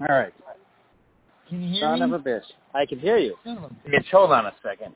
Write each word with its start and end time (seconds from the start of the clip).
All 0.00 0.06
right. 0.08 0.32
Can 1.48 1.62
you 1.62 1.70
hear 1.70 1.80
Son 1.82 1.98
me? 1.98 2.04
of 2.04 2.12
a 2.12 2.18
bitch. 2.18 2.42
I 2.74 2.86
can 2.86 2.98
hear 2.98 3.18
you. 3.18 3.36
Son 3.44 3.58
of 3.58 3.64
a 3.64 3.88
Mitch, 3.88 4.06
hold 4.10 4.32
on 4.32 4.46
a 4.46 4.54
second. 4.62 4.94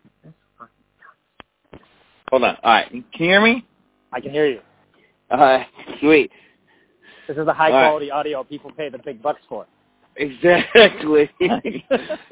Hold 2.30 2.45
on. 2.45 2.57
All 2.62 2.73
right. 2.73 2.88
Can 2.91 3.05
you 3.19 3.29
hear 3.29 3.41
me? 3.41 3.64
I 4.12 4.20
can 4.20 4.30
hear 4.30 4.46
you. 4.46 4.61
Uh, 5.30 5.64
sweet. 6.01 6.30
This 7.29 7.37
is 7.37 7.46
the 7.46 7.52
high 7.52 7.70
All 7.70 7.77
right. 7.77 7.88
quality 7.88 8.11
audio 8.11 8.45
people 8.45 8.70
pay 8.73 8.88
the 8.88 8.98
big 8.98 9.23
bucks 9.23 9.41
for. 9.48 9.66
Exactly. 10.16 11.28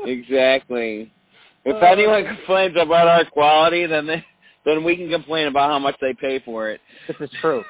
exactly. 0.07 1.13
If 1.65 1.77
Uh, 1.77 1.87
anyone 1.87 2.25
complains 2.25 2.77
about 2.79 3.09
our 3.09 3.25
quality, 3.27 3.87
then 3.87 4.07
they, 4.07 4.25
then 4.65 4.85
we 4.85 4.97
can 4.97 5.11
complain 5.11 5.49
about 5.49 5.71
how 5.71 5.79
much 5.79 5.97
they 6.01 6.15
pay 6.15 6.39
for 6.41 6.71
it. 6.71 6.81
This 7.09 7.17
is 7.21 7.31
true. 7.41 7.65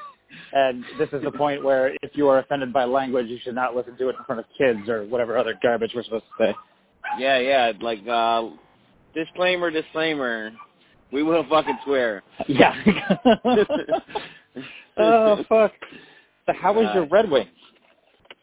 And 0.53 0.83
this 0.97 1.09
is 1.13 1.21
the 1.23 1.31
point 1.31 1.63
where 1.63 1.93
if 2.01 2.11
you 2.13 2.27
are 2.29 2.39
offended 2.39 2.71
by 2.73 2.85
language, 2.85 3.27
you 3.27 3.39
should 3.43 3.55
not 3.55 3.75
listen 3.75 3.97
to 3.97 4.09
it 4.09 4.15
in 4.17 4.23
front 4.25 4.39
of 4.39 4.45
kids 4.57 4.87
or 4.89 5.05
whatever 5.05 5.37
other 5.37 5.53
garbage 5.61 5.91
we're 5.95 6.03
supposed 6.03 6.25
to 6.37 6.45
say. 6.45 6.55
Yeah, 7.19 7.39
yeah. 7.39 7.71
Like 7.81 7.99
uh, 8.07 8.49
disclaimer, 9.13 9.69
disclaimer. 9.71 10.51
We 11.11 11.23
will 11.23 11.45
fucking 11.49 11.77
swear. 11.85 12.23
Yeah. 12.47 12.73
oh 14.97 15.43
fuck. 15.49 15.71
So 16.45 16.53
how 16.53 16.73
was 16.73 16.87
your 16.93 17.03
Uh, 17.03 17.07
Red 17.07 17.29
Wings? 17.29 17.49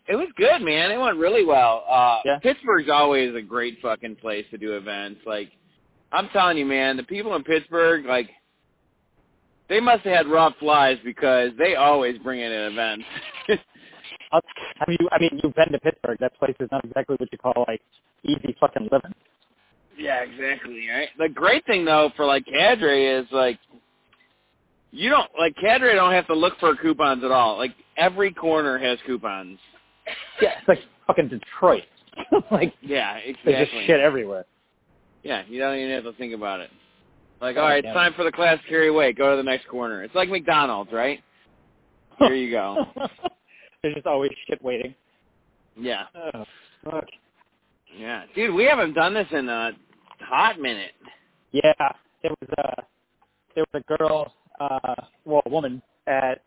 It 0.08 0.16
was 0.16 0.28
good, 0.36 0.60
man. 0.62 0.90
It 0.90 0.98
went 0.98 1.16
really 1.18 1.44
well. 1.44 1.84
Uh 1.88 2.18
Yeah? 2.24 2.38
Pittsburgh's 2.42 2.88
always 2.92 3.34
a 3.34 3.42
great 3.42 3.78
fucking 3.80 4.16
place 4.16 4.44
to 4.50 4.58
do 4.58 4.76
events. 4.76 5.20
Like 5.26 5.50
I'm 6.12 6.28
telling 6.30 6.58
you, 6.58 6.66
man, 6.66 6.96
the 6.96 7.04
people 7.04 7.34
in 7.36 7.42
Pittsburgh, 7.44 8.04
like 8.04 8.28
they 9.72 9.80
must 9.80 10.02
have 10.02 10.14
had 10.14 10.26
rough 10.26 10.54
lives 10.60 11.00
because 11.02 11.50
they 11.58 11.76
always 11.76 12.18
bring 12.18 12.40
in 12.40 12.52
an 12.52 12.72
event. 12.72 13.02
Have 14.30 14.88
you? 14.88 15.08
I 15.10 15.18
mean, 15.18 15.40
you've 15.42 15.54
been 15.54 15.72
to 15.72 15.80
Pittsburgh. 15.80 16.18
That 16.20 16.36
place 16.38 16.54
is 16.60 16.68
not 16.70 16.84
exactly 16.84 17.16
what 17.18 17.30
you 17.32 17.38
call 17.38 17.64
like 17.66 17.80
easy 18.22 18.54
fucking 18.60 18.88
living. 18.92 19.14
yeah, 19.98 20.20
exactly, 20.20 20.88
right? 20.88 21.08
The 21.18 21.28
great 21.28 21.64
thing 21.66 21.86
though 21.86 22.10
for 22.16 22.26
like 22.26 22.44
Cadre 22.44 23.06
is 23.06 23.26
like 23.32 23.58
you 24.90 25.08
don't 25.08 25.30
like 25.38 25.54
Cadre 25.56 25.94
don't 25.94 26.12
have 26.12 26.26
to 26.26 26.34
look 26.34 26.58
for 26.60 26.76
coupons 26.76 27.24
at 27.24 27.30
all. 27.30 27.56
Like 27.56 27.72
every 27.96 28.32
corner 28.32 28.78
has 28.78 28.98
coupons. 29.06 29.58
Yeah, 30.40 30.58
it's 30.58 30.68
like 30.68 30.80
fucking 31.06 31.28
Detroit. 31.28 31.84
like 32.50 32.74
Yeah, 32.82 33.18
there's 33.44 33.68
just 33.68 33.86
shit 33.86 34.00
everywhere. 34.00 34.44
Yeah, 35.22 35.42
you 35.48 35.60
don't 35.60 35.76
even 35.76 35.92
have 35.92 36.04
to 36.04 36.12
think 36.14 36.34
about 36.34 36.60
it. 36.60 36.70
Like, 37.42 37.56
all 37.56 37.64
right, 37.64 37.84
it's 37.84 37.92
time 37.92 38.14
for 38.14 38.22
the 38.24 38.30
class 38.32 38.58
carry 38.68 38.88
away. 38.88 39.12
Go 39.12 39.32
to 39.32 39.36
the 39.36 39.42
next 39.42 39.66
corner. 39.68 40.04
It's 40.04 40.14
like 40.14 40.28
McDonald's, 40.28 40.92
right? 40.92 41.20
Here 42.20 42.34
you 42.34 42.52
go. 42.52 42.84
there's 43.82 43.94
just 43.96 44.06
always 44.06 44.30
shit 44.48 44.62
waiting. 44.62 44.94
Yeah, 45.76 46.04
Oh, 46.14 46.44
fuck. 46.84 47.06
yeah, 47.98 48.24
dude, 48.34 48.54
we 48.54 48.64
haven't 48.64 48.92
done 48.94 49.12
this 49.14 49.26
in 49.32 49.48
a 49.48 49.72
hot 50.20 50.60
minute. 50.60 50.92
Yeah, 51.50 51.72
there 52.22 52.30
was 52.40 52.48
a 52.58 52.82
there 53.54 53.64
was 53.72 53.82
a 53.82 53.96
girl, 53.98 54.32
uh, 54.60 54.94
well, 55.24 55.42
a 55.44 55.50
woman 55.50 55.82
at 56.06 56.42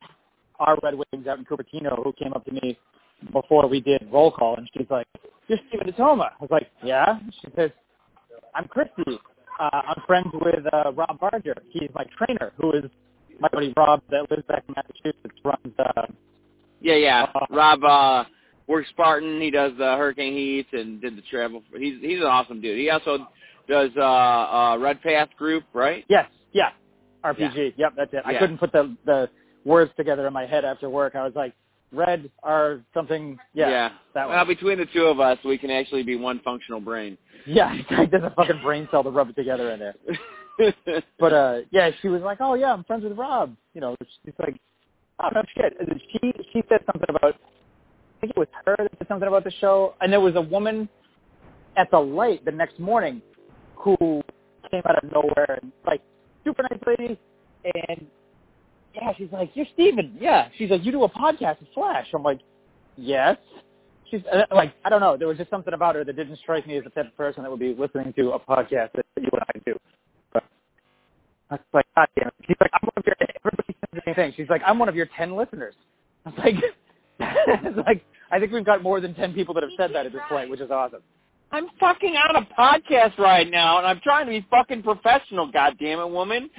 our 0.60 0.78
Red 0.82 0.94
Wings 0.96 1.28
out 1.28 1.38
in 1.40 1.46
Cupertino 1.46 2.02
who 2.04 2.14
came 2.14 2.34
up 2.34 2.46
to 2.46 2.52
me 2.52 2.78
before 3.34 3.68
we 3.68 3.82
did 3.82 4.08
roll 4.12 4.32
call, 4.32 4.56
and 4.58 4.70
she's 4.78 4.88
like, 4.90 5.08
"You're 5.48 5.60
Steven 5.68 5.88
Detoma." 5.92 6.30
I 6.32 6.34
was 6.40 6.50
like, 6.52 6.68
"Yeah." 6.84 7.20
She 7.42 7.48
says, 7.56 7.72
"I'm 8.56 8.68
Christy. 8.68 9.20
Uh, 9.60 9.70
I'm 9.74 10.04
friends 10.06 10.28
with 10.34 10.66
uh, 10.74 10.92
Rob 10.92 11.20
Barger. 11.20 11.56
He's 11.72 11.90
my 11.94 12.06
trainer, 12.18 12.52
who 12.60 12.72
is 12.72 12.84
my 13.40 13.48
buddy 13.50 13.74
Rob 13.78 14.02
that 14.10 14.30
lives 14.30 14.44
back 14.48 14.64
in 14.68 14.76
Massachusetts. 14.76 15.40
Runs 15.44 15.74
uh, 15.80 16.08
Yeah, 16.82 16.96
yeah. 16.96 17.28
Uh, 17.34 17.46
Rob 17.50 17.84
uh 17.84 18.24
works 18.68 18.90
Spartan. 18.90 19.40
He 19.42 19.52
does 19.52 19.72
the 19.78 19.96
Hurricane 19.98 20.34
Heat 20.34 20.68
and 20.74 21.02
did 21.02 21.18
the 21.18 21.22
travel. 21.30 21.64
He's 21.78 22.02
he's 22.02 22.20
an 22.20 22.26
awesome 22.26 22.62
dude. 22.62 22.78
He 22.78 22.90
also 22.90 23.28
does 23.70 23.92
uh 23.98 24.02
uh 24.02 24.78
Red 24.80 25.02
Path 25.02 25.30
Group, 25.38 25.64
right? 25.74 26.06
yes, 26.10 26.30
yeah, 26.52 26.70
RPG. 27.24 27.74
Yep, 27.78 27.94
that's 27.96 28.14
it. 28.14 28.24
I 28.26 28.38
couldn't 28.38 28.58
put 28.58 28.72
the 28.72 28.96
the 29.06 29.30
words 29.64 29.92
together 29.98 30.28
in 30.28 30.34
my 30.34 30.46
head 30.46 30.66
after 30.66 30.90
work. 30.90 31.16
I 31.16 31.24
was 31.24 31.34
like, 31.36 31.54
Red 31.92 32.30
or 32.44 32.82
something. 32.94 33.38
Yeah, 33.54 33.70
yeah. 33.70 33.90
that 34.14 34.28
one. 34.28 34.36
well, 34.36 34.46
between 34.46 34.78
the 34.78 34.88
two 34.94 35.06
of 35.06 35.20
us, 35.20 35.38
we 35.46 35.58
can 35.58 35.72
actually 35.72 36.04
be 36.04 36.16
one 36.16 36.42
functional 36.44 36.80
brain. 36.80 37.18
Yeah, 37.46 37.76
there's 37.90 38.24
a 38.24 38.34
fucking 38.36 38.62
brain 38.64 38.88
cell 38.92 39.04
to 39.04 39.10
rub 39.10 39.30
it 39.30 39.36
together 39.36 39.72
in 39.72 39.80
there. 39.80 39.96
But 41.20 41.34
uh 41.34 41.58
yeah, 41.72 41.92
she 42.02 42.08
was 42.08 42.22
like, 42.22 42.38
"Oh 42.40 42.54
yeah, 42.54 42.72
I'm 42.72 42.86
friends 42.86 43.04
with 43.04 43.18
Rob." 43.18 43.56
You 43.74 43.82
know, 43.82 43.96
she's 44.24 44.34
like, 44.40 44.56
"Oh 45.22 45.30
no 45.34 45.42
shit." 45.54 45.74
She 46.14 46.32
she 46.54 46.64
said 46.70 46.80
something 46.86 47.10
about 47.10 47.36
I 47.36 48.20
think 48.22 48.32
it 48.32 48.40
was 48.40 48.48
her 48.66 48.76
that 48.80 48.92
said 48.98 49.08
something 49.10 49.28
about 49.28 49.44
the 49.44 49.52
show, 49.60 49.96
and 50.00 50.12
there 50.14 50.22
was 50.22 50.36
a 50.36 50.42
woman 50.42 50.88
at 51.76 51.92
the 51.92 52.00
light 52.00 52.46
the 52.46 52.52
next 52.52 52.80
morning 52.80 53.22
who 53.76 53.98
came 54.72 54.82
out 54.88 55.04
of 55.04 55.12
nowhere 55.12 55.60
and 55.62 55.72
like 55.86 56.02
super 56.46 56.64
nice 56.64 56.80
lady, 56.88 57.20
and 57.90 58.08
yeah, 58.96 59.14
she's 59.18 59.32
like, 59.32 59.52
"You're 59.54 59.66
Steven." 59.74 60.18
Yeah, 60.20 60.48
she's 60.58 60.70
like, 60.70 60.84
"You 60.84 60.92
do 60.92 61.04
a 61.04 61.10
podcast 61.10 61.62
at 61.62 61.74
Flash." 61.74 62.08
I'm 62.14 62.24
like, 62.24 62.40
"Yes." 62.98 63.38
She's 64.10 64.22
uh, 64.32 64.44
like, 64.54 64.74
I 64.86 64.90
don't 64.90 65.02
know. 65.02 65.18
There 65.18 65.28
was 65.28 65.38
just 65.38 65.50
something 65.50 65.74
about 65.74 65.96
her 65.96 66.04
that 66.04 66.16
didn't 66.16 66.38
strike 66.38 66.68
me 66.68 66.78
as 66.78 66.84
the 66.84 66.92
type 66.92 67.08
of 67.08 67.18
person 67.18 67.42
that 67.44 67.50
would 67.50 67.60
be 67.60 67.74
listening 67.78 68.14
to 68.14 68.32
a 68.32 68.40
podcast 68.40 68.92
that 68.94 69.06
you 69.20 69.30
and 69.32 69.42
I 69.42 69.60
do. 69.66 69.76
But 70.32 70.44
I 71.50 71.56
was 71.56 71.62
like, 71.74 71.86
God 71.96 72.08
damn 72.16 72.28
it. 72.28 72.34
She's 72.48 72.58
like, 72.62 72.72
I'm 72.74 72.82
one 72.84 72.94
of 72.98 73.04
your. 73.06 73.16
Everybody 73.44 73.74
says 73.74 73.90
the 73.94 74.02
same 74.06 74.16
thing. 74.16 74.34
She's 74.38 74.50
like, 74.50 74.62
I'm 74.66 74.78
one 74.78 74.90
of 74.90 74.96
your 74.96 75.08
ten 75.18 75.36
listeners. 75.36 75.74
I 76.26 76.30
was 76.30 76.38
like, 76.38 76.56
it's 77.20 77.78
like 77.86 78.06
I 78.32 78.40
think 78.40 78.52
we've 78.52 78.66
got 78.66 78.84
more 78.84 79.00
than 79.02 79.14
ten 79.16 79.34
people 79.34 79.54
that 79.56 79.64
have 79.64 79.72
said 79.78 79.94
that 79.94 80.06
at 80.06 80.12
this 80.12 80.22
point, 80.30 80.50
which 80.50 80.62
is 80.62 80.72
awesome. 80.72 81.02
I'm 81.52 81.68
fucking 81.80 82.16
on 82.16 82.36
a 82.36 82.48
podcast 82.60 83.18
right 83.18 83.50
now, 83.50 83.78
and 83.78 83.88
I'm 83.88 84.00
trying 84.04 84.26
to 84.26 84.32
be 84.32 84.46
fucking 84.50 84.84
professional. 84.84 85.52
God 85.52 85.76
damn 85.80 86.00
it, 86.00 86.10
woman. 86.10 86.50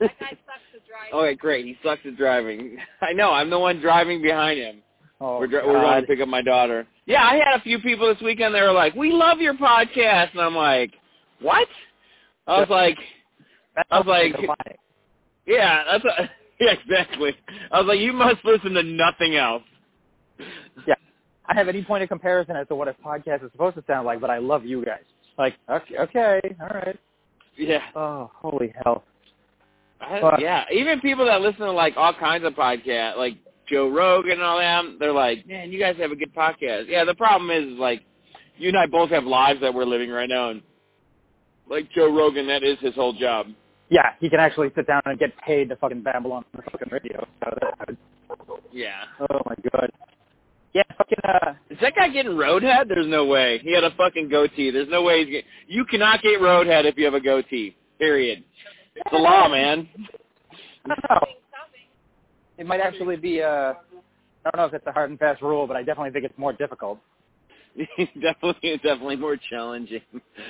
That 0.00 0.18
guy 0.18 0.30
sucks 0.30 0.62
at 0.69 0.69
driving. 0.90 1.14
Okay, 1.28 1.34
great. 1.36 1.64
He 1.64 1.76
sucks 1.82 2.02
at 2.06 2.16
driving. 2.16 2.76
I 3.00 3.12
know. 3.12 3.30
I'm 3.32 3.50
the 3.50 3.58
one 3.58 3.80
driving 3.80 4.20
behind 4.22 4.58
him. 4.58 4.82
Oh, 5.20 5.38
we're 5.38 5.46
dri- 5.46 5.66
we're 5.66 5.74
going 5.80 6.00
to 6.00 6.06
pick 6.06 6.20
up 6.20 6.28
my 6.28 6.42
daughter. 6.42 6.86
Yeah, 7.06 7.22
I 7.22 7.34
had 7.36 7.54
a 7.58 7.60
few 7.60 7.78
people 7.78 8.08
this 8.12 8.22
weekend. 8.22 8.54
They 8.54 8.62
were 8.62 8.72
like, 8.72 8.94
"We 8.94 9.12
love 9.12 9.38
your 9.40 9.54
podcast," 9.54 10.32
and 10.32 10.40
I'm 10.40 10.54
like, 10.56 10.92
"What?" 11.40 11.68
I 12.46 12.58
was 12.60 12.68
like, 12.70 12.96
I 13.90 13.98
was 13.98 14.06
like- 14.06 14.32
something 14.32 14.48
to 14.48 14.54
buy. 14.64 14.76
"Yeah, 15.46 15.84
that's 15.92 16.04
a, 16.04 16.30
yeah, 16.60 16.72
exactly." 16.72 17.32
I 17.70 17.78
was 17.80 17.86
like, 17.86 18.00
"You 18.00 18.12
must 18.14 18.42
listen 18.44 18.72
to 18.74 18.82
nothing 18.82 19.36
else." 19.36 19.62
Yeah. 20.86 20.94
I 21.46 21.54
have 21.54 21.68
any 21.68 21.82
point 21.84 22.02
of 22.02 22.08
comparison 22.08 22.56
as 22.56 22.66
to 22.68 22.74
what 22.74 22.88
a 22.88 22.94
podcast 22.94 23.44
is 23.44 23.50
supposed 23.52 23.76
to 23.76 23.84
sound 23.86 24.06
like, 24.06 24.20
but 24.20 24.30
I 24.30 24.38
love 24.38 24.64
you 24.64 24.84
guys. 24.84 25.02
Like, 25.36 25.56
okay, 25.68 25.96
okay, 25.98 26.40
all 26.60 26.68
right. 26.68 26.98
Yeah, 27.56 27.82
Oh, 27.94 28.30
holy 28.34 28.72
hell. 28.84 29.04
Fuck. 30.00 30.40
yeah. 30.40 30.64
Even 30.72 31.00
people 31.00 31.26
that 31.26 31.40
listen 31.40 31.60
to 31.60 31.72
like 31.72 31.94
all 31.96 32.14
kinds 32.14 32.44
of 32.44 32.54
podcasts, 32.54 33.16
like 33.16 33.34
Joe 33.68 33.88
Rogan 33.88 34.32
and 34.32 34.42
all 34.42 34.58
them, 34.58 34.96
they're 34.98 35.12
like, 35.12 35.46
"Man, 35.46 35.70
you 35.70 35.78
guys 35.78 35.96
have 35.98 36.10
a 36.10 36.16
good 36.16 36.34
podcast." 36.34 36.84
Yeah. 36.88 37.04
The 37.04 37.14
problem 37.14 37.50
is, 37.50 37.78
like, 37.78 38.02
you 38.56 38.68
and 38.68 38.78
I 38.78 38.86
both 38.86 39.10
have 39.10 39.24
lives 39.24 39.60
that 39.60 39.72
we're 39.74 39.84
living 39.84 40.10
right 40.10 40.28
now, 40.28 40.50
and 40.50 40.62
like 41.68 41.90
Joe 41.94 42.10
Rogan, 42.14 42.46
that 42.48 42.62
is 42.62 42.78
his 42.80 42.94
whole 42.94 43.12
job. 43.12 43.46
Yeah, 43.90 44.10
he 44.20 44.30
can 44.30 44.40
actually 44.40 44.70
sit 44.74 44.86
down 44.86 45.02
and 45.04 45.18
get 45.18 45.36
paid 45.38 45.68
to 45.68 45.76
fucking 45.76 46.02
babble 46.02 46.32
on 46.32 46.44
the 46.54 46.62
fucking 46.62 46.88
radio. 46.90 47.26
So 47.44 47.58
that- 47.60 47.96
Yeah. 48.72 49.02
Oh 49.20 49.40
my 49.46 49.54
god. 49.72 49.90
Yeah, 50.72 50.82
fucking 50.96 51.18
uh 51.24 51.54
Is 51.70 51.78
that 51.80 51.96
guy 51.96 52.08
getting 52.08 52.32
roadhead? 52.32 52.86
There's 52.88 53.08
no 53.08 53.24
way. 53.26 53.58
He 53.58 53.72
had 53.72 53.82
a 53.82 53.90
fucking 53.96 54.28
goatee. 54.28 54.70
There's 54.70 54.88
no 54.88 55.02
way 55.02 55.24
he's 55.24 55.32
get. 55.32 55.44
You 55.66 55.84
cannot 55.84 56.22
get 56.22 56.40
roadhead 56.40 56.84
if 56.84 56.96
you 56.96 57.04
have 57.04 57.14
a 57.14 57.20
goatee. 57.20 57.74
Period. 57.98 58.44
It's 58.96 59.10
the 59.10 59.18
law, 59.18 59.48
man. 59.48 59.88
It 62.58 62.66
might 62.66 62.80
actually 62.80 63.16
be 63.16 63.42
uh 63.42 63.74
I 64.44 64.50
don't 64.50 64.56
know 64.56 64.64
if 64.64 64.74
it's 64.74 64.86
a 64.86 64.92
hard 64.92 65.10
and 65.10 65.18
fast 65.18 65.42
rule, 65.42 65.66
but 65.66 65.76
I 65.76 65.82
definitely 65.82 66.12
think 66.12 66.24
it's 66.24 66.38
more 66.38 66.52
difficult. 66.52 66.98
definitely, 68.20 68.76
definitely 68.82 69.16
more 69.16 69.36
challenging. 69.36 70.00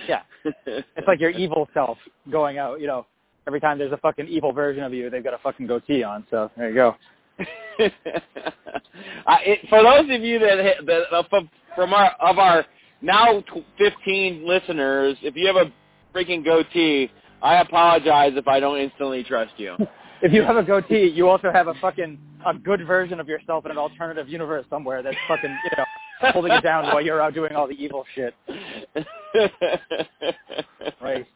Yeah. 0.08 0.22
It's 0.44 1.06
like 1.08 1.20
your 1.20 1.30
evil 1.30 1.68
self 1.74 1.98
going 2.30 2.58
out, 2.58 2.80
you 2.80 2.86
know. 2.86 3.06
Every 3.46 3.60
time 3.60 3.78
there's 3.78 3.92
a 3.92 3.96
fucking 3.96 4.28
evil 4.28 4.52
version 4.52 4.84
of 4.84 4.92
you, 4.94 5.10
they've 5.10 5.24
got 5.24 5.34
a 5.34 5.38
fucking 5.38 5.66
goatee 5.66 6.02
on. 6.04 6.24
So 6.30 6.50
there 6.56 6.68
you 6.68 6.74
go. 6.74 6.94
I, 9.26 9.38
it, 9.44 9.60
for 9.68 9.82
those 9.82 10.14
of 10.14 10.22
you 10.22 10.38
that, 10.38 10.74
that 10.86 11.02
uh, 11.12 11.22
from- 11.30 11.50
from 11.74 11.94
our 11.94 12.10
of 12.20 12.38
our 12.38 12.64
now 13.00 13.40
tw- 13.40 13.64
15 13.78 14.46
listeners, 14.46 15.16
if 15.22 15.34
you 15.36 15.46
have 15.46 15.56
a 15.56 15.72
freaking 16.14 16.44
goatee, 16.44 17.10
I 17.42 17.60
apologize 17.60 18.32
if 18.36 18.46
I 18.48 18.60
don't 18.60 18.78
instantly 18.78 19.24
trust 19.24 19.52
you. 19.56 19.76
If 20.22 20.34
you 20.34 20.42
have 20.42 20.56
a 20.58 20.62
goatee, 20.62 21.06
you 21.14 21.30
also 21.30 21.50
have 21.50 21.66
a 21.68 21.72
fucking 21.80 22.18
a 22.44 22.52
good 22.52 22.86
version 22.86 23.20
of 23.20 23.26
yourself 23.26 23.64
in 23.64 23.70
an 23.70 23.78
alternative 23.78 24.28
universe 24.28 24.66
somewhere 24.68 25.02
that's 25.02 25.16
fucking 25.26 25.48
you 25.50 25.70
know 25.78 25.84
holding 26.32 26.52
it 26.52 26.60
down 26.62 26.84
while 26.84 27.00
you're 27.00 27.22
out 27.22 27.32
doing 27.32 27.54
all 27.54 27.66
the 27.66 27.72
evil 27.72 28.04
shit. 28.14 28.34
Right. 31.00 31.26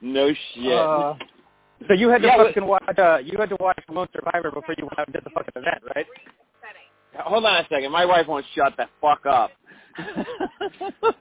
No 0.00 0.30
shit. 0.54 0.72
Uh, 0.72 1.14
so 1.86 1.92
you 1.92 2.08
had 2.08 2.22
to 2.22 2.28
Yeah, 2.28 2.36
but- 2.38 2.46
fucking 2.46 2.66
watch. 2.66 2.98
Uh, 2.98 3.18
you 3.22 3.36
had 3.38 3.50
to 3.50 3.56
watch 3.60 3.78
Lone 3.90 4.08
Survivor 4.14 4.50
before 4.50 4.74
you 4.78 4.84
went 4.84 4.98
out 4.98 5.08
and 5.08 5.12
did 5.14 5.22
the 5.24 5.30
fucking 5.30 5.52
event, 5.54 5.82
right? 5.94 6.06
Hold 7.18 7.44
on 7.44 7.56
a 7.64 7.68
second. 7.68 7.92
My 7.92 8.06
wife 8.06 8.26
won't 8.26 8.46
shut 8.54 8.74
the 8.78 8.86
fuck 9.02 9.26
up. 9.26 9.50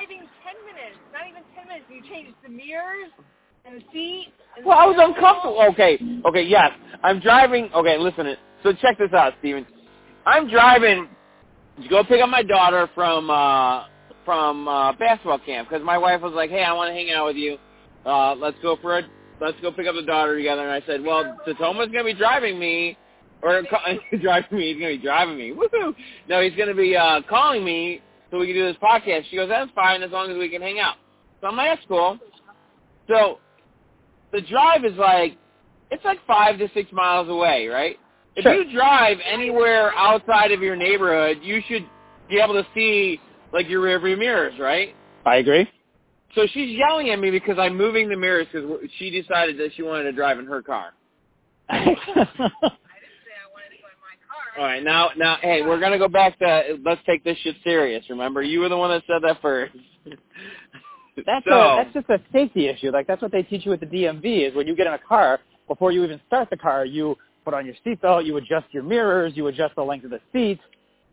You 0.00 0.06
cha- 0.06 0.10
We're 0.10 0.18
driving 0.18 0.28
ten 0.44 0.56
minutes, 0.66 0.98
not 1.12 1.22
even 1.28 1.42
ten 1.54 1.68
minutes. 1.68 1.86
You 1.90 2.02
changed 2.02 2.34
the 2.42 2.48
mirrors 2.50 3.10
and 3.64 3.80
the 3.80 3.84
seat. 3.92 4.28
And 4.56 4.66
Well, 4.66 4.78
I 4.78 4.86
was 4.86 4.96
the- 4.96 5.04
uncomfortable. 5.06 5.60
Okay, 5.72 5.98
okay, 6.26 6.42
yes. 6.42 6.72
I'm 7.02 7.20
driving. 7.20 7.70
Okay, 7.74 7.98
listen. 7.98 8.26
It 8.26 8.38
so 8.62 8.72
check 8.72 8.98
this 8.98 9.12
out, 9.12 9.34
Steven. 9.40 9.66
I'm 10.26 10.48
driving 10.48 11.08
to 11.82 11.88
go 11.88 12.02
pick 12.04 12.22
up 12.22 12.28
my 12.28 12.42
daughter 12.42 12.88
from 12.94 13.30
uh 13.30 13.84
from 14.24 14.68
uh 14.68 14.92
basketball 14.94 15.38
camp 15.38 15.68
because 15.68 15.84
my 15.84 15.98
wife 15.98 16.22
was 16.22 16.32
like, 16.34 16.50
"Hey, 16.50 16.64
I 16.64 16.72
want 16.72 16.88
to 16.90 16.94
hang 16.94 17.10
out 17.10 17.26
with 17.26 17.36
you. 17.36 17.58
Uh 18.06 18.34
Let's 18.34 18.56
go 18.62 18.76
for 18.80 18.98
a 18.98 19.02
let's 19.40 19.58
go 19.60 19.70
pick 19.72 19.86
up 19.86 19.94
the 19.94 20.02
daughter 20.02 20.36
together." 20.36 20.62
And 20.62 20.70
I 20.70 20.86
said, 20.86 21.02
"Well, 21.02 21.36
Detoma's 21.46 21.88
gonna 21.88 22.04
be 22.04 22.14
driving 22.14 22.58
me." 22.58 22.96
Or 23.42 23.60
driving 24.22 24.58
me, 24.58 24.72
he's 24.72 24.80
gonna 24.80 24.96
be 24.96 25.02
driving 25.02 25.36
me. 25.36 25.52
Woohoo! 25.52 25.94
No, 26.28 26.40
he's 26.40 26.54
gonna 26.56 26.74
be 26.74 26.96
uh 26.96 27.20
calling 27.28 27.62
me 27.64 28.00
so 28.34 28.40
we 28.40 28.46
can 28.46 28.56
do 28.56 28.64
this 28.66 28.76
podcast. 28.82 29.22
She 29.30 29.36
goes, 29.36 29.48
That's 29.48 29.70
fine 29.76 30.02
as 30.02 30.10
long 30.10 30.28
as 30.28 30.36
we 30.36 30.48
can 30.48 30.60
hang 30.60 30.80
out. 30.80 30.96
So 31.40 31.46
I'm 31.46 31.56
like, 31.56 31.76
That's 31.76 31.86
cool. 31.86 32.18
So 33.08 33.38
the 34.32 34.40
drive 34.40 34.84
is 34.84 34.94
like 34.98 35.38
it's 35.92 36.04
like 36.04 36.18
five 36.26 36.58
to 36.58 36.68
six 36.74 36.90
miles 36.90 37.28
away, 37.28 37.68
right? 37.68 37.96
If 38.34 38.42
Sure. 38.42 38.54
you 38.54 38.72
drive 38.74 39.18
anywhere 39.24 39.92
outside 39.96 40.50
of 40.50 40.60
your 40.62 40.74
neighborhood, 40.74 41.38
you 41.42 41.62
should 41.68 41.88
be 42.28 42.40
able 42.40 42.54
to 42.54 42.66
see 42.74 43.20
like 43.52 43.68
your 43.68 43.82
rearview 43.82 44.18
mirrors, 44.18 44.58
right? 44.58 44.96
I 45.24 45.36
agree. 45.36 45.70
So 46.34 46.48
she's 46.52 46.76
yelling 46.76 47.10
at 47.10 47.20
me 47.20 47.30
because 47.30 47.56
I'm 47.60 47.76
moving 47.76 48.08
the 48.08 48.16
mirrors 48.16 48.48
because 48.52 48.68
she 48.98 49.10
decided 49.10 49.58
that 49.58 49.70
she 49.76 49.82
wanted 49.84 50.04
to 50.04 50.12
drive 50.12 50.40
in 50.40 50.46
her 50.46 50.60
car. 50.60 50.86
I 51.68 51.78
didn't 51.78 51.98
say 52.02 52.10
I 52.10 53.46
wanted 53.54 53.70
to 53.70 53.78
go 53.78 53.86
in 53.86 54.00
my 54.02 54.18
car. 54.26 54.43
All 54.58 54.64
right, 54.64 54.82
now, 54.84 55.10
now, 55.16 55.36
hey, 55.42 55.62
we're 55.62 55.80
gonna 55.80 55.98
go 55.98 56.08
back 56.08 56.38
to 56.38 56.78
let's 56.84 57.00
take 57.06 57.24
this 57.24 57.36
shit 57.38 57.56
serious. 57.64 58.04
Remember, 58.08 58.42
you 58.42 58.60
were 58.60 58.68
the 58.68 58.76
one 58.76 58.90
that 58.90 59.02
said 59.06 59.22
that 59.22 59.40
first. 59.42 59.74
That's 61.26 61.44
so, 61.46 61.52
a, 61.54 61.76
that's 61.76 61.94
just 61.94 62.08
a 62.10 62.18
safety 62.32 62.66
issue. 62.66 62.90
Like 62.90 63.06
that's 63.06 63.22
what 63.22 63.30
they 63.30 63.44
teach 63.44 63.64
you 63.64 63.72
at 63.72 63.78
the 63.78 63.86
DMV 63.86 64.48
is 64.48 64.54
when 64.56 64.66
you 64.66 64.74
get 64.74 64.88
in 64.88 64.94
a 64.94 64.98
car, 64.98 65.38
before 65.68 65.92
you 65.92 66.02
even 66.02 66.20
start 66.26 66.50
the 66.50 66.56
car, 66.56 66.84
you 66.84 67.16
put 67.44 67.54
on 67.54 67.64
your 67.66 67.76
seatbelt, 67.86 68.26
you 68.26 68.36
adjust 68.36 68.66
your 68.72 68.82
mirrors, 68.82 69.32
you 69.36 69.46
adjust 69.46 69.76
the 69.76 69.82
length 69.82 70.04
of 70.04 70.10
the 70.10 70.18
seats. 70.32 70.60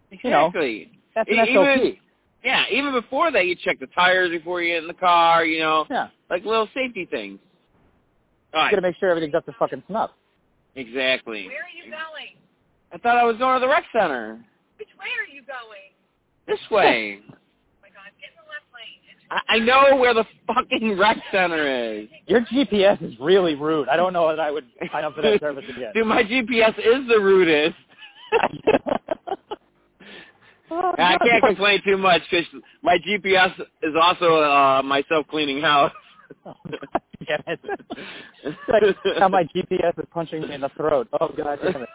You 0.09 0.31
know, 0.31 0.47
exactly. 0.47 0.91
that's 1.13 1.29
an 1.29 1.35
E- 1.47 1.53
SOP. 1.53 1.77
even- 1.77 1.97
Yeah, 2.43 2.63
even 2.71 2.93
before 2.93 3.29
that, 3.31 3.45
you 3.45 3.55
check 3.55 3.79
the 3.79 3.85
tires 3.87 4.31
before 4.31 4.63
you 4.63 4.73
get 4.73 4.81
in 4.81 4.87
the 4.87 4.95
car. 4.95 5.45
You 5.45 5.59
know, 5.59 5.85
yeah, 5.87 6.07
like 6.31 6.43
little 6.45 6.67
safety 6.73 7.05
things. 7.05 7.37
All 8.55 8.59
you 8.61 8.63
right, 8.65 8.71
got 8.71 8.77
to 8.77 8.81
make 8.81 8.95
sure 8.99 9.09
everything's 9.11 9.35
up 9.35 9.45
to 9.45 9.53
fucking 9.59 9.83
snuff. 9.87 10.09
exactly. 10.75 11.45
Where 11.45 11.57
are 11.57 11.85
you 11.85 11.91
going? 11.91 12.40
I 12.93 12.97
thought 12.97 13.17
I 13.17 13.23
was 13.23 13.37
going 13.37 13.59
to 13.59 13.65
the 13.65 13.71
rec 13.71 13.83
center. 13.93 14.39
Which 14.77 14.89
way 14.99 15.05
are 15.05 15.33
you 15.33 15.41
going? 15.43 15.91
This 16.47 16.59
way. 16.69 17.19
Oh 17.33 17.81
my 17.81 17.89
God, 17.89 18.11
get 18.19 18.29
in 18.29 18.37
the 18.37 18.45
left 18.47 18.67
lane. 18.75 19.01
I, 19.31 19.55
I 19.55 19.59
know 19.59 19.97
where 19.99 20.13
the 20.13 20.25
fucking 20.47 20.97
rec 20.97 21.17
center 21.31 21.93
is. 21.93 22.07
Your 22.27 22.41
GPS 22.41 23.01
is 23.01 23.19
really 23.19 23.55
rude. 23.55 23.89
I 23.89 23.95
don't 23.95 24.13
know 24.13 24.29
that 24.29 24.39
I 24.39 24.51
would 24.51 24.65
sign 24.91 25.03
up 25.03 25.15
for 25.15 25.21
that 25.23 25.39
service 25.39 25.65
again. 25.69 25.91
Dude, 25.93 26.05
my 26.05 26.23
GPS 26.23 26.77
is 26.77 27.07
the 27.07 27.19
rudest. 27.19 27.75
I 30.71 31.17
can't 31.17 31.43
complain 31.43 31.81
too 31.83 31.97
much 31.97 32.21
because 32.29 32.45
my 32.81 32.97
GPS 32.99 33.53
is 33.81 33.93
also 34.01 34.35
uh, 34.41 34.81
my 34.83 35.03
self-cleaning 35.09 35.61
house. 35.61 35.91
Oh, 37.21 37.25
God 37.27 37.43
damn 37.45 37.57
it. 37.73 38.07
It's 38.43 38.57
like 38.67 39.17
how 39.19 39.27
my 39.29 39.43
GPS 39.55 39.97
is 39.99 40.05
punching 40.11 40.41
me 40.41 40.53
in 40.53 40.61
the 40.61 40.69
throat. 40.69 41.07
Oh 41.19 41.29
god 41.35 41.59
damn 41.63 41.83
it. 41.83 41.89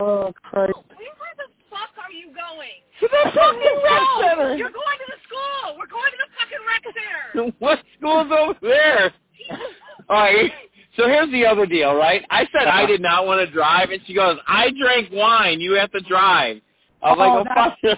Oh 0.00 0.32
Christ. 0.42 0.72
Where 0.96 1.34
the 1.36 1.48
fuck 1.70 1.90
are 2.02 2.12
you 2.12 2.28
going? 2.28 2.82
to 3.00 3.08
the 3.08 3.30
fucking 3.34 3.80
rec 3.84 4.02
center. 4.20 4.56
You're 4.56 4.70
going 4.70 4.98
to 4.98 5.06
the 5.08 5.20
school. 5.26 5.76
We're 5.78 5.86
going 5.86 6.10
to 6.10 6.18
the 6.18 6.30
fucking 6.38 6.58
rec 6.66 6.82
center. 6.94 7.52
what 7.58 7.78
school's 7.96 8.32
over 8.32 8.58
there? 8.62 9.12
All 10.08 10.20
right. 10.22 10.50
So 10.96 11.06
here's 11.06 11.30
the 11.30 11.46
other 11.46 11.64
deal, 11.66 11.94
right? 11.94 12.24
I 12.30 12.40
said 12.52 12.66
I 12.66 12.82
uh-huh. 12.82 12.86
did 12.86 13.00
not 13.00 13.26
want 13.26 13.46
to 13.46 13.52
drive, 13.52 13.90
and 13.90 14.00
she 14.06 14.14
goes, 14.14 14.36
"I 14.48 14.70
drank 14.80 15.10
wine. 15.12 15.60
You 15.60 15.74
have 15.74 15.92
to 15.92 16.00
drive." 16.00 16.60
I 17.02 17.12
was 17.12 17.18
Oh, 17.18 17.20
like, 17.20 17.30
"Oh 17.30 17.44
that's- 17.44 17.70
fuck." 17.70 17.78
you." 17.82 17.94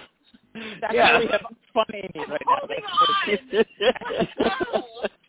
That's 0.81 0.93
yeah. 0.93 1.13
why 1.13 1.19
we 1.19 1.27
have 1.27 1.41
fun 1.73 1.85
right 1.93 2.11
now. 2.13 2.57
Holding 2.59 2.83
on. 4.43 5.09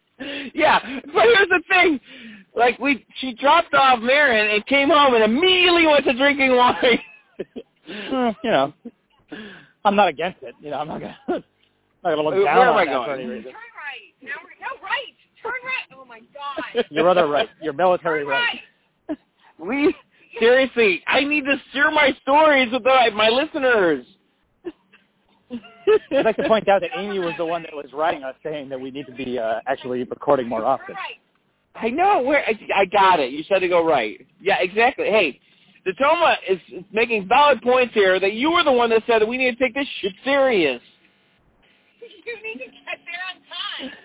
yeah, 0.55 0.79
but 1.07 1.25
here's 1.25 1.49
the 1.49 1.63
thing. 1.69 2.01
Like 2.55 2.79
we, 2.79 3.05
she 3.17 3.35
dropped 3.35 3.75
off 3.75 4.01
Marin 4.01 4.51
and 4.51 4.65
came 4.67 4.91
home 4.91 5.15
and 5.15 5.25
immediately 5.25 5.87
went 5.87 6.05
to 6.05 6.13
drinking 6.13 6.55
wine. 6.55 7.01
Hmm, 7.87 8.29
you 8.45 8.51
know, 8.51 8.73
I'm 9.85 9.97
not 9.97 10.09
against 10.09 10.43
it. 10.43 10.55
You 10.61 10.71
know, 10.71 10.79
I'm 10.79 10.89
not 10.89 11.01
gonna, 11.01 11.17
i 11.29 11.33
not 11.33 11.43
gonna 12.17 12.23
look 12.23 12.35
Where 12.35 12.45
down 12.45 12.69
am 12.69 12.75
on 12.75 12.79
I 12.79 12.85
that 12.85 12.91
going? 12.93 13.09
for 13.09 13.15
any 13.15 13.25
reason. 13.25 13.53
Turn 13.53 13.55
right. 13.55 14.23
Now 14.23 14.33
we're 14.43 14.61
no 14.61 14.83
right. 14.83 15.15
Turn 15.43 15.53
right. 15.65 15.99
Oh 15.99 16.05
my 16.05 16.21
God. 16.21 16.85
Your 16.91 17.09
other 17.09 17.27
right, 17.27 17.49
your 17.63 17.73
military 17.73 18.21
Turn 18.21 18.29
right. 18.29 18.61
right. 19.09 19.19
we 19.59 19.95
seriously, 20.39 21.03
I 21.07 21.25
need 21.25 21.45
to 21.45 21.57
share 21.73 21.91
my 21.91 22.17
stories 22.23 22.73
with 22.73 22.85
the, 22.85 23.11
my 23.15 23.29
listeners. 23.29 24.07
I'd 26.13 26.25
like 26.25 26.37
to 26.37 26.49
point 26.49 26.69
out 26.69 26.81
that 26.81 26.91
Amy 26.97 27.19
was 27.19 27.35
the 27.37 27.45
one 27.45 27.63
that 27.63 27.75
was 27.75 27.87
writing 27.93 28.23
us 28.23 28.35
saying 28.43 28.69
that 28.69 28.81
we 28.81 28.91
need 28.91 29.07
to 29.07 29.13
be 29.13 29.39
uh, 29.39 29.61
actually 29.67 30.05
recording 30.05 30.49
more 30.49 30.65
often. 30.65 30.95
I 31.75 31.89
know 31.91 32.23
where 32.23 32.45
I, 32.45 32.59
I 32.77 32.85
got 32.87 33.19
it. 33.21 33.33
You 33.33 33.43
said 33.49 33.61
to 33.61 33.69
go 33.69 33.85
right. 33.85 34.25
Yeah, 34.41 34.59
exactly. 34.61 35.07
Hey, 35.07 35.41
Detoma 35.87 36.37
is 36.49 36.59
is 36.73 36.85
making 36.93 37.27
valid 37.29 37.61
points 37.63 37.95
here 37.95 38.21
that 38.21 38.35
you 38.35 38.51
were 38.53 38.63
the 38.63 38.73
one 38.73 38.91
that 38.91 39.03
said 39.07 39.21
that 39.23 39.29
we 39.29 39.37
need 39.37 39.59
to 39.59 39.65
take 39.65 39.75
this 39.75 39.89
shit 40.01 40.13
serious. 40.25 40.81
You 42.25 42.37
need 42.37 42.53
to 42.55 42.67
get 42.67 43.01
there 43.05 43.23
on 43.29 43.91
time. 43.91 43.99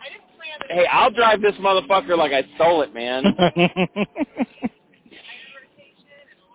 I 0.00 0.08
didn't 0.08 0.26
plan. 0.36 0.58
Hey, 0.76 0.86
I'll 0.90 1.10
drive 1.12 1.40
this 1.40 1.54
motherfucker 1.54 2.18
like 2.18 2.32
I 2.32 2.42
stole 2.56 2.82
it, 2.82 2.92
man. 2.92 3.24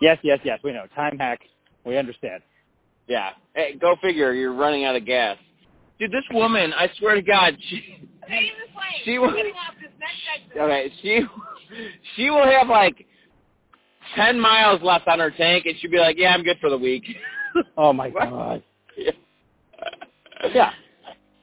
yes, 0.02 0.18
yes, 0.22 0.38
yes. 0.44 0.60
We 0.62 0.72
know. 0.72 0.84
Time 0.94 1.16
hack. 1.18 1.40
We 1.86 1.96
understand. 1.96 2.42
yeah. 3.08 3.30
Hey, 3.56 3.74
go 3.80 3.96
figure. 4.02 4.32
You're 4.34 4.52
running 4.54 4.84
out 4.84 4.94
of 4.94 5.04
gas. 5.04 5.36
Dude, 5.98 6.12
this 6.12 6.22
woman, 6.30 6.72
I 6.74 6.88
swear 6.98 7.14
to 7.16 7.22
God, 7.22 7.56
she 7.68 7.98
Stay 8.26 8.38
in 8.38 8.44
this 8.44 8.76
lane. 8.76 9.00
She 9.04 9.18
We're 9.18 9.28
will- 9.28 9.34
getting 9.36 9.54
off 9.54 9.74
this 9.80 9.90
next 9.98 10.46
exit. 10.46 10.60
okay, 10.60 10.92
she 11.02 11.22
she 12.16 12.30
will 12.30 12.44
have 12.46 12.68
like 12.68 13.06
ten 14.14 14.38
miles 14.38 14.82
left 14.82 15.08
on 15.08 15.18
her 15.20 15.30
tank, 15.30 15.64
and 15.66 15.74
she'll 15.80 15.90
be 15.90 15.98
like, 15.98 16.16
"Yeah, 16.18 16.34
I'm 16.34 16.42
good 16.44 16.58
for 16.60 16.70
the 16.70 16.78
week." 16.78 17.04
Oh 17.78 17.90
my 17.94 18.10
What? 18.10 18.28
god. 18.30 18.62
yeah. 18.98 19.10
Yeah. 20.54 20.72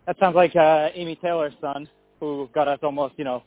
That 0.05 0.15
sounds 0.19 0.35
like 0.35 0.55
uh, 0.55 0.89
Amy 0.93 1.15
Taylor's 1.15 1.53
son, 1.59 1.89
who 2.19 2.47
got 2.53 2.67
us 2.67 2.77
almost, 2.83 3.15
you 3.17 3.23
know, 3.23 3.41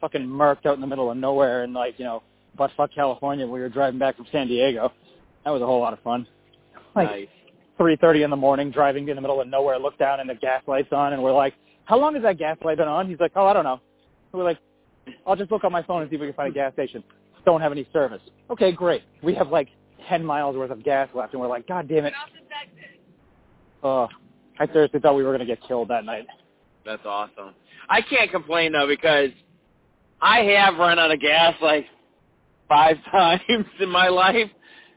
fucking 0.00 0.22
murked 0.22 0.66
out 0.66 0.74
in 0.74 0.80
the 0.80 0.86
middle 0.88 1.12
of 1.12 1.16
nowhere 1.16 1.62
in 1.62 1.72
like, 1.72 2.00
you 2.00 2.04
know, 2.04 2.24
buttfuck 2.58 2.92
California. 2.92 3.44
when 3.44 3.52
We 3.54 3.60
were 3.60 3.68
driving 3.68 4.00
back 4.00 4.16
from 4.16 4.26
San 4.32 4.48
Diego. 4.48 4.92
That 5.44 5.50
was 5.50 5.62
a 5.62 5.66
whole 5.66 5.80
lot 5.80 5.92
of 5.92 6.00
fun. 6.00 6.26
Like 6.96 7.08
nice. 7.10 7.28
Three 7.76 7.96
thirty 7.96 8.22
in 8.22 8.30
the 8.30 8.36
morning, 8.36 8.70
driving 8.70 9.08
in 9.08 9.16
the 9.16 9.20
middle 9.22 9.40
of 9.40 9.48
nowhere, 9.48 9.78
look 9.78 9.98
down 9.98 10.20
and 10.20 10.28
the 10.28 10.34
gas 10.34 10.62
light's 10.66 10.92
on, 10.92 11.12
and 11.12 11.22
we're 11.22 11.32
like, 11.32 11.54
"How 11.84 11.98
long 11.98 12.14
has 12.14 12.22
that 12.22 12.38
gas 12.38 12.56
light 12.64 12.78
been 12.78 12.88
on?" 12.88 13.08
He's 13.08 13.20
like, 13.20 13.32
"Oh, 13.36 13.46
I 13.46 13.52
don't 13.52 13.64
know." 13.64 13.80
We're 14.32 14.44
like, 14.44 14.58
"I'll 15.26 15.36
just 15.36 15.50
look 15.50 15.64
on 15.64 15.72
my 15.72 15.82
phone 15.82 16.02
and 16.02 16.10
see 16.10 16.16
if 16.16 16.20
we 16.20 16.26
can 16.28 16.34
find 16.34 16.50
a 16.50 16.54
gas 16.54 16.72
station." 16.72 17.02
Don't 17.44 17.60
have 17.60 17.72
any 17.72 17.88
service. 17.92 18.22
Okay, 18.50 18.70
great. 18.72 19.02
We 19.22 19.34
have 19.34 19.48
like 19.48 19.68
ten 20.08 20.24
miles 20.24 20.56
worth 20.56 20.70
of 20.70 20.84
gas 20.84 21.08
left, 21.14 21.32
and 21.32 21.40
we're 21.40 21.48
like, 21.48 21.66
"God 21.66 21.88
damn 21.88 22.04
it!" 22.04 22.12
Oh, 23.82 24.08
I 24.58 24.66
seriously 24.72 25.00
thought 25.00 25.16
we 25.16 25.24
were 25.24 25.32
gonna 25.32 25.46
get 25.46 25.60
killed 25.66 25.88
that 25.88 26.04
night. 26.04 26.26
That's 26.84 27.04
awesome. 27.04 27.54
I 27.88 28.00
can't 28.00 28.30
complain 28.30 28.72
though 28.72 28.86
because 28.86 29.30
I 30.20 30.40
have 30.40 30.76
run 30.76 30.98
out 30.98 31.10
of 31.10 31.20
gas 31.20 31.54
like 31.60 31.86
five 32.68 32.96
times 33.10 33.66
in 33.80 33.88
my 33.88 34.08
life, 34.08 34.50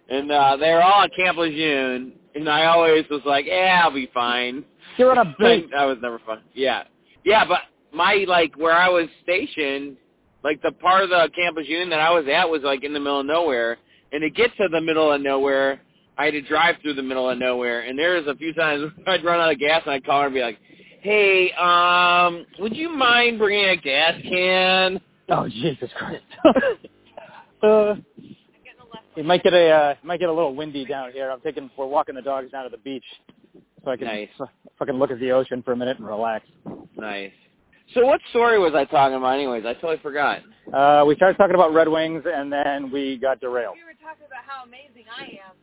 and 0.10 0.32
uh, 0.32 0.58
they're 0.58 0.82
all 0.82 1.03
at 1.03 1.12
Camp 1.15 1.38
Lejeune, 1.38 2.13
and 2.36 2.50
I 2.50 2.65
always 2.65 3.06
was 3.10 3.22
like, 3.25 3.46
"Yeah, 3.48 3.82
I'll 3.84 3.92
be 3.92 4.10
fine." 4.13 4.63
You're 4.98 5.12
on 5.12 5.18
a 5.18 5.25
beach. 5.39 5.70
I 5.77 5.86
was 5.86 5.98
never 6.01 6.20
fun. 6.20 6.42
Yeah, 6.54 6.84
yeah, 7.24 7.46
but 7.46 7.62
my 7.94 8.25
like 8.27 8.56
where 8.58 8.74
I 8.74 8.89
was 8.89 9.08
stationed, 9.24 9.98
like 10.44 10.62
the 10.62 10.72
part 10.74 11.04
of 11.04 11.10
the 11.10 11.30
Camp 11.36 11.58
Lejeune 11.58 11.89
that 11.89 12.00
I 12.00 12.12
was 12.12 12.25
at 12.32 12.50
was 12.50 12.62
like 12.63 12.84
in 12.84 12.94
the 12.94 13.00
middle 13.00 13.22
of 13.22 13.25
nowhere, 13.25 13.77
and 14.12 14.22
to 14.22 14.30
get 14.30 14.56
to 14.58 14.68
the 14.70 14.82
middle 14.82 15.12
of 15.12 15.22
nowhere, 15.22 15.82
I 16.18 16.25
had 16.25 16.32
to 16.32 16.42
drive 16.42 16.75
through 16.82 16.94
the 16.96 17.04
middle 17.04 17.30
of 17.30 17.38
nowhere, 17.38 17.82
and 17.82 17.98
there 17.98 18.15
was 18.15 18.27
a 18.27 18.36
few 18.36 18.54
times 18.54 18.92
I'd 19.08 19.24
run 19.24 19.39
out 19.39 19.51
of 19.51 19.60
gas 19.60 19.82
and 19.86 19.94
I'd 19.94 20.06
call 20.06 20.22
her 20.22 20.27
and 20.27 20.36
be 20.36 20.42
like, 20.42 20.60
"Hey, 21.01 21.51
um, 21.54 22.46
would 22.60 22.75
you 22.75 22.89
mind 22.89 23.39
bringing 23.39 23.70
a 23.70 23.77
gas 23.77 24.22
can?" 24.22 25.01
Oh 25.30 25.48
Jesus 25.48 25.89
Christ. 25.98 26.24
uh, 26.46 27.68
I'm 27.68 28.06
getting 28.63 28.80
the 28.80 28.86
left 28.94 29.04
it 29.15 29.25
might 29.25 29.43
get 29.43 29.53
a 29.53 29.69
uh, 29.72 29.89
it 29.91 30.03
might 30.05 30.19
get 30.19 30.29
a 30.29 30.34
little 30.34 30.55
windy 30.55 30.86
down 30.86 31.12
here. 31.12 31.29
I'm 31.31 31.41
taking 31.41 31.69
we're 31.77 31.86
walking 31.88 32.15
the 32.15 32.22
dogs 32.22 32.51
down 32.51 32.63
to 32.65 32.69
the 32.69 32.77
beach, 32.77 33.03
so 33.84 33.91
I 33.91 33.98
can 33.98 34.07
Nice. 34.07 34.29
f- 34.39 34.50
fucking 34.79 34.95
look 34.95 35.12
at 35.12 35.19
the 35.19 35.31
ocean 35.31 35.62
for 35.63 35.72
a 35.74 35.77
minute 35.77 35.98
and 35.98 36.07
relax. 36.07 36.45
Nice. 36.98 37.31
So 37.93 38.05
what 38.05 38.19
story 38.31 38.57
was 38.57 38.74
I 38.75 38.86
talking 38.86 39.15
about? 39.17 39.36
Anyways, 39.36 39.63
I 39.65 39.74
totally 39.75 39.98
forgot. 40.01 40.39
Uh, 40.74 41.03
we 41.05 41.15
started 41.15 41.38
talking 41.38 41.53
about 41.55 41.72
Red 41.74 41.88
Wings, 41.88 42.24
and 42.25 42.51
then 42.51 42.91
we 42.91 43.17
got 43.17 43.39
derailed. 43.39 43.75
We 43.75 43.84
were 43.84 43.93
talking 44.03 44.25
about 44.25 44.43
how 44.48 44.63
amazing 44.65 45.05
I 45.15 45.25
am. 45.25 45.55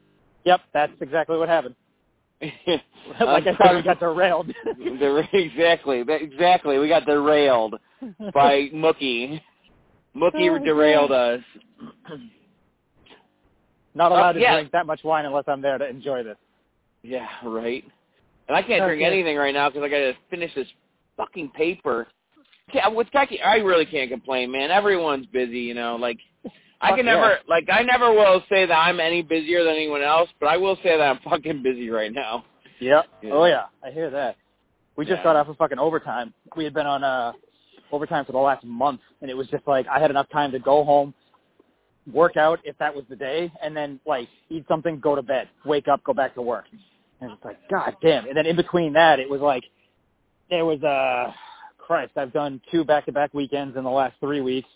Yep, 0.44 0.61
that's 0.73 0.92
exactly 1.00 1.37
what 1.37 1.49
happened. 1.49 1.75
like 2.42 3.47
I 3.47 3.56
said, 3.64 3.75
we 3.76 3.82
got 3.82 3.99
derailed. 4.00 4.52
Der- 4.99 5.28
exactly, 5.32 6.04
exactly. 6.09 6.78
We 6.78 6.88
got 6.88 7.06
derailed 7.06 7.75
by 8.32 8.68
Mookie. 8.75 9.40
Mookie 10.16 10.50
Oh, 10.61 10.64
derailed 10.64 11.11
God. 11.11 11.35
us. 11.35 11.40
Not 13.95 14.13
allowed 14.13 14.37
Oh, 14.37 14.41
to 14.41 14.53
drink 14.53 14.73
that 14.73 14.87
much 14.87 15.05
wine 15.05 15.27
unless 15.27 15.45
I'm 15.47 15.61
there 15.61 15.79
to 15.79 15.89
enjoy 15.89 16.23
this. 16.23 16.37
Yeah, 17.03 17.29
right. 17.45 17.85
And 18.49 18.57
I 18.57 18.63
can't 18.63 18.85
drink 18.85 19.03
anything 19.03 19.37
right 19.37 19.55
now 19.55 19.69
because 19.69 19.83
I 19.83 19.89
got 19.89 19.99
to 19.99 20.15
finish 20.31 20.55
this 20.55 20.67
fucking 21.17 21.51
paper. 21.51 22.07
Yeah, 22.73 22.89
with 22.89 23.11
Kaki, 23.13 23.41
I 23.41 23.57
really 23.57 23.85
can't 23.85 24.11
complain, 24.11 24.51
man. 24.51 24.71
Everyone's 24.71 25.27
busy, 25.27 25.61
you 25.61 25.75
know. 25.75 25.97
Like, 25.97 26.19
I 26.81 26.91
can 26.91 26.99
yeah. 27.07 27.15
never, 27.15 27.39
like, 27.49 27.69
I 27.71 27.83
never 27.83 28.13
will 28.13 28.43
say 28.49 28.67
that 28.67 28.75
I'm 28.75 28.99
any 28.99 29.23
busier 29.23 29.63
than 29.65 29.75
anyone 29.75 30.03
else, 30.03 30.29
but 30.41 30.47
I 30.47 30.57
will 30.57 30.77
say 30.77 30.97
that 30.97 31.03
I'm 31.03 31.19
fucking 31.29 31.63
busy 31.63 31.91
right 31.91 32.13
now. 32.13 32.45
Yep. 32.81 33.07
Yeah. 33.23 33.31
Oh 33.33 33.45
yeah, 33.45 33.65
I 33.85 33.91
hear 33.91 34.11
that. 34.11 34.37
We 34.97 35.05
just 35.05 35.19
Yeah. 35.19 35.25
got 35.25 35.37
off 35.37 35.49
of 35.49 35.57
fucking 35.57 35.79
overtime. 35.79 36.35
We 36.57 36.65
had 36.65 36.75
been 36.75 36.87
on 36.87 37.05
uh 37.05 37.33
overtime 37.93 38.25
for 38.25 38.33
the 38.33 38.39
last 38.39 38.65
month, 38.65 39.01
and 39.21 39.31
it 39.31 39.35
was 39.35 39.47
just 39.49 39.67
like 39.69 39.87
I 39.87 40.01
had 40.01 40.11
enough 40.11 40.29
time 40.31 40.51
to 40.53 40.59
go 40.59 40.83
home, 40.83 41.15
work 42.12 42.37
out 42.37 42.59
if 42.64 42.76
that 42.78 42.94
was 42.94 43.04
the 43.09 43.16
day, 43.16 43.52
and 43.62 43.76
then 43.76 44.00
like 44.06 44.28
eat 44.50 44.64
something, 44.68 44.99
go 45.00 45.14
to 45.14 45.23
bed, 45.23 45.49
wake 45.64 45.88
up, 45.88 46.02
go 46.04 46.12
back 46.12 46.35
to 46.35 46.42
work. 46.42 46.64
And 47.21 47.30
it's 47.32 47.44
like, 47.44 47.59
god 47.71 47.97
damn. 48.02 48.26
And 48.26 48.37
then 48.37 48.47
in 48.47 48.56
between 48.56 48.92
that, 48.94 49.21
it 49.21 49.28
was 49.28 49.40
like 49.40 49.64
there 50.50 50.64
was 50.64 50.82
uh 50.82 51.32
Christ, 51.78 52.12
I've 52.16 52.32
done 52.32 52.61
two 52.71 52.85
back-to-back 52.85 53.35
weekends 53.35 53.76
in 53.76 53.85
the 53.85 53.90
last 53.90 54.14
three 54.21 54.40
weeks, 54.40 54.68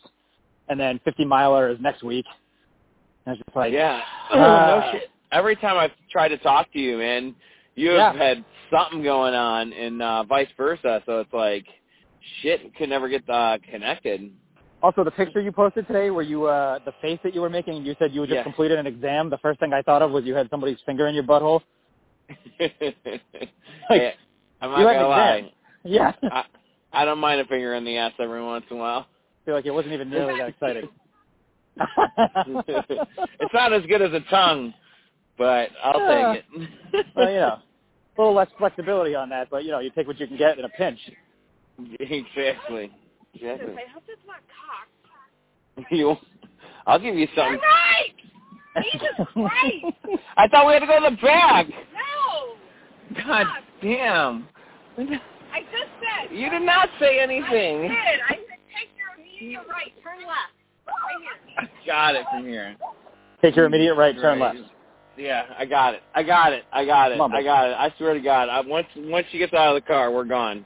and 0.68 0.78
then 0.78 1.00
50 1.04 1.24
milers 1.24 1.80
next 1.80 2.02
week. 2.02 2.26
And 3.24 3.36
it's 3.36 3.44
just 3.46 3.56
like, 3.56 3.72
yeah. 3.72 4.00
uh, 4.32 4.36
no 4.36 4.88
shit. 4.92 5.10
Every 5.32 5.56
time 5.56 5.76
I've 5.78 5.92
tried 6.10 6.28
to 6.28 6.38
talk 6.38 6.72
to 6.72 6.78
you, 6.78 6.98
man, 6.98 7.34
you 7.74 7.90
have 7.90 8.16
Yeah. 8.16 8.22
had 8.22 8.44
something 8.72 9.02
going 9.02 9.34
on, 9.34 9.72
and 9.72 10.02
uh, 10.02 10.24
vice 10.24 10.48
versa. 10.56 11.02
So 11.06 11.20
it's 11.20 11.32
like, 11.32 11.64
shit, 12.42 12.74
could 12.76 12.88
never 12.88 13.08
get 13.08 13.28
uh, 13.30 13.58
connected. 13.70 14.30
Also, 14.82 15.02
the 15.04 15.10
picture 15.10 15.40
you 15.40 15.52
posted 15.52 15.86
today, 15.86 16.10
where 16.10 16.22
you 16.24 16.44
uh 16.46 16.78
the 16.84 16.92
face 17.00 17.18
that 17.24 17.34
you 17.34 17.40
were 17.40 17.50
making, 17.50 17.76
and 17.76 17.86
you 17.86 17.94
said 17.98 18.12
you 18.12 18.20
had 18.20 18.28
just 18.30 18.38
Yeah. 18.38 18.42
completed 18.44 18.78
an 18.78 18.86
exam. 18.86 19.30
The 19.30 19.38
first 19.38 19.58
thing 19.60 19.72
I 19.72 19.82
thought 19.82 20.02
of 20.02 20.10
was 20.12 20.24
you 20.24 20.34
had 20.34 20.50
somebody's 20.50 20.78
finger 20.84 21.06
in 21.06 21.14
your 21.14 21.24
butthole. 21.24 21.62
yeah, 22.60 22.70
I'm 24.60 24.70
not 24.70 24.78
you 24.80 24.84
gonna 24.84 25.08
lie. 25.08 25.36
exam. 25.36 25.50
Yeah, 25.84 26.12
I, 26.30 26.44
I 26.92 27.04
don't 27.04 27.18
mind 27.18 27.40
a 27.40 27.44
finger 27.46 27.74
in 27.74 27.84
the 27.84 27.96
ass 27.96 28.12
every 28.18 28.42
once 28.42 28.64
in 28.70 28.76
a 28.76 28.80
while. 28.80 29.00
I 29.08 29.44
feel 29.46 29.54
like 29.54 29.66
it 29.66 29.70
wasn't 29.72 29.94
even 29.94 30.10
nearly 30.10 30.36
that 30.38 30.48
exciting. 30.48 30.88
it's 32.46 33.54
not 33.54 33.72
as 33.72 33.84
good 33.86 34.02
as 34.02 34.12
a 34.12 34.20
tongue, 34.30 34.74
but 35.38 35.70
I'll 35.82 36.00
Yeah. 36.00 36.32
take 36.34 36.44
it. 36.44 37.06
well, 37.16 37.30
you 37.30 37.36
know, 37.36 37.58
a 37.58 38.20
little 38.20 38.34
less 38.34 38.48
flexibility 38.58 39.14
on 39.14 39.28
that, 39.30 39.48
but 39.50 39.64
you 39.64 39.70
know, 39.70 39.78
you 39.80 39.90
take 39.90 40.06
what 40.06 40.18
you 40.20 40.26
can 40.26 40.36
get 40.36 40.58
in 40.58 40.64
a 40.64 40.68
pinch. 40.70 40.98
exactly. 42.00 42.90
Jesus, 43.38 43.52
Exactly. 43.60 43.82
I 43.88 43.92
hope 43.92 44.02
that's 44.06 44.20
not 44.26 44.40
cock. 44.48 45.86
You, 45.90 46.16
I'll 46.86 46.98
give 46.98 47.14
you 47.14 47.20
You're 47.20 47.36
something. 47.36 47.60
right! 47.60 48.14
Jesus 48.82 49.26
Christ! 49.32 50.20
I 50.36 50.48
thought 50.48 50.66
we 50.66 50.72
had 50.74 50.80
to 50.80 50.86
go 50.86 51.00
to 51.00 51.14
the 51.14 51.22
back. 51.22 51.66
No! 51.68 53.22
God 53.26 53.46
damn. 53.82 54.48
I 54.98 55.60
just 55.60 55.90
said. 56.00 56.36
You 56.36 56.50
did 56.50 56.62
not 56.62 56.88
say 56.98 57.20
anything. 57.20 57.44
I 57.44 57.54
anything. 57.54 57.82
did. 57.82 58.20
I 58.28 58.34
said 58.34 58.58
take 58.74 58.88
your 58.96 59.14
immediate 59.18 59.62
right, 59.68 59.92
turn 60.02 60.18
left. 60.26 60.52
Right 60.86 61.20
here. 61.20 61.70
I 61.84 61.86
got 61.86 62.14
it 62.14 62.26
from 62.30 62.44
here. 62.46 62.76
Take 63.42 63.56
your 63.56 63.66
immediate 63.66 63.94
right, 63.94 64.14
turn 64.16 64.38
left. 64.40 64.58
Yeah, 65.16 65.44
I 65.58 65.64
got 65.64 65.94
it. 65.94 66.02
I 66.14 66.22
got 66.22 66.52
it. 66.52 66.64
I 66.72 66.84
got 66.84 67.10
it. 67.12 67.18
Mumble. 67.18 67.38
I 67.38 67.42
got 67.42 67.68
it. 67.70 67.74
I 67.74 67.92
swear 67.96 68.12
to 68.14 68.20
God, 68.20 68.48
I, 68.50 68.60
once 68.60 68.86
once 68.96 69.26
she 69.32 69.38
gets 69.38 69.54
out 69.54 69.74
of 69.74 69.82
the 69.82 69.86
car, 69.86 70.10
we're 70.10 70.24
gone. 70.24 70.64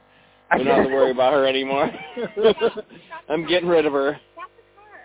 We 0.57 0.63
don't 0.63 0.77
have 0.77 0.87
to 0.87 0.93
worry 0.93 1.11
about 1.11 1.33
her 1.33 1.45
anymore. 1.47 1.89
I'm 3.29 3.47
getting 3.47 3.69
rid 3.69 3.85
of 3.85 3.93
her. 3.93 4.19
Stop 4.33 4.49
the 4.55 4.63
car. 4.75 4.99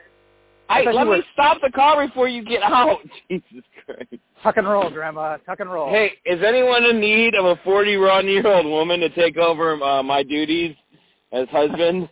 I 0.69 0.79
Hey, 0.81 0.87
let 0.87 0.95
you 0.95 1.01
me 1.05 1.09
were- 1.19 1.23
stop 1.33 1.59
the 1.63 1.71
car 1.71 2.07
before 2.07 2.29
you 2.29 2.45
get 2.45 2.63
out. 2.63 2.99
Jesus 3.31 3.63
Christ. 3.85 4.15
Tuck 4.43 4.57
and 4.57 4.69
roll, 4.69 4.91
Grandma. 4.91 5.37
Tuck 5.47 5.61
and 5.61 5.71
roll. 5.73 5.89
Hey, 5.91 6.13
is 6.25 6.43
anyone 6.47 6.85
in 6.85 7.01
need 7.01 7.35
of 7.35 7.45
a 7.45 7.57
41-year-old 7.69 8.67
woman 8.67 9.01
to 9.01 9.09
take 9.11 9.37
over 9.37 9.83
uh, 9.83 10.03
my 10.03 10.23
duties 10.23 10.75
as 11.33 11.49
husband? 11.51 12.09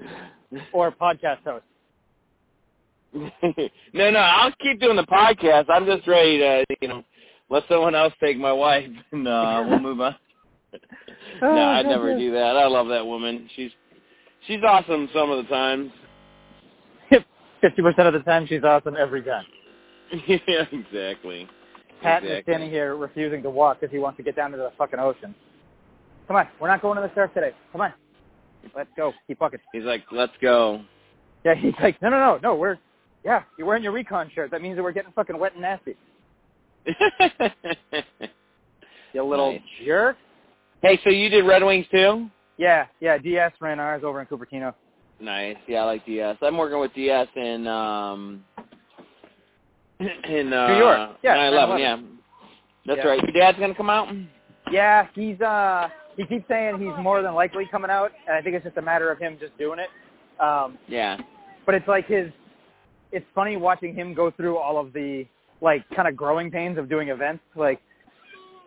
Or 0.72 0.90
podcast 0.90 1.38
host. 1.44 1.62
no, 3.14 4.10
no, 4.10 4.18
I'll 4.18 4.52
keep 4.60 4.80
doing 4.80 4.96
the 4.96 5.04
podcast. 5.06 5.66
I'm 5.68 5.86
just 5.86 6.08
ready 6.08 6.38
to, 6.38 6.64
you 6.80 6.88
know, 6.88 7.04
let 7.50 7.62
someone 7.68 7.94
else 7.94 8.12
take 8.20 8.36
my 8.36 8.52
wife, 8.52 8.88
and 9.12 9.28
uh, 9.28 9.64
we'll 9.68 9.78
move 9.78 10.00
on. 10.00 10.16
no, 11.42 11.48
oh, 11.48 11.58
I'd 11.58 11.86
never 11.86 12.16
do 12.16 12.32
that. 12.32 12.56
I 12.56 12.66
love 12.66 12.88
that 12.88 13.06
woman. 13.06 13.48
She's 13.56 13.70
she's 14.46 14.60
awesome 14.66 15.08
some 15.14 15.30
of 15.30 15.44
the 15.44 15.50
times. 15.50 15.90
Fifty 17.60 17.82
percent 17.82 18.08
of 18.08 18.14
the 18.14 18.20
time, 18.20 18.46
she's 18.46 18.64
awesome 18.64 18.96
every 18.98 19.22
time. 19.22 19.44
yeah, 20.26 20.64
exactly. 20.72 21.48
Pat 22.02 22.24
is 22.24 22.42
standing 22.44 22.70
here 22.70 22.96
refusing 22.96 23.42
to 23.42 23.50
walk 23.50 23.80
because 23.80 23.92
he 23.92 23.98
wants 23.98 24.16
to 24.16 24.22
get 24.22 24.34
down 24.34 24.50
to 24.52 24.56
the 24.56 24.72
fucking 24.78 24.98
ocean. 24.98 25.34
Come 26.26 26.36
on, 26.36 26.48
we're 26.58 26.68
not 26.68 26.80
going 26.80 26.96
to 26.96 27.02
the 27.02 27.12
surf 27.14 27.30
today. 27.34 27.52
Come 27.72 27.82
on, 27.82 27.92
let's 28.74 28.88
go. 28.96 29.12
Keep 29.26 29.40
walking. 29.40 29.60
He's 29.72 29.84
like, 29.84 30.04
let's 30.10 30.32
go. 30.40 30.82
Yeah, 31.44 31.54
he's 31.54 31.74
like, 31.82 32.00
no, 32.00 32.08
no, 32.08 32.18
no, 32.18 32.38
no. 32.42 32.54
We're, 32.54 32.78
yeah, 33.24 33.42
you're 33.58 33.66
wearing 33.66 33.82
your 33.82 33.92
recon 33.92 34.30
shirt. 34.34 34.50
That 34.50 34.62
means 34.62 34.76
that 34.76 34.82
we're 34.82 34.92
getting 34.92 35.12
fucking 35.12 35.38
wet 35.38 35.52
and 35.52 35.62
nasty. 35.62 35.96
You 39.12 39.24
little 39.24 39.52
Nice. 39.52 39.62
jerk. 39.84 40.16
Hey, 40.82 40.98
so 41.04 41.10
you 41.10 41.28
did 41.28 41.44
Red 41.44 41.62
Wings 41.64 41.86
too? 41.90 42.28
Yeah, 42.56 42.86
yeah. 43.00 43.18
DS 43.18 43.52
ran 43.60 43.80
ours 43.80 44.02
over 44.04 44.20
in 44.20 44.26
Cupertino. 44.26 44.74
Nice. 45.20 45.56
Yeah, 45.66 45.82
I 45.82 45.84
like 45.84 46.06
DS. 46.06 46.36
I'm 46.42 46.56
working 46.56 46.80
with 46.80 46.92
DS 46.94 47.28
in 47.36 47.66
um 47.66 48.44
in 50.00 50.52
uh 50.52 50.68
New 50.68 50.76
York. 50.78 51.10
Yeah, 51.22 51.36
9/11, 51.36 51.52
9/11. 51.68 51.78
yeah. 51.80 51.96
That's 52.86 52.98
Yeah. 52.98 53.08
right. 53.08 53.22
Your 53.22 53.32
dad's 53.32 53.58
gonna 53.58 53.74
come 53.74 53.90
out? 53.90 54.08
Yeah, 54.70 55.06
he's 55.14 55.40
uh, 55.40 55.88
he 56.16 56.24
keeps 56.26 56.46
saying 56.48 56.78
he's 56.78 57.02
more 57.02 57.22
than 57.22 57.34
likely 57.34 57.66
coming 57.70 57.90
out, 57.90 58.12
and 58.26 58.36
I 58.36 58.42
think 58.42 58.54
it's 58.56 58.64
just 58.64 58.76
a 58.78 58.82
matter 58.82 59.10
of 59.10 59.18
him 59.18 59.36
just 59.40 59.56
doing 59.58 59.78
it. 59.78 59.88
Um, 60.42 60.78
Yeah. 60.88 61.18
but 61.66 61.74
it's 61.74 61.86
like 61.88 62.06
his 62.06 62.30
it's 63.12 63.26
funny 63.34 63.56
watching 63.56 63.94
him 63.94 64.14
go 64.14 64.30
through 64.30 64.56
all 64.56 64.78
of 64.78 64.92
the 64.92 65.26
like 65.60 65.84
kind 65.94 66.08
of 66.08 66.16
growing 66.16 66.50
pains 66.50 66.78
of 66.78 66.88
doing 66.88 67.08
events 67.08 67.42
like 67.54 67.80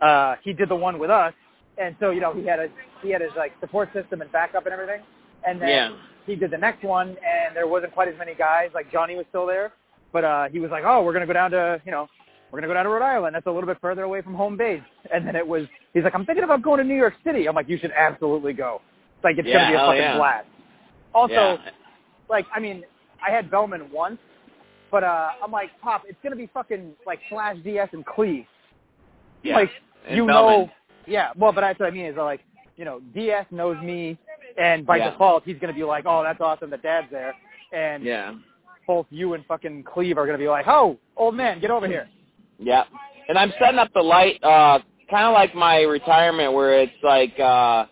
uh 0.02 0.36
he 0.44 0.54
did 0.54 0.70
the 0.70 0.76
one 0.76 1.00
with 1.00 1.10
us 1.10 1.34
and 1.78 1.96
so 2.00 2.12
you 2.12 2.22
know 2.22 2.34
he 2.34 2.46
had 2.46 2.60
a 2.60 2.68
he 3.02 3.10
had 3.12 3.22
his 3.22 3.32
like 3.38 3.52
support 3.60 3.90
system 3.94 4.22
and 4.22 4.32
backup 4.32 4.66
and 4.66 4.74
everything 4.74 5.02
and 5.48 5.62
then 5.62 5.70
Yeah. 5.70 5.96
he 6.26 6.36
did 6.36 6.52
the 6.52 6.58
next 6.58 6.84
one 6.84 7.10
and 7.10 7.56
there 7.56 7.68
wasn't 7.68 7.94
quite 7.94 8.08
as 8.08 8.16
many 8.18 8.36
guys 8.36 8.70
like 8.74 8.92
Johnny 8.92 9.16
was 9.16 9.26
still 9.30 9.46
there 9.46 9.74
but 10.12 10.24
uh 10.24 10.48
he 10.50 10.60
was 10.60 10.72
like 10.72 10.84
oh 10.86 11.02
we're 11.04 11.14
going 11.14 11.22
to 11.22 11.28
go 11.28 11.34
down 11.34 11.52
to 11.52 11.82
you 11.86 11.92
know 11.92 12.08
we're 12.52 12.60
going 12.60 12.64
to 12.64 12.68
go 12.68 12.74
down 12.76 12.86
to 12.86 12.90
Rhode 12.92 13.02
Island 13.04 13.36
that's 13.36 13.48
a 13.48 13.52
little 13.52 13.68
bit 13.68 13.78
further 13.82 14.04
away 14.04 14.22
from 14.22 14.36
home 14.36 14.56
base 14.58 14.82
and 15.14 15.26
then 15.28 15.36
it 15.36 15.48
was 15.48 15.66
he's 15.94 16.04
like 16.04 16.14
I'm 16.16 16.26
thinking 16.26 16.44
about 16.44 16.62
going 16.62 16.78
to 16.80 16.84
New 16.84 16.96
York 16.96 17.16
City 17.26 17.48
I'm 17.48 17.56
like 17.56 17.68
you 17.70 17.78
should 17.80 17.92
absolutely 17.98 18.54
go 18.54 18.82
It's 19.18 19.24
like 19.24 19.38
it's 19.40 19.48
Yeah, 19.48 19.54
going 19.56 19.66
to 19.66 19.72
be 19.72 19.76
a 19.76 19.86
fucking 19.88 20.02
yeah. 20.02 20.18
blast 20.18 20.48
also 21.14 21.34
yeah. 21.34 21.58
like 22.30 22.46
I 22.56 22.60
mean, 22.60 22.84
I 23.28 23.32
had 23.32 23.50
Bellman 23.52 23.90
once, 23.92 24.18
but 24.92 25.04
uh 25.04 25.30
I'm 25.44 25.52
like, 25.52 25.70
Pop, 25.82 26.04
it's 26.08 26.18
gonna 26.24 26.36
be 26.36 26.50
fucking 26.54 26.94
like 27.06 27.20
Slash 27.30 27.58
DS 27.64 27.90
and 27.94 28.06
Cleve. 28.06 28.46
yeah. 29.44 29.56
Like 29.56 29.70
And 30.08 30.18
you 30.18 30.26
Bellman. 30.28 30.60
know 30.68 30.72
Yeah, 31.08 31.30
well 31.38 31.52
but 31.52 31.62
that's 31.62 31.80
what 31.80 31.88
I 31.88 31.92
mean 31.92 32.06
is 32.06 32.16
like, 32.18 32.42
you 32.78 32.86
know, 32.86 33.00
DS 33.14 33.46
knows 33.52 33.78
me 33.84 34.18
and 34.58 34.86
by 34.86 34.98
Yeah. 34.98 35.12
default 35.12 35.44
he's 35.44 35.58
gonna 35.60 35.74
be 35.74 35.84
like, 35.84 36.06
Oh, 36.08 36.24
that's 36.24 36.42
awesome 36.42 36.70
that 36.72 36.82
dad's 36.82 37.08
there 37.12 37.34
and 37.72 38.04
Yeah. 38.04 38.34
both 38.88 39.06
you 39.10 39.34
and 39.34 39.46
fucking 39.46 39.84
Cleve 39.84 40.18
are 40.18 40.26
gonna 40.26 40.38
be 40.38 40.48
like, 40.48 40.68
Oh, 40.68 40.98
old 41.18 41.36
man, 41.36 41.60
get 41.60 41.72
over 41.72 41.88
here. 41.88 42.08
Yeah. 42.60 42.84
And 43.28 43.38
I'm 43.38 43.52
setting 43.60 43.80
up 43.80 43.92
the 43.94 44.02
light 44.02 44.42
uh 44.44 44.80
kind 45.10 45.26
of 45.28 45.34
like 45.34 45.54
my 45.56 45.82
retirement 45.82 46.54
where 46.54 46.80
it's 46.82 47.04
like 47.04 47.38
uh 47.40 47.86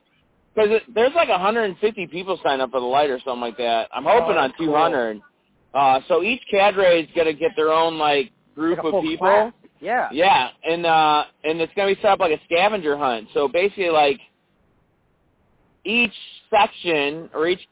cuz 0.56 0.82
there's 0.94 1.14
like 1.16 1.30
150 1.30 2.08
people 2.08 2.40
sign 2.44 2.62
up 2.62 2.72
for 2.72 2.80
the 2.80 2.86
light 2.86 3.10
or 3.10 3.20
something 3.20 3.42
like 3.42 3.58
that. 3.58 3.90
I'm 3.94 4.04
hoping 4.04 4.38
Oh, 4.38 4.40
on 4.42 4.54
cool. 4.58 4.68
200. 4.68 5.22
Uh 5.74 6.00
so 6.08 6.22
each 6.22 6.42
cadre 6.50 7.02
is 7.04 7.10
going 7.16 7.28
to 7.28 7.34
get 7.34 7.52
their 7.56 7.72
own 7.72 7.98
like 7.98 8.32
group 8.56 8.84
Like 8.84 8.94
of 8.94 9.02
people. 9.04 9.28
class. 9.28 9.54
Yeah. 9.82 10.10
Yeah, 10.14 10.50
and 10.64 10.86
uh 10.86 11.26
and 11.44 11.60
it's 11.60 11.74
gonna 11.76 11.94
be 11.94 12.02
set 12.02 12.12
up 12.12 12.20
like 12.20 12.32
a 12.32 12.44
scavenger 12.46 12.96
hunt. 12.98 13.28
So 13.34 13.48
basically 13.48 13.90
like 13.90 14.20
each 15.84 16.14
section 16.50 17.30
or 17.34 17.48
each 17.48 17.68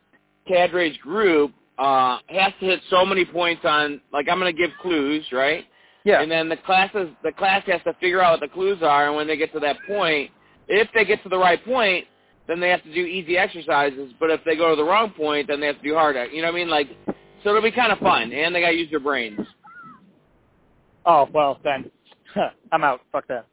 cadre's 0.48 0.98
group 0.98 1.54
uh 1.78 2.18
has 2.28 2.52
to 2.60 2.66
hit 2.66 2.82
so 2.90 3.06
many 3.06 3.24
points 3.24 3.62
on 3.64 4.02
like 4.12 4.28
I'm 4.28 4.40
gonna 4.40 4.52
give 4.52 4.72
clues, 4.82 5.24
right? 5.32 5.66
Yeah. 6.04 6.22
And 6.22 6.32
then 6.32 6.50
the 6.50 6.58
classes 6.58 7.10
the 7.24 7.32
class 7.32 7.64
has 7.68 7.82
to 7.84 7.94
figure 8.02 8.22
out 8.22 8.40
what 8.40 8.50
the 8.50 8.54
clues 8.54 8.82
are 8.82 9.08
and 9.08 9.16
when 9.16 9.28
they 9.28 9.38
get 9.38 9.54
to 9.54 9.60
that 9.60 9.78
point, 9.88 10.32
if 10.68 10.88
they 10.96 11.06
get 11.06 11.22
to 11.24 11.30
the 11.30 11.38
right 11.38 11.64
point, 11.64 12.06
then 12.48 12.60
they 12.60 12.70
have 12.70 12.84
to 12.84 12.94
do 12.94 13.02
easy 13.02 13.38
exercises. 13.38 14.12
But 14.20 14.32
if 14.32 14.42
they 14.44 14.56
go 14.56 14.72
to 14.72 14.76
the 14.76 14.84
wrong 14.84 15.12
point, 15.12 15.48
then 15.48 15.60
they 15.60 15.68
have 15.68 15.78
to 15.78 15.84
do 15.84 15.94
harder. 15.94 16.26
You 16.26 16.42
know 16.42 16.48
what 16.48 16.56
I 16.56 16.60
mean? 16.60 16.70
Like 16.70 16.90
so 17.44 17.50
it'll 17.50 17.62
be 17.62 17.72
kind 17.72 17.92
of 17.92 18.00
fun 18.00 18.32
and 18.32 18.56
they 18.56 18.62
gotta 18.62 18.76
use 18.76 18.90
their 18.90 19.00
brains. 19.00 19.40
Oh, 21.06 21.30
well 21.34 21.60
then 21.64 21.92
I'm 22.72 22.84
out. 22.84 23.02
Fuck 23.12 23.28
that. 23.28 23.46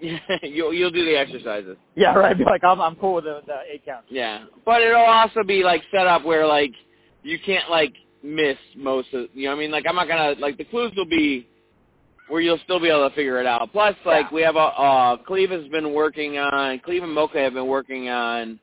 you'll 0.42 0.72
you'll 0.72 0.90
do 0.90 1.04
the 1.04 1.16
exercises. 1.16 1.76
Yeah, 1.94 2.14
right. 2.14 2.36
Be 2.36 2.44
like, 2.44 2.64
I'm 2.64 2.80
I'm 2.80 2.96
cool 2.96 3.14
with 3.14 3.24
the, 3.24 3.40
the 3.46 3.58
eight 3.72 3.84
count. 3.84 4.04
Yeah, 4.08 4.44
but 4.64 4.80
it'll 4.82 5.00
also 5.02 5.42
be 5.46 5.62
like 5.62 5.82
set 5.92 6.06
up 6.06 6.24
where 6.24 6.46
like 6.46 6.72
you 7.22 7.38
can't 7.44 7.68
like 7.70 7.92
miss 8.22 8.56
most 8.76 9.12
of. 9.12 9.26
You 9.34 9.44
know, 9.44 9.50
what 9.50 9.56
I 9.56 9.60
mean, 9.60 9.70
like 9.70 9.84
I'm 9.88 9.96
not 9.96 10.08
gonna 10.08 10.34
like 10.38 10.56
the 10.56 10.64
clues 10.64 10.92
will 10.96 11.06
be 11.08 11.46
where 12.28 12.40
you'll 12.40 12.60
still 12.64 12.80
be 12.80 12.88
able 12.88 13.08
to 13.08 13.14
figure 13.14 13.40
it 13.40 13.46
out. 13.46 13.70
Plus, 13.72 13.94
like 14.06 14.26
Yeah. 14.30 14.34
we 14.34 14.42
have 14.42 14.56
a 14.56 14.58
uh, 14.58 15.16
Cleve 15.18 15.50
has 15.50 15.66
been 15.68 15.92
working 15.92 16.38
on 16.38 16.78
Cleve 16.80 17.02
and 17.02 17.12
Mocha 17.12 17.38
have 17.38 17.54
been 17.54 17.66
working 17.66 18.08
on 18.08 18.58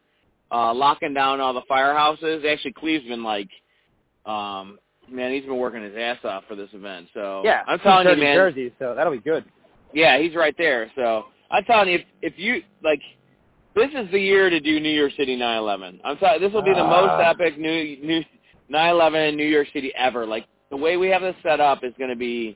uh 0.52 0.74
locking 0.74 1.14
down 1.14 1.40
all 1.42 1.54
the 1.54 1.62
firehouses. 1.70 2.46
Actually, 2.52 2.74
Cleve's 2.74 3.06
been 3.08 3.24
like, 3.24 3.50
um, 4.26 4.80
man, 5.10 5.34
he's 5.34 5.44
been 5.44 5.58
working 5.58 5.84
his 5.84 5.96
ass 5.98 6.18
off 6.24 6.46
for 6.48 6.56
this 6.56 6.70
event. 6.74 7.08
So 7.14 7.42
Yeah, 7.46 7.62
I'm 7.68 7.80
telling 7.80 8.08
you, 8.08 8.16
man. 8.16 8.36
Jersey, 8.38 8.74
so 8.80 8.96
that'll 8.96 9.14
be 9.14 9.20
good. 9.20 9.46
Yeah, 9.98 10.20
he's 10.20 10.36
right 10.36 10.54
there. 10.60 10.92
So 10.96 11.26
I'm 11.50 11.64
telling 11.64 11.90
you, 11.90 11.96
if, 11.96 12.06
if 12.22 12.34
you 12.38 12.62
like, 12.84 13.02
this 13.76 13.90
is 13.96 14.12
the 14.12 14.20
year 14.20 14.48
to 14.48 14.60
do 14.60 14.80
New 14.80 14.92
York 14.92 15.12
City 15.18 15.36
9/11. 15.36 16.00
I'm 16.06 16.18
telling 16.18 16.40
this 16.40 16.54
will 16.54 16.62
be 16.62 16.76
the 16.76 16.84
most 16.84 17.10
Ah. 17.14 17.32
epic 17.32 17.58
new 17.58 17.98
new 18.04 18.24
9/11 18.72 19.30
in 19.30 19.36
New 19.36 19.46
York 19.48 19.68
City 19.74 19.92
ever. 19.96 20.24
Like 20.28 20.46
the 20.70 20.78
way 20.78 20.98
we 20.98 21.08
have 21.10 21.24
this 21.24 21.36
set 21.42 21.60
up 21.60 21.84
is 21.84 21.96
going 21.98 22.12
to 22.12 22.16
be, 22.16 22.56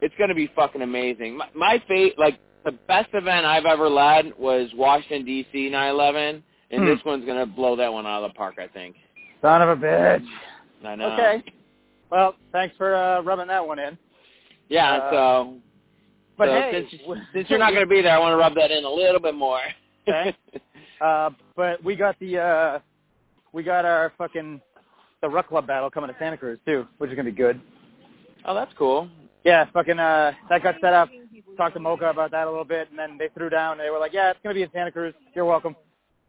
it's 0.00 0.14
going 0.18 0.30
to 0.30 0.34
be 0.34 0.48
fucking 0.56 0.82
amazing. 0.82 1.36
My, 1.36 1.46
my 1.54 1.82
fate, 1.86 2.18
like 2.18 2.40
the 2.64 2.72
best 2.88 3.10
event 3.12 3.46
I've 3.46 3.64
ever 3.64 3.88
led 3.88 4.32
was 4.36 4.68
Washington 4.74 5.24
D.C. 5.24 5.70
9/11, 5.70 6.42
and 6.72 6.82
Hmm. 6.82 6.86
this 6.88 6.98
one's 7.04 7.24
going 7.24 7.38
to 7.38 7.46
blow 7.46 7.76
that 7.76 7.92
one 7.92 8.04
out 8.04 8.24
of 8.24 8.32
the 8.32 8.34
park. 8.36 8.56
I 8.58 8.66
think. 8.66 8.96
Son 9.40 9.62
of 9.62 9.68
a 9.68 9.76
bitch. 9.76 10.26
I 10.84 10.96
know. 10.96 11.12
Okay. 11.12 11.44
Well, 12.10 12.34
thanks 12.50 12.76
for 12.76 12.96
uh, 12.96 13.20
rubbing 13.22 13.46
that 13.46 13.64
one 13.64 13.78
in. 13.78 13.96
Yeah. 14.68 14.92
Uh, 14.94 15.10
so, 15.10 15.54
But 16.38 16.46
so 16.48 16.52
hey, 16.52 16.86
since, 16.90 17.02
since 17.32 17.50
you're 17.50 17.58
not 17.58 17.70
going 17.70 17.82
to 17.82 17.90
be 17.90 18.02
there, 18.02 18.14
I 18.14 18.18
want 18.18 18.32
to 18.32 18.36
rub 18.36 18.54
that 18.54 18.70
in 18.70 18.84
a 18.84 18.90
little 18.90 19.20
bit 19.20 19.34
more. 19.34 19.60
Okay. 20.08 20.36
Uh, 21.02 21.30
but 21.56 21.82
we 21.82 21.96
got 21.96 22.16
the 22.20 22.38
uh, 22.38 22.78
we 23.52 23.64
got 23.64 23.84
our 23.84 24.12
fucking 24.16 24.60
the 25.20 25.28
Ruck 25.28 25.48
Club 25.48 25.66
battle 25.66 25.90
coming 25.90 26.08
to 26.08 26.16
Santa 26.16 26.36
Cruz 26.36 26.60
too, 26.64 26.86
which 26.98 27.10
is 27.10 27.16
gonna 27.16 27.30
be 27.30 27.36
good. 27.36 27.60
Oh, 28.44 28.54
that's 28.54 28.72
cool. 28.78 29.08
Yeah, 29.44 29.64
fucking 29.72 29.98
uh, 29.98 30.30
that 30.48 30.62
got 30.62 30.76
set 30.80 30.92
up. 30.92 31.08
Talked 31.56 31.74
to 31.74 31.80
Mocha 31.80 32.04
about 32.06 32.30
that 32.30 32.46
a 32.46 32.50
little 32.50 32.64
bit, 32.64 32.88
and 32.90 32.98
then 32.98 33.18
they 33.18 33.28
threw 33.36 33.50
down. 33.50 33.78
They 33.78 33.90
were 33.90 33.98
like, 33.98 34.12
"Yeah, 34.12 34.30
it's 34.30 34.38
gonna 34.44 34.54
be 34.54 34.62
in 34.62 34.70
Santa 34.72 34.92
Cruz. 34.92 35.12
You're 35.34 35.44
welcome." 35.44 35.74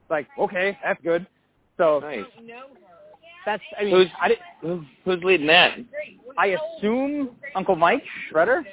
It's 0.02 0.10
like, 0.10 0.28
okay, 0.40 0.76
that's 0.84 1.02
good. 1.04 1.28
So 1.78 2.00
Nice. 2.00 2.26
That's 3.46 3.64
I 3.80 3.84
mean, 3.86 3.96
Who's 3.96 4.08
I 4.22 4.28
did, 4.30 4.38
who- 4.62 4.86
who's 5.06 5.24
leading 5.24 5.48
that? 5.48 5.78
I 6.38 6.58
assume 6.78 7.30
Uncle 7.56 7.76
Mike 7.76 8.04
Shredder 8.32 8.64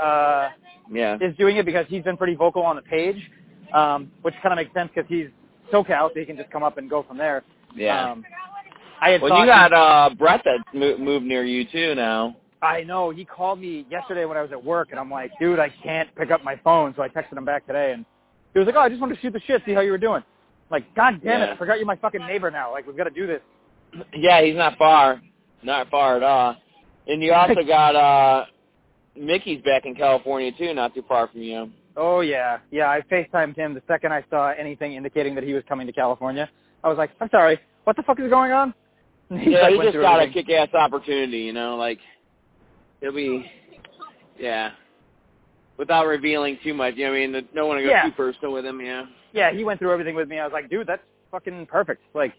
uh, 0.00 0.50
Yeah. 0.90 1.18
is 1.20 1.36
doing 1.36 1.56
it 1.56 1.66
because 1.66 1.86
he's 1.88 2.02
been 2.02 2.16
pretty 2.16 2.34
vocal 2.34 2.62
on 2.62 2.76
the 2.76 2.82
page, 2.82 3.30
um, 3.74 4.10
which 4.22 4.34
kind 4.42 4.52
of 4.52 4.56
makes 4.56 4.72
sense 4.72 4.90
because 4.94 5.08
he's 5.08 5.28
SoCal, 5.72 6.08
so 6.12 6.18
he 6.18 6.24
can 6.24 6.36
just 6.36 6.50
come 6.50 6.62
up 6.62 6.78
and 6.78 6.88
go 6.88 7.02
from 7.02 7.16
there. 7.18 7.42
Yeah. 7.74 8.10
Um, 8.12 8.24
I 9.02 9.10
had 9.10 9.22
well, 9.22 9.38
you 9.40 9.46
got 9.46 9.72
uh 9.72 10.10
Brett 10.18 10.42
that 10.44 10.58
mo- 10.74 10.98
moved 10.98 11.24
near 11.24 11.44
you 11.44 11.64
too 11.64 11.94
now. 11.94 12.36
I 12.62 12.82
know. 12.82 13.08
He 13.10 13.24
called 13.24 13.58
me 13.58 13.86
yesterday 13.90 14.26
when 14.26 14.36
I 14.36 14.42
was 14.42 14.52
at 14.52 14.62
work, 14.62 14.88
and 14.90 15.00
I'm 15.00 15.10
like, 15.10 15.30
dude, 15.40 15.58
I 15.58 15.70
can't 15.82 16.14
pick 16.16 16.30
up 16.30 16.44
my 16.44 16.56
phone. 16.62 16.92
So 16.94 17.02
I 17.02 17.08
texted 17.08 17.36
him 17.38 17.44
back 17.46 17.66
today, 17.66 17.92
and 17.92 18.04
he 18.52 18.58
was 18.58 18.66
like, 18.66 18.74
oh, 18.76 18.80
I 18.80 18.88
just 18.90 19.00
wanted 19.00 19.14
to 19.14 19.20
shoot 19.22 19.32
the 19.32 19.40
shit, 19.46 19.62
see 19.64 19.72
how 19.72 19.80
you 19.80 19.90
were 19.92 19.96
doing. 19.98 20.22
I'm 20.22 20.70
like, 20.70 20.94
God 20.94 21.22
damn 21.24 21.40
it, 21.40 21.46
Yeah. 21.46 21.52
I 21.54 21.56
forgot 21.56 21.78
you're 21.78 21.86
my 21.86 21.96
fucking 21.96 22.20
neighbor 22.26 22.50
now. 22.50 22.70
Like, 22.70 22.86
we've 22.86 22.96
got 22.96 23.04
to 23.04 23.10
do 23.10 23.26
this. 23.26 23.40
Yeah, 24.14 24.42
he's 24.42 24.56
not 24.56 24.76
far. 24.78 25.20
Not 25.62 25.90
far 25.90 26.16
at 26.16 26.22
all. 26.22 26.56
And 27.06 27.22
you 27.22 27.32
also 27.32 27.62
got 27.66 27.96
uh 27.96 28.44
Mickey's 29.16 29.62
back 29.62 29.84
in 29.86 29.94
California 29.94 30.52
too, 30.56 30.72
not 30.74 30.94
too 30.94 31.04
far 31.08 31.28
from 31.28 31.42
you. 31.42 31.70
Oh, 31.96 32.20
yeah. 32.20 32.58
Yeah, 32.70 32.88
I 32.88 33.00
FaceTimed 33.10 33.56
him 33.56 33.74
the 33.74 33.82
second 33.88 34.12
I 34.12 34.24
saw 34.30 34.50
anything 34.52 34.94
indicating 34.94 35.34
that 35.34 35.44
he 35.44 35.52
was 35.52 35.64
coming 35.68 35.86
to 35.88 35.92
California. 35.92 36.48
I 36.84 36.88
was 36.88 36.96
like, 36.96 37.10
I'm 37.20 37.28
sorry, 37.30 37.58
what 37.84 37.96
the 37.96 38.02
fuck 38.04 38.18
is 38.20 38.30
going 38.30 38.52
on? 38.52 38.72
And 39.30 39.52
yeah, 39.52 39.62
like, 39.62 39.74
he 39.74 39.82
just 39.82 39.94
got 39.94 40.20
a 40.20 40.28
kick-ass 40.28 40.74
opportunity, 40.74 41.38
you 41.38 41.52
know, 41.52 41.76
like 41.76 41.98
he'll 43.00 43.12
be, 43.14 43.48
yeah, 44.38 44.70
without 45.76 46.06
revealing 46.06 46.58
too 46.64 46.74
much. 46.74 46.94
You 46.96 47.04
know, 47.04 47.10
what 47.12 47.16
I 47.18 47.26
mean, 47.26 47.48
don't 47.54 47.68
want 47.68 47.78
to 47.78 47.84
go 47.84 47.90
Yeah. 47.90 48.02
too 48.06 48.12
personal 48.12 48.52
with 48.52 48.66
him. 48.66 48.80
Yeah. 48.80 49.04
Yeah, 49.32 49.52
he 49.52 49.62
went 49.62 49.78
through 49.78 49.92
everything 49.92 50.16
with 50.16 50.28
me. 50.28 50.40
I 50.40 50.44
was 50.44 50.52
like, 50.52 50.68
dude, 50.68 50.86
that's 50.88 51.02
fucking 51.30 51.66
perfect. 51.66 52.02
Like, 52.12 52.32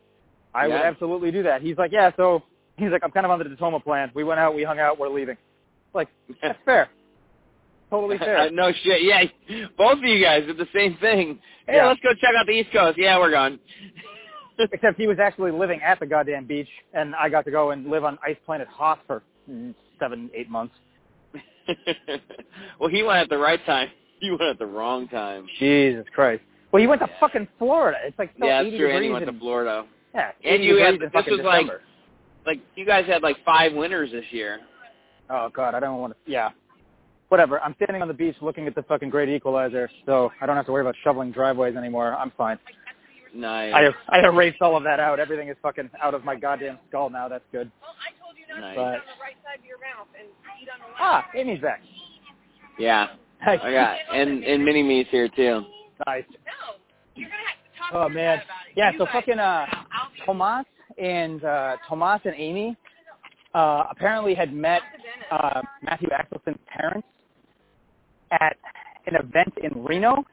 I 0.54 0.68
would 0.68 0.76
absolutely 0.76 1.32
do 1.32 1.44
that. 1.44 1.62
He's 1.62 1.78
like, 1.78 1.92
yeah, 1.92 2.12
so 2.18 2.44
he's 2.78 2.90
like, 2.92 3.04
I'm 3.04 3.12
kind 3.12 3.26
of 3.26 3.32
on 3.32 3.40
the 3.40 3.46
Detoma 3.46 3.84
plan. 3.84 4.12
We 4.14 4.24
went 4.24 4.40
out, 4.40 4.54
we 4.56 4.64
hung 4.64 4.80
out, 4.80 5.00
we're 5.00 5.10
leaving. 5.10 5.38
Like, 5.94 6.08
that's 6.42 6.60
fair. 6.66 6.90
Totally 7.90 8.18
fair. 8.20 8.50
no 8.52 8.72
shit. 8.84 9.04
Yeah, 9.04 9.24
both 9.78 9.98
of 10.00 10.04
you 10.04 10.24
guys 10.24 10.46
did 10.46 10.58
the 10.58 10.68
same 10.74 10.98
thing. 11.02 11.40
Hey, 11.68 11.76
Yeah. 11.78 11.88
let's 11.88 12.00
go 12.02 12.10
check 12.14 12.32
out 12.38 12.46
the 12.46 12.54
East 12.54 12.72
Coast. 12.72 12.98
Yeah, 12.98 13.18
we're 13.20 13.32
gone. 13.32 13.60
Except 14.72 14.98
he 15.00 15.08
was 15.08 15.18
actually 15.20 15.52
living 15.52 15.82
at 15.82 16.00
the 16.00 16.06
goddamn 16.06 16.46
beach, 16.46 16.68
and 16.94 17.16
I 17.16 17.30
got 17.30 17.46
to 17.46 17.52
go 17.52 17.72
and 17.72 17.90
live 17.90 18.04
on 18.04 18.20
Ice 18.26 18.38
Planet 18.46 18.68
Hoth 18.68 19.00
for 19.08 19.24
mm, 19.50 19.74
seven, 20.00 20.30
eight 20.36 20.50
months. 20.50 20.76
well, 22.80 22.90
he 22.90 23.04
went 23.04 23.20
at 23.20 23.30
the 23.30 23.38
right 23.38 23.64
time. 23.66 23.90
You 24.20 24.32
went 24.34 24.44
at 24.44 24.60
the 24.60 24.66
wrong 24.66 25.08
time. 25.08 25.48
Jesus 25.58 26.06
Christ. 26.14 26.44
Well, 26.72 26.80
he 26.82 26.88
went 26.88 27.02
to 27.02 27.10
fucking 27.20 27.48
Florida. 27.58 27.98
It's 28.06 28.18
like 28.20 28.32
still 28.36 28.48
yeah, 28.48 28.62
80 28.62 28.70
that's 28.70 28.80
true. 28.80 28.92
And 28.96 29.04
he 29.04 29.10
went 29.10 29.26
to 29.26 29.34
Florida. 29.40 29.86
Yeah, 30.13 30.32
And 30.43 30.63
you 30.63 30.78
had- 30.78 31.00
this 31.00 31.12
was 31.13 31.39
like- 31.43 31.62
December. 31.65 31.82
Like 32.45 32.60
you 32.76 32.86
guys 32.86 33.06
had 33.06 33.21
like 33.21 33.38
five 33.45 33.74
winners 33.74 34.12
this 34.12 34.26
year. 34.32 34.60
Oh 35.30 35.50
God, 35.50 35.76
I 35.76 35.80
don't 35.80 36.00
want 36.00 36.13
to. 36.13 36.32
Yeah, 36.32 36.50
whatever. 37.30 37.62
I'm 37.62 37.76
standing 37.76 38.02
on 38.02 38.08
the 38.08 38.13
beach 38.15 38.36
looking 38.41 38.65
at 38.65 38.74
the 38.74 38.82
fucking 38.84 39.12
Great 39.12 39.30
Equalizer, 39.30 39.89
so 40.08 40.32
I 40.41 40.47
don't 40.47 40.56
have 40.56 40.65
to 40.65 40.71
worry 40.71 40.82
about 40.82 40.95
shoveling 41.04 41.32
driveways 41.32 41.76
anymore. 41.76 42.15
I'm 42.17 42.32
fine. 42.32 42.58
Nice. 43.34 43.74
I 43.76 43.89
I 44.10 44.26
erased 44.26 44.62
all 44.62 44.76
of 44.76 44.84
that 44.86 45.00
out. 45.00 45.19
Everything 45.19 45.50
is 45.50 45.56
fucking 45.62 45.89
out 46.02 46.13
of 46.15 46.26
my 46.26 46.36
goddamn 46.36 46.80
skull 46.89 47.10
now. 47.12 47.28
That's 47.28 47.45
good. 47.52 47.71
Well, 47.80 47.91
I 48.02 48.12
told 48.19 48.36
you 48.38 48.45
not 48.50 48.60
Nice. 48.62 48.76
to 48.76 48.82
eat 48.82 48.86
on 48.86 48.91
the 48.91 49.21
right 49.21 49.36
side 49.45 49.60
of 49.60 49.65
your 49.65 49.78
mouth 49.80 50.08
and 50.19 50.28
eat 50.62 50.67
on 50.74 50.80
the 50.82 50.88
left. 50.88 50.97
Ah, 51.00 51.28
Amy's 51.36 51.62
back. 51.62 51.82
Yeah. 52.80 53.08
Nice. 53.45 53.60
I 53.63 53.71
got 53.71 53.97
and 54.13 54.43
and 54.43 54.63
mini 54.65 54.84
me's 54.84 55.08
here 55.10 55.28
too. 55.28 55.62
nice. 56.06 56.24
No, 56.30 56.76
you're 57.15 57.28
gonna 57.30 57.41
have 57.41 57.58
to 57.74 57.80
talk 57.80 57.89
Oh 57.93 58.08
to 58.08 58.13
man. 58.13 58.36
about 58.38 58.43
it. 58.69 58.74
Yeah. 58.76 58.91
You 58.91 58.97
So 59.00 59.06
guys- 59.06 59.13
fucking 59.13 59.39
uh, 59.39 59.65
I'll 59.67 59.67
be- 59.84 59.88
Tomas 60.26 60.66
and 60.98 61.44
uh, 61.44 61.78
Tomas 61.88 62.22
and 62.26 62.36
Amy 62.38 62.76
uh, 63.54 63.86
apparently 63.90 64.34
had 64.34 64.54
met 64.54 64.82
uh, 65.32 65.62
Matthew 65.84 66.10
Axelson's 66.10 66.60
parents 66.68 67.08
at 68.32 68.58
an 69.08 69.16
event 69.16 69.54
in 69.64 69.84
Reno. 69.84 70.24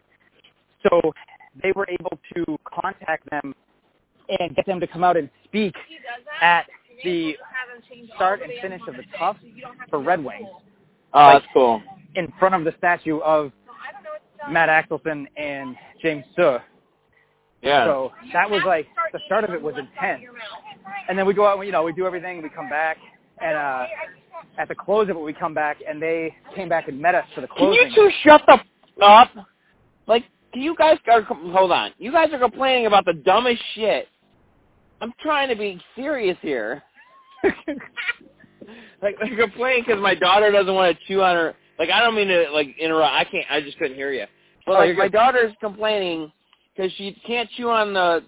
So 0.82 1.00
they 1.62 1.72
were 1.72 1.88
able 1.88 2.18
to 2.34 2.58
contact 2.64 3.28
them 3.30 3.54
and 4.38 4.54
get 4.54 4.66
them 4.66 4.78
to 4.80 4.86
come 4.86 5.02
out 5.02 5.16
and 5.16 5.28
speak 5.44 5.74
He 5.88 5.96
does 5.96 6.24
that. 6.40 6.60
at 6.60 6.66
You 6.68 6.96
may 6.96 7.00
as 7.00 7.04
well 7.04 7.12
the 7.14 7.32
just 7.32 7.42
have 7.50 7.76
him 7.76 7.82
change 7.88 8.10
all 8.10 8.16
start 8.16 8.42
and 8.42 8.52
finish 8.60 8.80
of 8.86 8.94
the 8.96 9.02
Tough 9.18 9.36
so 9.40 9.46
you 9.46 9.62
don't 9.62 9.78
have 9.78 9.88
for 9.88 10.00
Red 10.00 10.22
Wings. 10.22 10.46
Oh, 11.14 11.18
Like- 11.18 11.42
that's 11.42 11.52
cool. 11.52 11.82
in 12.14 12.32
front 12.38 12.54
of 12.54 12.64
the 12.64 12.74
statue 12.78 13.18
of 13.20 13.50
No, 13.66 13.72
I 13.72 13.92
don't 13.92 14.04
know 14.04 14.10
what 14.10 14.22
to 14.32 14.38
tell 14.44 14.50
Matt. 14.50 14.68
Axelson 14.68 15.26
and 15.36 15.76
James 16.02 16.24
Suh. 16.36 16.58
Yeah. 17.62 17.86
So 17.86 18.12
that 18.32 18.48
was 18.50 18.62
like 18.66 18.86
the 19.12 19.20
start 19.26 19.44
of 19.44 19.50
it 19.50 19.60
was 19.60 19.74
intense. 19.78 20.22
And 21.08 21.18
then 21.18 21.26
we 21.26 21.34
go 21.34 21.46
out, 21.46 21.58
and, 21.58 21.66
you 21.66 21.72
know, 21.72 21.82
we 21.82 21.92
do 21.92 22.06
everything, 22.06 22.42
we 22.42 22.48
come 22.48 22.68
back, 22.68 22.96
and 23.40 23.56
uh, 23.56 23.86
at 24.58 24.68
the 24.68 24.74
close 24.74 25.08
of 25.08 25.16
it, 25.16 25.20
we 25.20 25.32
come 25.32 25.54
back, 25.54 25.78
and 25.86 26.00
they 26.00 26.34
came 26.54 26.68
back 26.68 26.88
and 26.88 27.00
met 27.00 27.14
us 27.14 27.24
for 27.34 27.40
the 27.40 27.46
Can 27.48 27.72
you 27.72 27.88
two 27.94 28.10
shut 28.22 28.42
the 28.46 28.54
f- 28.54 28.66
up? 29.02 29.30
Like, 30.06 30.24
do 30.52 30.60
you 30.60 30.74
guys 30.76 30.98
are 31.10 31.22
hold 31.22 31.72
on? 31.72 31.92
You 31.98 32.12
guys 32.12 32.28
are 32.32 32.38
complaining 32.38 32.86
about 32.86 33.04
the 33.04 33.12
dumbest 33.12 33.62
shit. 33.74 34.08
I'm 35.00 35.12
trying 35.20 35.48
to 35.48 35.56
be 35.56 35.80
serious 35.94 36.36
here. 36.40 36.82
like, 39.02 39.16
they're 39.20 39.36
complaining 39.36 39.84
because 39.86 40.00
my 40.00 40.14
daughter 40.14 40.50
doesn't 40.50 40.74
want 40.74 40.96
to 40.96 41.04
chew 41.06 41.22
on 41.22 41.36
her. 41.36 41.54
Like, 41.78 41.90
I 41.90 42.00
don't 42.00 42.14
mean 42.14 42.28
to 42.28 42.50
like 42.52 42.76
interrupt. 42.78 43.12
I 43.12 43.24
can't. 43.24 43.46
I 43.50 43.60
just 43.60 43.78
couldn't 43.78 43.96
hear 43.96 44.12
you. 44.12 44.24
But 44.66 44.72
Oh, 44.72 44.78
like, 44.80 44.96
my 44.96 45.08
daughter's 45.08 45.54
complaining 45.60 46.32
because 46.78 46.92
she 46.92 47.20
can't 47.26 47.48
chew 47.56 47.70
on 47.70 47.92
the 47.92 48.22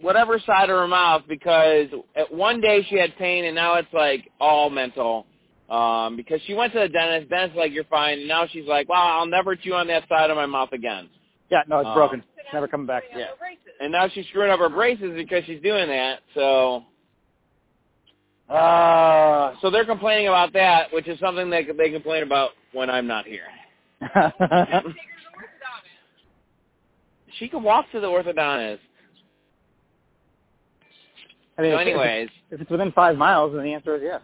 whatever 0.00 0.38
side 0.46 0.70
of 0.70 0.76
her 0.78 0.86
mouth 0.86 1.22
because 1.28 1.88
at 2.14 2.32
one 2.32 2.60
day 2.60 2.86
she 2.88 2.96
had 2.96 3.16
pain 3.16 3.44
and 3.46 3.54
now 3.54 3.74
it's 3.74 3.92
like 3.92 4.30
all 4.40 4.70
mental. 4.70 5.26
Um, 5.68 6.16
because 6.16 6.40
she 6.46 6.54
went 6.54 6.72
to 6.74 6.78
the 6.78 6.88
dentist, 6.88 7.28
dentist 7.28 7.56
like 7.56 7.72
you're 7.72 7.82
fine. 7.84 8.20
And 8.20 8.28
now 8.28 8.46
she's 8.46 8.66
like, 8.68 8.88
well, 8.88 9.02
I'll 9.02 9.26
never 9.26 9.56
chew 9.56 9.74
on 9.74 9.88
that 9.88 10.08
side 10.08 10.30
of 10.30 10.36
my 10.36 10.46
mouth 10.46 10.70
again. 10.72 11.08
yeah, 11.50 11.62
no, 11.66 11.80
it's 11.80 11.88
Oh. 11.90 11.94
broken. 11.94 12.22
It's 12.36 12.52
never 12.52 12.68
coming 12.68 12.86
back. 12.86 13.02
Yeah. 13.16 13.26
And 13.80 13.90
now 13.90 14.08
she's 14.08 14.24
screwing 14.28 14.52
up 14.52 14.60
her 14.60 14.68
braces 14.68 15.12
because 15.16 15.42
she's 15.46 15.60
doing 15.60 15.88
that. 15.88 16.20
So, 16.34 16.84
uh, 18.48 19.54
so 19.60 19.70
they're 19.70 19.84
complaining 19.84 20.28
about 20.28 20.52
that, 20.52 20.92
which 20.92 21.08
is 21.08 21.18
something 21.18 21.50
they 21.50 21.64
they 21.76 21.90
complain 21.90 22.22
about 22.22 22.50
when 22.72 22.88
I'm 22.88 23.08
not 23.08 23.26
here. 23.26 23.48
She 27.38 27.48
can 27.48 27.62
walk 27.62 27.86
to 27.92 28.00
the 28.00 28.06
orthodontist. 28.06 28.78
I 31.58 31.62
mean, 31.62 31.72
So, 31.72 31.78
if- 31.78 31.80
anyways, 31.86 32.28
if 32.50 32.60
it's 32.60 32.70
within 32.70 32.92
five 32.92 33.16
miles, 33.16 33.52
then 33.54 33.62
the 33.64 33.72
answer 33.72 33.94
is 33.96 34.02
yes. 34.02 34.20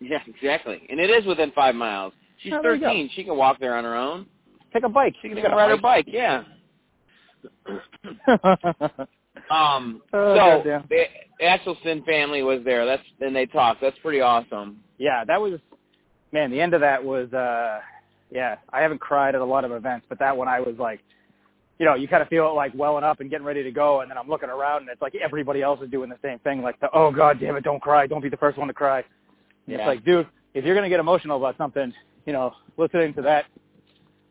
yeah, 0.00 0.18
exactly. 0.26 0.86
And 0.88 0.98
it 0.98 1.10
is 1.10 1.26
within 1.26 1.50
five 1.52 1.74
miles. 1.74 2.12
She's 2.38 2.52
Oh, 2.52 2.60
there 2.62 2.74
you 2.74 2.80
go. 2.80 2.86
13. 2.86 3.10
She 3.14 3.24
can 3.24 3.36
walk 3.36 3.58
there 3.58 3.76
on 3.76 3.84
her 3.84 3.94
own. 3.94 4.26
Take 4.72 4.84
a 4.84 4.88
bike. 4.88 5.14
She 5.22 5.28
can 5.28 5.38
a 5.38 5.42
ride 5.42 5.70
her 5.70 5.76
bike. 5.76 6.06
Yeah. 6.08 6.44
Um. 9.50 10.00
Oh, 10.12 10.34
so 10.34 10.36
goddamn. 10.36 10.84
the 10.88 11.04
Axelson 11.44 12.04
family 12.06 12.42
was 12.42 12.60
there. 12.64 12.86
That's 12.86 13.02
and 13.20 13.34
they 13.36 13.46
talked. 13.46 13.80
That's 13.80 13.98
pretty 13.98 14.20
awesome. 14.20 14.80
yeah, 14.96 15.24
that 15.24 15.40
was 15.40 15.60
man. 16.32 16.50
The 16.50 16.60
end 16.60 16.72
of 16.72 16.80
that 16.80 17.04
was 17.04 17.30
uh, 17.32 17.80
yeah. 18.30 18.56
I 18.72 18.80
haven't 18.80 19.00
cried 19.00 19.34
at 19.34 19.40
a 19.40 19.44
lot 19.44 19.64
of 19.64 19.72
events, 19.72 20.06
but 20.08 20.18
that 20.20 20.34
one 20.36 20.48
I 20.48 20.60
was 20.60 20.76
like, 20.78 21.00
you 21.78 21.86
know, 21.86 21.94
you 21.94 22.06
kind 22.06 22.22
of 22.22 22.28
feel 22.28 22.48
it 22.48 22.54
like 22.54 22.72
welling 22.74 23.04
up 23.04 23.20
and 23.20 23.30
getting 23.30 23.46
ready 23.46 23.62
to 23.62 23.70
go, 23.70 24.00
and 24.00 24.10
then 24.10 24.16
I'm 24.16 24.28
looking 24.28 24.48
around 24.48 24.82
and 24.82 24.88
it's 24.90 25.02
like 25.02 25.14
everybody 25.16 25.62
else 25.62 25.80
is 25.82 25.90
doing 25.90 26.08
the 26.08 26.18
same 26.22 26.38
thing, 26.40 26.62
like 26.62 26.78
the 26.80 26.88
oh 26.94 27.10
god 27.10 27.40
damn 27.40 27.56
it, 27.56 27.64
don't 27.64 27.80
cry, 27.80 28.06
don't 28.06 28.22
be 28.22 28.28
the 28.28 28.36
first 28.36 28.58
one 28.58 28.68
to 28.68 28.74
cry. 28.74 29.04
And 29.66 29.76
It's 29.76 29.86
like, 29.86 30.04
dude, 30.04 30.26
if 30.54 30.64
you're 30.64 30.74
gonna 30.74 30.88
get 30.88 31.00
emotional 31.00 31.36
about 31.36 31.56
something, 31.58 31.92
you 32.26 32.32
know, 32.32 32.54
listening 32.76 33.14
to 33.14 33.22
that, 33.22 33.46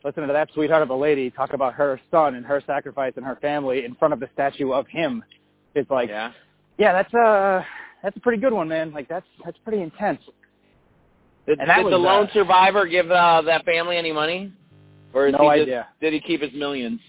listening 0.05 0.27
to 0.27 0.33
that 0.33 0.49
sweetheart 0.53 0.83
of 0.83 0.89
a 0.89 0.95
lady 0.95 1.29
talk 1.29 1.53
about 1.53 1.73
her 1.73 1.99
son 2.11 2.35
and 2.35 2.45
her 2.45 2.61
sacrifice 2.65 3.13
and 3.17 3.25
her 3.25 3.37
family 3.41 3.83
in 3.83 3.95
front 3.95 4.13
of 4.13 4.19
the 4.19 4.29
statue 4.33 4.71
of 4.71 4.87
him, 4.87 5.23
it's 5.75 5.89
like, 5.89 6.09
yeah. 6.09 6.31
yeah, 6.77 6.93
that's 6.93 7.13
a, 7.13 7.65
that's 8.03 8.15
a 8.15 8.19
pretty 8.19 8.41
good 8.41 8.53
one, 8.53 8.67
man. 8.67 8.93
Like 8.93 9.09
that's 9.09 9.25
that's 9.43 9.57
pretty 9.65 9.81
intense. 9.81 10.21
Did, 11.45 11.59
And 11.59 11.69
that 11.69 11.77
did 11.77 11.85
was, 11.85 11.91
the 11.91 11.97
lone 11.97 12.27
uh, 12.27 12.33
survivor 12.33 12.85
give 12.85 13.11
uh, 13.11 13.41
that 13.41 13.65
family 13.65 13.97
any 13.97 14.13
money, 14.13 14.53
or 15.13 15.29
No 15.29 15.49
idea. 15.49 15.87
Just, 15.89 16.01
did 16.01 16.13
he 16.13 16.19
keep 16.21 16.41
his 16.41 16.53
millions? 16.53 17.01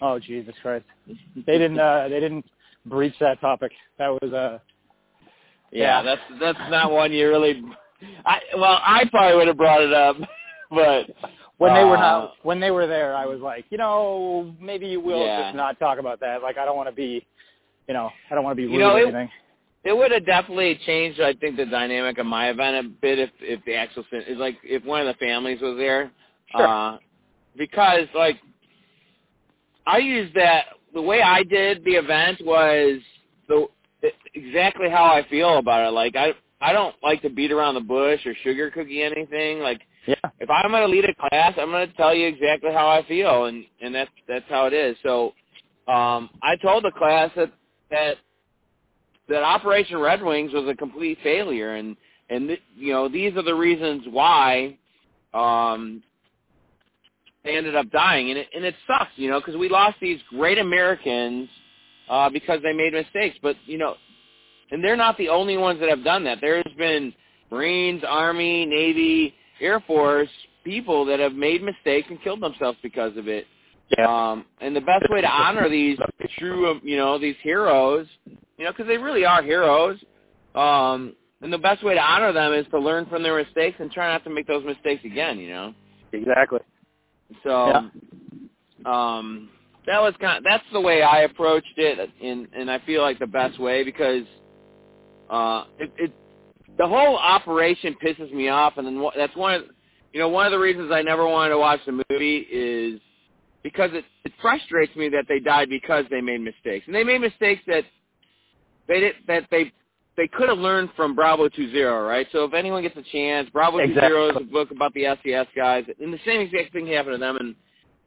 Oh 0.00 0.18
Jesus 0.18 0.54
Christ. 0.62 0.84
They 1.46 1.58
didn't 1.58 1.78
uh 1.78 2.08
they 2.08 2.20
didn't 2.20 2.44
breach 2.86 3.14
that 3.20 3.40
topic. 3.40 3.72
That 3.98 4.08
was 4.08 4.32
uh 4.32 4.58
Yeah, 5.70 6.02
Yeah. 6.02 6.02
that's 6.02 6.20
that's 6.40 6.70
not 6.70 6.90
one 6.92 7.12
you 7.12 7.28
really. 7.28 7.62
I 8.24 8.38
well, 8.56 8.78
I 8.82 9.04
probably 9.10 9.36
would 9.36 9.48
have 9.48 9.56
brought 9.56 9.82
it 9.82 9.92
up, 9.92 10.16
but 10.70 11.06
when 11.58 11.74
they 11.74 11.84
were 11.84 11.96
uh, 11.96 12.00
not 12.00 12.32
when 12.42 12.60
they 12.60 12.70
were 12.70 12.86
there 12.86 13.14
I 13.16 13.26
was 13.26 13.40
like, 13.40 13.64
you 13.70 13.78
know, 13.78 14.54
maybe 14.60 14.86
you 14.86 15.00
will 15.00 15.24
Yeah. 15.26 15.42
just 15.44 15.56
not 15.56 15.78
talk 15.78 15.98
about 15.98 16.20
that. 16.20 16.42
Like 16.42 16.58
I 16.58 16.64
don't 16.64 16.76
want 16.76 16.88
to 16.88 16.94
be 16.94 17.26
you 17.88 17.94
know, 17.94 18.10
I 18.30 18.34
don't 18.34 18.44
want 18.44 18.52
to 18.56 18.62
be 18.62 18.66
rude 18.66 18.74
You 18.74 18.78
know, 18.80 18.92
or 18.94 18.98
it- 19.00 19.02
anything. 19.04 19.30
It 19.84 19.96
would 19.96 20.10
have 20.10 20.26
definitely 20.26 20.78
changed, 20.84 21.20
I 21.20 21.32
think, 21.34 21.56
the 21.56 21.64
dynamic 21.64 22.18
of 22.18 22.26
my 22.26 22.50
event 22.50 22.84
a 22.84 22.88
bit 22.90 23.18
if 23.20 23.30
if 23.40 23.64
the 23.64 23.74
actual 23.76 24.04
is 24.12 24.36
like 24.36 24.56
if 24.62 24.84
one 24.84 25.00
of 25.00 25.06
the 25.06 25.14
families 25.14 25.60
was 25.62 25.76
there, 25.78 26.10
Sure. 26.50 26.66
uh, 26.66 26.98
because 27.56 28.06
like 28.14 28.36
I 29.88 29.98
used 29.98 30.34
that 30.34 30.66
the 30.92 31.02
way 31.02 31.22
I 31.22 31.42
did 31.42 31.82
the 31.84 31.92
event 31.92 32.40
was 32.44 33.00
the 33.48 33.66
exactly 34.34 34.90
how 34.90 35.04
I 35.04 35.26
feel 35.28 35.58
about 35.58 35.88
it. 35.88 35.92
Like 35.92 36.14
I 36.14 36.32
I 36.60 36.72
don't 36.72 36.94
like 37.02 37.22
to 37.22 37.30
beat 37.30 37.52
around 37.52 37.74
the 37.74 37.80
bush 37.80 38.20
or 38.26 38.34
sugar 38.44 38.70
cookie 38.70 39.02
anything. 39.02 39.60
Like 39.60 39.80
Yeah. 40.06 40.14
if 40.40 40.50
I'm 40.50 40.70
going 40.70 40.82
to 40.82 40.88
lead 40.88 41.06
a 41.06 41.14
class, 41.14 41.54
I'm 41.58 41.70
going 41.70 41.88
to 41.88 41.96
tell 41.96 42.14
you 42.14 42.26
exactly 42.26 42.70
how 42.72 42.86
I 42.88 43.02
feel, 43.06 43.46
and 43.46 43.64
and 43.80 43.94
that's 43.94 44.10
that's 44.28 44.44
how 44.48 44.66
it 44.66 44.74
is. 44.74 44.96
So, 45.02 45.32
um, 45.88 46.30
I 46.42 46.56
told 46.60 46.84
the 46.84 46.92
class 46.92 47.30
that 47.36 47.52
that 47.90 48.16
that 49.28 49.42
Operation 49.42 49.98
Red 49.98 50.22
Wings 50.22 50.52
was 50.52 50.68
a 50.68 50.74
complete 50.74 51.18
failure, 51.22 51.76
and 51.76 51.96
and 52.28 52.48
th- 52.48 52.62
you 52.76 52.92
know 52.92 53.08
these 53.08 53.34
are 53.36 53.42
the 53.42 53.54
reasons 53.54 54.04
why 54.10 54.76
um, 55.34 56.02
they 57.44 57.56
ended 57.56 57.76
up 57.76 57.90
dying, 57.90 58.30
and 58.30 58.38
it 58.38 58.48
and 58.54 58.64
it 58.64 58.74
sucks, 58.86 59.12
you 59.16 59.30
know, 59.30 59.40
because 59.40 59.56
we 59.56 59.68
lost 59.68 59.96
these 60.00 60.20
great 60.30 60.58
Americans 60.58 61.48
uh, 62.08 62.28
because 62.30 62.60
they 62.62 62.72
made 62.72 62.92
mistakes, 62.92 63.36
but 63.42 63.56
you 63.66 63.78
know, 63.78 63.94
and 64.70 64.82
they're 64.82 64.96
not 64.96 65.16
the 65.18 65.28
only 65.28 65.56
ones 65.56 65.80
that 65.80 65.88
have 65.88 66.04
done 66.04 66.24
that. 66.24 66.38
There's 66.40 66.64
been 66.76 67.12
Marines, 67.50 68.02
Army, 68.06 68.66
Navy, 68.66 69.34
Air 69.60 69.80
Force 69.86 70.28
people 70.64 71.04
that 71.06 71.18
have 71.18 71.32
made 71.32 71.62
mistakes 71.62 72.08
and 72.10 72.22
killed 72.22 72.42
themselves 72.42 72.78
because 72.82 73.16
of 73.16 73.28
it. 73.28 73.46
Um, 74.06 74.44
and 74.60 74.76
the 74.76 74.82
best 74.82 75.06
way 75.08 75.22
to 75.22 75.26
honor 75.26 75.68
these 75.70 75.98
true, 76.38 76.70
um, 76.70 76.80
you 76.84 76.96
know, 76.98 77.18
these 77.18 77.36
heroes, 77.42 78.06
you 78.26 78.64
know, 78.64 78.70
because 78.70 78.86
they 78.86 78.98
really 78.98 79.24
are 79.24 79.42
heroes. 79.42 79.98
Um, 80.54 81.14
and 81.40 81.52
the 81.52 81.58
best 81.58 81.82
way 81.82 81.94
to 81.94 82.00
honor 82.00 82.32
them 82.32 82.52
is 82.52 82.66
to 82.70 82.78
learn 82.78 83.06
from 83.06 83.22
their 83.22 83.42
mistakes 83.42 83.76
and 83.80 83.90
try 83.90 84.12
not 84.12 84.24
to 84.24 84.30
make 84.30 84.46
those 84.46 84.64
mistakes 84.64 85.04
again. 85.04 85.38
You 85.38 85.48
know. 85.50 85.74
Exactly. 86.12 86.60
So, 87.42 87.90
um, 88.84 89.50
that 89.86 90.00
was 90.00 90.14
kind. 90.20 90.44
that's 90.44 90.64
the 90.72 90.80
way 90.80 91.02
I 91.02 91.22
approached 91.22 91.74
it, 91.76 92.10
and 92.22 92.46
and 92.54 92.70
I 92.70 92.78
feel 92.80 93.02
like 93.02 93.18
the 93.18 93.26
best 93.26 93.58
way 93.58 93.84
because, 93.84 94.24
uh, 95.30 95.64
it, 95.78 95.90
it 95.96 96.12
the 96.76 96.86
whole 96.86 97.16
operation 97.16 97.96
pisses 98.02 98.32
me 98.32 98.48
off, 98.48 98.74
and 98.76 98.86
then 98.86 99.02
that's 99.16 99.34
one 99.36 99.54
of, 99.54 99.62
you 100.12 100.20
know, 100.20 100.28
one 100.28 100.46
of 100.46 100.52
the 100.52 100.58
reasons 100.58 100.90
I 100.92 101.02
never 101.02 101.26
wanted 101.26 101.50
to 101.50 101.58
watch 101.58 101.80
the 101.86 102.04
movie 102.10 102.46
is 102.50 103.00
because 103.62 103.90
it 103.92 104.04
it 104.24 104.32
frustrates 104.40 104.94
me 104.94 105.08
that 105.08 105.24
they 105.28 105.40
died 105.40 105.68
because 105.70 106.04
they 106.10 106.20
made 106.20 106.40
mistakes, 106.40 106.86
and 106.86 106.94
they 106.94 107.04
made 107.04 107.20
mistakes 107.20 107.62
that 107.66 107.84
they 108.86 109.00
did 109.00 109.14
that 109.26 109.46
they 109.50 109.72
they 110.18 110.26
could 110.26 110.48
have 110.48 110.58
learned 110.58 110.90
from 110.96 111.14
Bravo 111.14 111.48
Two 111.48 111.70
Zero, 111.70 112.04
right? 112.04 112.26
So 112.32 112.44
if 112.44 112.52
anyone 112.52 112.82
gets 112.82 112.96
a 112.96 113.04
chance, 113.12 113.48
Bravo 113.50 113.78
Two 113.78 113.94
Zero 113.94 114.30
is 114.30 114.36
a 114.36 114.40
book 114.40 114.72
about 114.72 114.92
the 114.92 115.04
SAS 115.22 115.46
guys, 115.56 115.84
and 116.00 116.12
the 116.12 116.18
same 116.26 116.40
exact 116.40 116.72
thing 116.72 116.88
happened 116.88 117.14
to 117.14 117.18
them, 117.18 117.36
and 117.36 117.54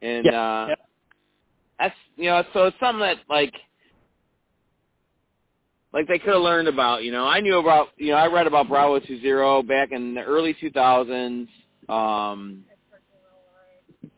and 0.02 0.26
Yeah, 0.26 0.32
uh, 0.32 0.66
yeah. 0.68 0.74
that's 1.78 1.94
you 2.16 2.26
know, 2.26 2.44
so 2.52 2.66
it's 2.66 2.76
something 2.78 3.00
that 3.00 3.16
like 3.30 3.54
like 5.94 6.06
they 6.06 6.18
could 6.18 6.34
have 6.34 6.42
learned 6.42 6.68
about. 6.68 7.02
You 7.02 7.12
know, 7.12 7.26
I 7.26 7.40
knew 7.40 7.58
about 7.58 7.88
you 7.96 8.12
know 8.12 8.18
I 8.18 8.26
read 8.26 8.46
about 8.46 8.68
Bravo 8.68 9.00
Two 9.00 9.18
Zero 9.22 9.62
back 9.62 9.90
in 9.90 10.12
the 10.12 10.20
early 10.20 10.54
two 10.60 10.70
thousands, 10.70 11.48
um, 11.88 12.62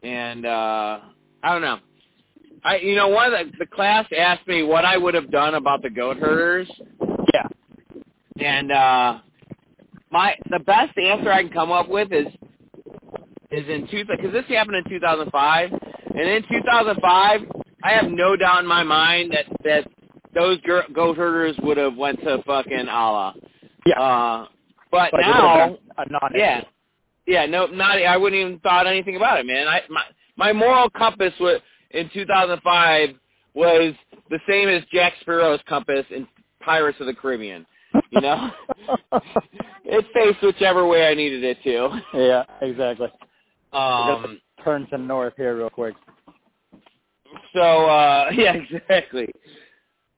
and 0.03 0.45
uh, 0.45 0.99
I 1.45 1.53
don't 1.53 1.63
know. 1.63 1.79
I 2.65 2.79
you 2.79 2.97
know 2.97 3.07
one 3.07 3.33
of 3.33 3.47
the 3.53 3.59
the 3.61 3.67
class 3.67 4.05
asked 4.19 4.49
me 4.49 4.65
what 4.65 4.85
I 4.85 4.97
would 4.97 5.15
have 5.15 5.31
done 5.31 5.55
about 5.55 5.81
the 5.81 5.91
goat 5.91 6.17
herders. 6.17 6.69
And 8.39 8.73
uh, 8.73 9.19
my 10.11 10.35
the 10.51 10.61
best 10.61 10.97
answer 10.99 11.31
I 11.31 11.43
can 11.43 11.53
come 11.53 11.71
up 11.71 11.89
with 11.89 12.13
is 12.13 12.27
is 13.51 13.69
in 13.69 13.87
two 13.91 14.05
because 14.05 14.33
this 14.33 14.45
happened 14.49 14.77
in 14.77 14.89
2005, 14.89 15.73
and 15.73 16.21
in 16.21 16.43
2005 16.51 17.41
I 17.83 17.91
have 17.93 18.11
no 18.11 18.37
doubt 18.37 18.61
in 18.61 18.67
my 18.67 18.83
mind 18.83 19.33
that 19.33 19.47
that 19.65 19.87
those 20.35 20.59
goat 20.95 21.17
herders 21.17 21.57
would 21.63 21.77
have 21.77 21.97
went 21.97 22.21
to 22.21 22.43
fucking 22.45 22.89
Allah. 22.89 23.35
Yeah. 23.87 24.01
Uh, 24.01 24.47
but, 24.91 25.11
But 25.13 25.21
now, 25.21 25.77
yeah, 26.35 26.63
yeah, 27.27 27.47
no, 27.47 27.67
not 27.67 27.99
I 27.99 28.17
wouldn't 28.17 28.41
even 28.41 28.59
thought 28.61 28.87
anything 28.87 29.17
about 29.17 29.41
it, 29.41 29.47
man. 29.47 29.69
I 29.69 29.83
my 29.89 30.03
my 30.37 30.53
moral 30.53 30.91
compass 30.91 31.33
was 31.41 31.61
in 31.91 32.11
2005 32.13 33.11
was 33.55 33.95
the 34.31 34.41
same 34.49 34.69
as 34.69 34.83
Jack 34.93 35.15
Sparrow's 35.21 35.61
compass 35.69 36.05
in 36.11 36.27
Pirates 36.61 36.99
of 37.01 37.07
the 37.07 37.15
Caribbean. 37.15 37.67
You 38.11 38.21
know, 38.21 38.51
it 39.85 40.05
faced 40.13 40.43
whichever 40.43 40.87
way 40.87 41.07
I 41.07 41.15
needed 41.15 41.45
it 41.45 41.63
to. 41.65 42.01
yeah, 42.15 42.45
exactly. 42.61 43.09
Um, 43.73 44.41
Turn 44.63 44.87
to 44.91 44.99
north 44.99 45.35
here 45.37 45.57
real 45.57 45.71
quick. 45.71 45.95
so 47.53 47.61
uh 47.61 48.31
yeah, 48.35 48.55
exactly. 48.55 49.29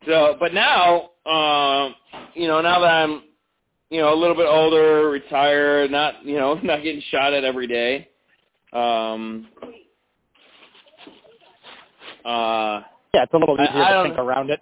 So, 0.06 0.36
but 0.38 0.54
now, 0.54 1.10
um, 1.26 1.94
you 2.34 2.46
know, 2.46 2.60
now 2.60 2.78
that 2.80 2.86
I'm, 2.86 3.24
you 3.90 4.00
know, 4.00 4.14
a 4.14 4.18
little 4.18 4.36
bit 4.36 4.46
older, 4.46 5.08
retired, 5.08 5.90
not, 5.90 6.24
you 6.24 6.36
know, 6.36 6.54
not 6.62 6.82
getting 6.82 7.02
shot 7.10 7.32
at 7.32 7.44
every 7.44 7.66
day. 7.66 8.08
Um, 8.72 9.48
uh, 12.24 12.82
Yeah, 13.14 13.22
it's 13.22 13.32
a 13.32 13.36
little 13.36 13.54
easier 13.54 13.82
I 13.82 14.02
to 14.02 14.08
think 14.08 14.18
around 14.18 14.50
it. 14.50 14.60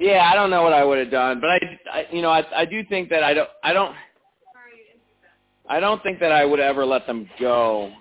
Yeah, 0.00 0.30
I 0.30 0.34
don't 0.34 0.50
know 0.50 0.62
what 0.62 0.72
I 0.72 0.82
would 0.82 0.98
have 0.98 1.10
done, 1.10 1.40
but 1.40 1.50
I, 1.50 1.58
I 1.92 2.06
you 2.10 2.22
know, 2.22 2.30
I, 2.30 2.42
I 2.62 2.64
do 2.64 2.82
think 2.88 3.10
that 3.10 3.22
I 3.22 3.34
don't, 3.34 3.48
I 3.62 3.72
don't, 3.74 3.94
I 5.68 5.78
don't 5.78 6.02
think 6.02 6.18
that 6.20 6.32
I 6.32 6.44
would 6.44 6.58
ever 6.58 6.86
let 6.86 7.06
them 7.06 7.28
go. 7.38 7.92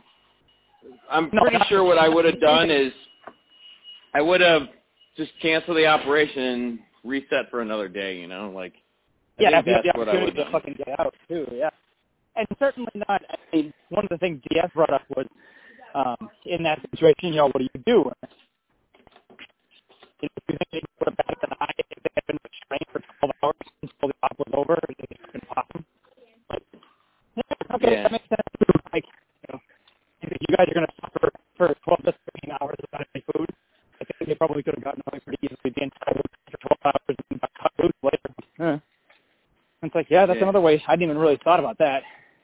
I'm 1.11 1.29
pretty 1.29 1.57
sure 1.67 1.83
what 1.83 1.97
I 1.97 2.07
would 2.07 2.25
have 2.25 2.39
done 2.39 2.71
is 2.71 2.93
I 4.15 4.21
would 4.21 4.41
have 4.41 4.63
just 5.17 5.31
canceled 5.41 5.77
the 5.77 5.85
operation 5.85 6.41
and 6.41 6.79
reset 7.03 7.49
for 7.51 7.61
another 7.61 7.89
day. 7.89 8.17
You 8.17 8.27
know, 8.27 8.51
like 8.55 8.73
I 9.37 9.43
yeah, 9.43 9.61
think 9.61 9.65
that's 9.83 9.87
the 9.93 9.99
what 9.99 10.09
I 10.09 10.23
would 10.23 10.35
to 10.35 10.51
fucking 10.51 10.75
get 10.77 10.99
out 10.99 11.13
too. 11.27 11.45
Yeah, 11.51 11.69
and 12.37 12.47
certainly 12.59 12.91
not. 13.09 13.21
I 13.29 13.55
mean, 13.55 13.73
one 13.89 14.05
of 14.05 14.09
the 14.09 14.17
things 14.19 14.41
DS 14.49 14.71
brought 14.73 14.93
up 14.93 15.03
was 15.15 15.25
um, 15.93 16.29
in 16.45 16.63
that 16.63 16.79
situation, 16.91 17.33
you 17.33 17.35
know, 17.35 17.47
what 17.47 17.57
do 17.57 17.67
you 17.73 17.83
do? 17.85 18.11
You 20.49 20.57
know, 20.57 20.65
do 20.73 20.77
you 20.77 20.81
think 20.81 20.97
they 20.97 21.05
have 21.05 21.17
batted 21.17 21.37
an 21.45 21.53
eye 21.61 21.75
if 21.77 21.85
they 22.01 22.13
had 22.17 22.25
been 22.25 22.39
restrained 22.41 22.89
for 22.89 23.01
12 23.21 23.33
hours 23.45 23.67
until 23.85 24.07
the 24.09 24.17
op 24.25 24.35
was 24.41 24.51
over 24.57 24.73
and 24.81 24.95
they 24.97 25.05
fucking 25.21 25.45
popped 25.53 25.73
them? 25.73 25.85
Like, 26.49 26.65
yeah, 27.37 27.75
okay, 27.77 27.91
Yeah. 27.93 28.03
that 28.03 28.11
makes 28.11 28.29
sense. 28.29 28.49
Like, 28.93 29.05
you 29.05 29.47
know, 29.53 29.59
you 30.25 30.57
guys 30.57 30.65
are 30.69 30.73
going 30.73 30.87
to 30.89 30.95
suffer 31.05 31.29
for 31.55 31.67
12 31.85 32.03
to 32.09 32.13
13 32.41 32.57
hours 32.59 32.77
without 32.81 33.05
any 33.13 33.23
food, 33.29 33.49
I 34.01 34.05
think 34.05 34.29
they 34.29 34.35
probably 34.35 34.63
could 34.63 34.73
have 34.75 34.83
gotten 34.83 35.03
away 35.11 35.19
pretty 35.21 35.37
easily 35.45 35.69
the 35.75 35.83
entire 35.83 36.15
week 36.17 36.33
for 36.49 36.57
12 36.81 36.95
hours 36.97 37.17
and 37.29 37.41
got 37.41 37.51
cut 37.61 37.71
loose 37.77 37.99
later. 38.01 38.29
Huh. 38.57 38.77
It's 39.83 39.95
like, 39.95 40.09
yeah, 40.09 40.25
that's 40.25 40.37
Yeah. 40.37 40.43
another 40.49 40.61
way. 40.61 40.81
I 40.87 40.95
didn't 40.95 41.11
even 41.11 41.17
really 41.19 41.37
thought 41.43 41.59
about 41.59 41.77
that, 41.77 42.03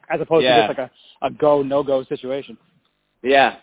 as 0.09 0.21
opposed 0.21 0.43
Yeah. 0.45 0.67
to 0.67 0.67
just 0.67 0.77
like 0.77 0.91
a, 1.23 1.25
a 1.25 1.31
go 1.31 1.63
no 1.63 1.81
go 1.81 2.03
situation. 2.03 2.57
Yeah. 3.23 3.57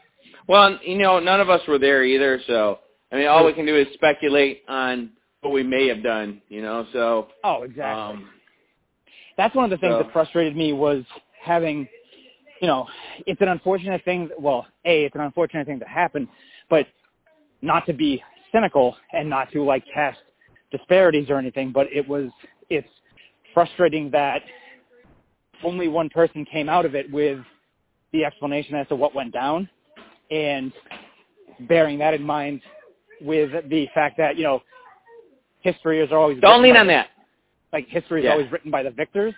Well, 0.49 0.79
you 0.83 0.99
know, 0.99 1.21
none 1.21 1.41
of 1.41 1.49
us 1.51 1.65
were 1.69 1.79
there 1.79 2.03
either, 2.03 2.41
so 2.47 2.81
I 3.13 3.17
mean, 3.17 3.27
all 3.27 3.45
we 3.45 3.53
can 3.53 3.67
do 3.67 3.77
is 3.77 3.87
speculate 3.95 4.63
on 4.69 5.11
what 5.43 5.53
we 5.53 5.63
may 5.63 5.87
have 5.89 6.03
done. 6.03 6.41
You 6.49 6.63
know, 6.63 6.87
so 6.93 7.29
Oh, 7.45 7.63
exactly. 7.63 8.17
um, 8.17 8.31
That's 9.37 9.55
one 9.55 9.65
of 9.65 9.71
the 9.71 9.79
things 9.79 9.95
so- 9.95 10.03
that 10.03 10.13
frustrated 10.13 10.57
me 10.57 10.73
was 10.73 11.05
having, 11.41 11.89
you 12.61 12.69
know, 12.69 12.89
it's 13.27 13.41
an 13.41 13.49
unfortunate 13.49 14.03
thing. 14.05 14.31
Well, 14.39 14.67
a, 14.85 15.05
it's 15.05 15.15
an 15.15 15.21
unfortunate 15.23 15.67
thing 15.67 15.79
to 15.81 15.87
happen, 15.87 16.29
but 16.71 16.87
not 17.61 17.87
to 17.87 17.93
be 17.93 18.23
cynical 18.51 18.97
and 19.13 19.29
not 19.29 19.51
to 19.53 19.63
like 19.63 19.85
cast 19.93 20.21
disparities 20.71 21.29
or 21.31 21.39
anything. 21.39 21.73
But 21.73 21.87
it 21.93 22.07
was, 22.07 22.31
it's 22.71 22.89
frustrating 23.53 24.11
that 24.11 24.43
only 25.63 25.89
one 25.89 26.09
person 26.09 26.45
came 26.45 26.69
out 26.69 26.85
of 26.85 26.95
it 26.95 27.11
with 27.11 27.41
the 28.13 28.25
explanation 28.25 28.75
as 28.75 28.87
to 28.89 28.97
what 28.97 29.15
went 29.15 29.33
down, 29.33 29.69
and 30.31 30.73
bearing 31.61 31.99
that 31.99 32.15
in 32.15 32.23
mind 32.23 32.61
with 33.23 33.51
the 33.69 33.89
fact 33.95 34.17
that 34.19 34.37
you 34.37 34.45
know 34.45 34.63
history 35.61 36.01
is 36.01 36.11
always 36.13 36.41
don't 36.41 36.63
lean 36.63 36.75
by- 36.75 36.81
on 36.81 36.87
that. 36.89 37.09
like 37.73 37.87
history 37.89 38.21
is 38.21 38.25
Yeah. 38.27 38.33
always 38.33 38.51
written 38.51 38.71
by 38.71 38.83
the 38.83 38.91
victors. 38.91 39.35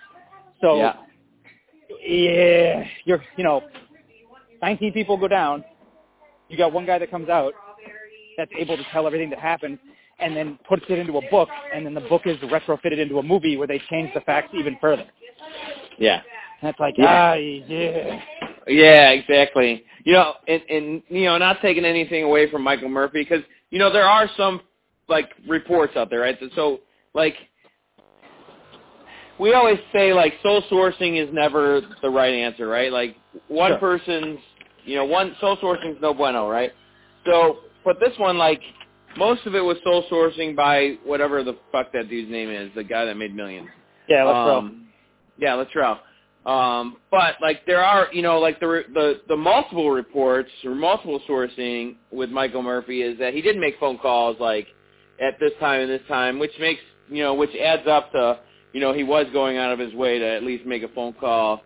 So 0.60 0.76
yeah. 0.78 0.96
yeah, 2.06 2.86
you're 3.04 3.22
you 3.36 3.44
know, 3.44 3.62
19 4.62 4.92
people 4.92 5.16
go 5.16 5.28
down. 5.28 5.64
You 6.48 6.56
got 6.56 6.72
one 6.72 6.86
guy 6.86 6.98
that 6.98 7.10
comes 7.10 7.28
out 7.28 7.54
that's 8.36 8.50
able 8.58 8.76
to 8.76 8.84
tell 8.92 9.06
everything 9.06 9.30
that 9.30 9.38
happened, 9.38 9.78
and 10.18 10.36
then 10.36 10.58
puts 10.68 10.84
it 10.88 10.98
into 10.98 11.18
a 11.18 11.22
book, 11.30 11.48
and 11.72 11.84
then 11.86 11.94
the 11.94 12.00
book 12.02 12.22
is 12.26 12.36
retrofitted 12.38 12.98
into 12.98 13.18
a 13.18 13.22
movie 13.22 13.56
where 13.56 13.66
they 13.66 13.80
change 13.90 14.12
the 14.14 14.20
facts 14.22 14.48
even 14.54 14.76
further. 14.80 15.06
Yeah. 15.98 16.22
And 16.60 16.70
it's 16.70 16.80
like, 16.80 16.94
Yeah. 16.98 17.32
ah, 17.32 17.34
yeah, 17.34 18.20
Yeah, 18.66 19.10
exactly. 19.10 19.84
You 20.04 20.14
know, 20.14 20.34
and, 20.48 20.62
and 20.68 21.02
you 21.08 21.24
know, 21.24 21.38
not 21.38 21.60
taking 21.60 21.84
anything 21.84 22.24
away 22.24 22.50
from 22.50 22.62
Michael 22.62 22.88
Murphy 22.88 23.22
because 23.22 23.44
you 23.74 23.80
know 23.80 23.92
there 23.92 24.04
are 24.06 24.30
some 24.36 24.60
like 25.08 25.30
reports 25.48 25.94
out 25.96 26.08
there, 26.08 26.20
right? 26.20 26.38
So 26.54 26.78
like 27.12 27.34
we 29.40 29.52
always 29.52 29.80
say 29.92 30.14
like 30.14 30.34
sole 30.44 30.62
sourcing 30.70 31.20
is 31.20 31.28
never 31.34 31.80
the 32.00 32.08
right 32.08 32.32
answer, 32.32 32.68
right? 32.68 32.92
Like 32.92 33.16
one 33.48 33.72
Sure. 33.72 33.78
person's, 33.80 34.38
you 34.84 34.94
know, 34.94 35.04
one 35.04 35.34
sole 35.40 35.56
sourcing 35.56 35.96
is 35.96 35.96
no 36.00 36.14
bueno, 36.14 36.48
right? 36.48 36.70
So, 37.26 37.58
but 37.84 37.98
this 37.98 38.16
one 38.16 38.38
like 38.38 38.60
most 39.16 39.44
of 39.44 39.56
it 39.56 39.60
was 39.60 39.76
sole 39.82 40.04
sourcing 40.08 40.54
by 40.54 40.96
whatever 41.04 41.42
the 41.42 41.56
fuck 41.72 41.92
that 41.94 42.08
dude's 42.08 42.30
name 42.30 42.50
is, 42.50 42.70
the 42.76 42.84
guy 42.84 43.04
that 43.04 43.16
made 43.16 43.34
millions. 43.34 43.68
yeah, 44.08 44.22
let's 44.22 44.38
um, 44.48 44.86
Yeah, 45.36 45.54
Luttrell. 45.54 45.98
Um, 46.46 46.98
but 47.10 47.36
like 47.40 47.64
there 47.66 47.82
are, 47.82 48.08
you 48.12 48.20
know, 48.20 48.38
like 48.38 48.60
the 48.60 48.84
the 48.92 49.22
the 49.28 49.36
multiple 49.36 49.90
reports 49.90 50.50
or 50.64 50.74
multiple 50.74 51.20
sourcing 51.28 51.96
with 52.12 52.30
Michael 52.30 52.62
Murphy 52.62 53.02
is 53.02 53.18
that 53.18 53.32
he 53.32 53.40
did 53.40 53.56
make 53.56 53.78
phone 53.80 53.98
calls 53.98 54.36
like 54.38 54.66
at 55.20 55.38
this 55.40 55.52
time 55.58 55.82
and 55.82 55.90
this 55.90 56.02
time, 56.06 56.38
which 56.38 56.52
makes 56.60 56.80
you 57.08 57.22
know, 57.22 57.34
which 57.34 57.54
adds 57.56 57.86
up 57.88 58.12
to 58.12 58.40
you 58.74 58.80
know 58.80 58.92
he 58.92 59.04
was 59.04 59.26
going 59.32 59.56
out 59.56 59.72
of 59.72 59.78
his 59.78 59.94
way 59.94 60.18
to 60.18 60.26
at 60.26 60.42
least 60.42 60.66
make 60.66 60.82
a 60.82 60.88
phone 60.88 61.14
call 61.14 61.62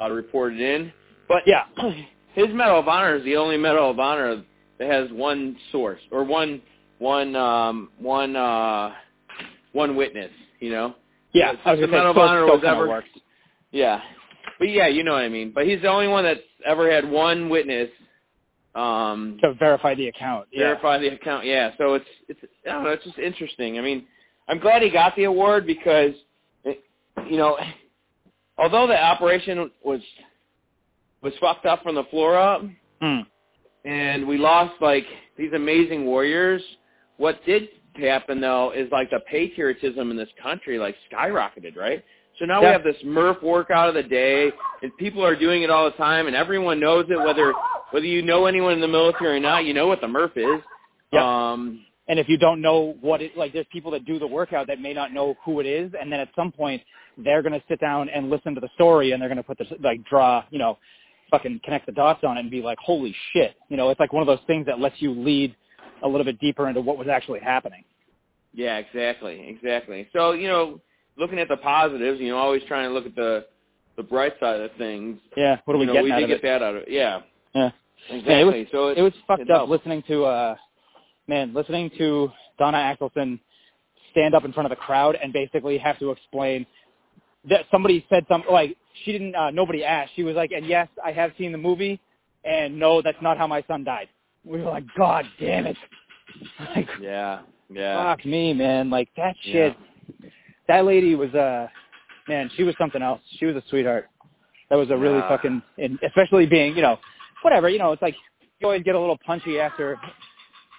uh, 0.00 0.10
reported 0.10 0.60
in. 0.60 0.92
But 1.28 1.42
Yeah, 1.46 1.64
his 2.34 2.48
Medal 2.52 2.80
of 2.80 2.88
Honor 2.88 3.14
is 3.14 3.24
the 3.24 3.36
only 3.36 3.56
Medal 3.56 3.90
of 3.90 4.00
Honor 4.00 4.42
that 4.78 4.90
has 4.90 5.08
one 5.12 5.56
source 5.70 6.00
or 6.10 6.24
one 6.24 6.60
one 6.98 7.36
um 7.36 7.90
one 7.98 8.34
uh 8.34 8.92
one 9.72 9.94
witness. 9.94 10.32
You 10.58 10.70
know. 10.72 10.94
yeah. 11.32 11.52
I 11.64 11.72
was 11.72 11.80
the 11.80 11.86
Medal 11.86 12.10
of 12.10 12.18
Honor 12.18 12.44
was 12.46 12.64
ever- 12.66 12.88
works. 12.88 13.08
Yeah. 13.70 14.00
But 14.58 14.70
yeah, 14.70 14.88
you 14.88 15.04
know 15.04 15.12
what 15.12 15.22
I 15.22 15.28
mean. 15.28 15.52
But 15.54 15.66
he's 15.66 15.82
the 15.82 15.88
only 15.88 16.08
one 16.08 16.24
that's 16.24 16.40
ever 16.64 16.90
had 16.90 17.08
one 17.08 17.48
witness 17.48 17.88
um 18.74 19.38
to 19.42 19.54
verify 19.54 19.94
the 19.94 20.08
account. 20.08 20.48
Yeah. 20.52 20.64
verify 20.64 20.98
the 20.98 21.08
account. 21.08 21.46
Yeah. 21.46 21.70
So 21.78 21.94
it's 21.94 22.06
it's 22.28 22.40
I 22.66 22.72
don't 22.72 22.84
know, 22.84 22.90
it's 22.90 23.04
just 23.04 23.18
interesting. 23.18 23.78
I 23.78 23.82
mean, 23.82 24.06
I'm 24.48 24.58
glad 24.58 24.82
he 24.82 24.90
got 24.90 25.16
the 25.16 25.24
award 25.24 25.66
because 25.66 26.12
it, 26.64 26.82
you 27.28 27.36
know, 27.38 27.58
although 28.58 28.86
the 28.86 29.00
operation 29.00 29.70
was 29.82 30.00
was 31.22 31.32
fucked 31.40 31.66
up 31.66 31.82
from 31.82 31.94
the 31.94 32.04
floor 32.04 32.36
up 32.38 32.62
Hmm. 33.00 33.20
and 33.84 34.26
we 34.26 34.38
lost 34.38 34.74
like 34.80 35.04
these 35.36 35.52
amazing 35.54 36.06
warriors, 36.06 36.62
what 37.18 37.44
did 37.44 37.68
happen 37.94 38.40
though 38.40 38.72
is 38.72 38.90
like 38.92 39.10
the 39.10 39.20
patriotism 39.30 40.10
in 40.10 40.16
this 40.16 40.28
country 40.42 40.78
like 40.78 40.94
skyrocketed, 41.12 41.76
right? 41.76 42.04
So 42.38 42.44
now 42.44 42.60
we 42.60 42.66
have 42.66 42.84
this 42.84 42.96
Murph 43.04 43.42
workout 43.42 43.88
of 43.88 43.94
the 43.94 44.02
day, 44.02 44.50
and 44.82 44.94
people 44.98 45.24
are 45.24 45.34
doing 45.36 45.62
it 45.62 45.70
all 45.70 45.84
the 45.86 45.96
time, 45.96 46.26
and 46.26 46.36
everyone 46.36 46.78
knows 46.80 47.06
it. 47.08 47.18
Whether 47.18 47.54
whether 47.92 48.06
you 48.06 48.22
know 48.22 48.46
anyone 48.46 48.72
in 48.72 48.80
the 48.80 48.88
military 48.88 49.38
or 49.38 49.40
not, 49.40 49.64
you 49.64 49.72
know 49.72 49.86
what 49.86 50.00
the 50.00 50.08
Murph 50.08 50.36
is. 50.36 50.60
Yep. 51.12 51.22
Um, 51.22 51.86
And 52.08 52.18
if 52.18 52.28
you 52.28 52.36
don't 52.36 52.60
know 52.60 52.96
what 53.00 53.22
it 53.22 53.36
like, 53.36 53.52
there's 53.52 53.66
people 53.72 53.90
that 53.92 54.04
do 54.04 54.18
the 54.18 54.26
workout 54.26 54.66
that 54.68 54.80
may 54.80 54.92
not 54.92 55.12
know 55.12 55.34
who 55.44 55.60
it 55.60 55.66
is, 55.66 55.92
and 55.98 56.12
then 56.12 56.20
at 56.20 56.28
some 56.36 56.52
point 56.52 56.82
they're 57.18 57.42
going 57.42 57.52
to 57.54 57.62
sit 57.68 57.80
down 57.80 58.08
and 58.10 58.28
listen 58.28 58.54
to 58.54 58.60
the 58.60 58.68
story, 58.74 59.12
and 59.12 59.20
they're 59.20 59.28
going 59.28 59.38
to 59.38 59.42
put 59.42 59.58
this 59.58 59.68
like 59.82 60.04
draw, 60.04 60.44
you 60.50 60.58
know, 60.58 60.78
fucking 61.30 61.60
connect 61.64 61.86
the 61.86 61.92
dots 61.92 62.22
on 62.22 62.36
it 62.36 62.40
and 62.40 62.50
be 62.50 62.60
like, 62.60 62.78
holy 62.78 63.14
shit, 63.32 63.56
you 63.68 63.76
know, 63.76 63.88
it's 63.90 63.98
like 63.98 64.12
one 64.12 64.22
of 64.22 64.26
those 64.26 64.44
things 64.46 64.66
that 64.66 64.78
lets 64.78 65.00
you 65.00 65.12
lead 65.12 65.56
a 66.04 66.08
little 66.08 66.24
bit 66.24 66.38
deeper 66.38 66.68
into 66.68 66.80
what 66.80 66.98
was 66.98 67.08
actually 67.08 67.40
happening. 67.40 67.82
yeah, 68.52 68.76
exactly, 68.76 69.48
exactly. 69.48 70.08
So 70.12 70.32
you 70.32 70.48
know, 70.48 70.80
looking 71.18 71.38
at 71.38 71.48
the 71.48 71.56
positives, 71.56 72.20
you 72.20 72.28
know, 72.28 72.36
always 72.38 72.62
trying 72.68 72.88
to 72.88 72.94
look 72.94 73.06
at 73.06 73.14
the 73.14 73.46
the 73.96 74.02
bright 74.02 74.34
side 74.38 74.60
of 74.60 74.70
things. 74.76 75.18
Yeah, 75.36 75.58
what 75.64 75.74
are 75.74 75.78
we 75.78 75.84
you 75.84 75.86
know, 75.86 75.92
getting 75.94 76.04
we 76.04 76.12
out 76.12 76.18
did 76.20 76.26
get 76.28 76.36
it? 76.36 76.42
that 76.42 76.62
out 76.62 76.76
of 76.76 76.82
it. 76.82 76.88
Yeah, 76.90 77.20
Yeah. 77.54 77.70
exactly. 78.10 78.32
Yeah, 78.34 78.40
it 78.40 78.44
was- 78.44 78.66
so 78.70 78.88
it, 78.88 78.98
It 78.98 79.02
was 79.02 79.12
fucked 79.26 79.42
it 79.42 79.50
up 79.50 79.56
helps. 79.68 79.70
listening 79.70 80.02
to 80.08 80.24
uh 80.24 80.54
man, 81.26 81.54
listening 81.54 81.90
to 81.98 82.30
Donna 82.58 82.76
Axelson 82.78 83.38
stand 84.10 84.34
up 84.34 84.44
in 84.44 84.52
front 84.52 84.66
of 84.66 84.70
the 84.70 84.76
crowd 84.76 85.16
and 85.22 85.32
basically 85.32 85.78
have 85.78 85.98
to 86.00 86.10
explain 86.10 86.66
that 87.48 87.64
somebody 87.70 88.04
said 88.10 88.24
something 88.28 88.52
like 88.52 88.76
she 89.04 89.12
didn't 89.12 89.34
uh 89.34 89.50
nobody 89.50 89.82
asked. 89.84 90.12
She 90.14 90.22
was 90.24 90.36
like, 90.36 90.52
And 90.52 90.66
yes, 90.66 90.88
I 91.04 91.12
have 91.12 91.32
seen 91.38 91.50
the 91.52 91.58
movie 91.58 91.98
and 92.44 92.78
no, 92.78 93.00
that's 93.00 93.20
not 93.22 93.38
how 93.38 93.46
my 93.46 93.62
son 93.66 93.82
died. 93.82 94.08
We 94.44 94.58
were 94.60 94.70
like, 94.70 94.84
God 94.96 95.24
damn 95.40 95.66
it. 95.66 95.76
Like 96.76 96.88
Yeah, 97.00 97.40
yeah. 97.70 98.14
fuck 98.14 98.26
me, 98.26 98.52
man. 98.52 98.90
Like 98.90 99.08
that 99.16 99.34
shit 99.42 99.74
that 100.68 100.84
lady 100.84 101.14
was 101.14 101.32
uh 101.34 101.66
man, 102.28 102.50
she 102.56 102.64
was 102.64 102.74
something 102.78 103.02
else. 103.02 103.20
She 103.38 103.46
was 103.46 103.56
a 103.56 103.62
sweetheart. 103.68 104.08
That 104.70 104.76
was 104.76 104.90
a 104.90 104.96
really 104.96 105.18
Yeah. 105.18 105.28
fucking 105.28 105.62
and 105.78 105.98
especially 106.02 106.46
being, 106.46 106.74
you 106.74 106.82
know, 106.82 106.98
whatever, 107.42 107.68
you 107.68 107.78
know, 107.78 107.92
it's 107.92 108.02
like 108.02 108.16
you 108.60 108.66
always 108.66 108.82
get 108.82 108.94
a 108.94 109.00
little 109.00 109.18
punchy 109.24 109.60
after 109.60 109.98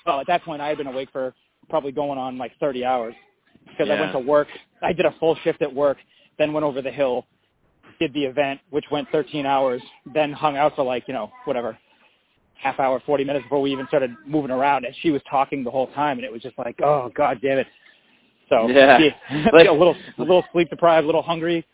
well, 0.05 0.19
at 0.21 0.27
that 0.27 0.43
point 0.43 0.61
I 0.61 0.69
had 0.69 0.77
been 0.77 0.87
awake 0.87 1.09
for 1.11 1.33
probably 1.69 1.91
going 1.91 2.17
on 2.17 2.37
like 2.37 2.53
30 2.59 2.85
hours 2.85 3.13
because 3.69 3.89
I 3.91 3.99
went 3.99 4.13
to 4.13 4.19
work. 4.19 4.47
I 4.81 4.93
did 4.93 5.05
a 5.05 5.13
full 5.19 5.35
shift 5.43 5.61
at 5.61 5.73
work, 5.73 5.97
then 6.37 6.53
went 6.53 6.65
over 6.65 6.81
the 6.81 6.91
hill, 6.91 7.25
did 7.99 8.13
the 8.13 8.23
event, 8.23 8.59
which 8.69 8.85
went 8.91 9.09
13 9.11 9.45
hours, 9.45 9.81
then 10.13 10.31
hung 10.31 10.55
out 10.57 10.75
for 10.75 10.83
like, 10.83 11.07
you 11.07 11.13
know, 11.13 11.31
whatever, 11.45 11.77
half 12.55 12.79
hour, 12.79 13.01
40 13.05 13.23
minutes 13.23 13.43
before 13.43 13.61
we 13.61 13.71
even 13.71 13.87
started 13.87 14.15
moving 14.25 14.51
around. 14.51 14.85
And 14.85 14.95
she 15.01 15.11
was 15.11 15.21
talking 15.29 15.63
the 15.63 15.71
whole 15.71 15.87
time, 15.87 16.17
and 16.17 16.25
it 16.25 16.31
was 16.31 16.41
just 16.41 16.57
like, 16.57 16.79
oh, 16.81 17.11
God 17.15 17.39
damn 17.41 17.57
it. 17.59 17.67
So, 18.49 18.67
Yeah. 18.69 18.97
yeah, 18.99 19.49
Like- 19.53 19.67
a 19.69 19.71
little, 19.71 19.95
a 20.17 20.21
little 20.21 20.45
sleep 20.51 20.69
deprived, 20.69 21.03
a 21.03 21.07
little 21.07 21.21
hungry. 21.21 21.65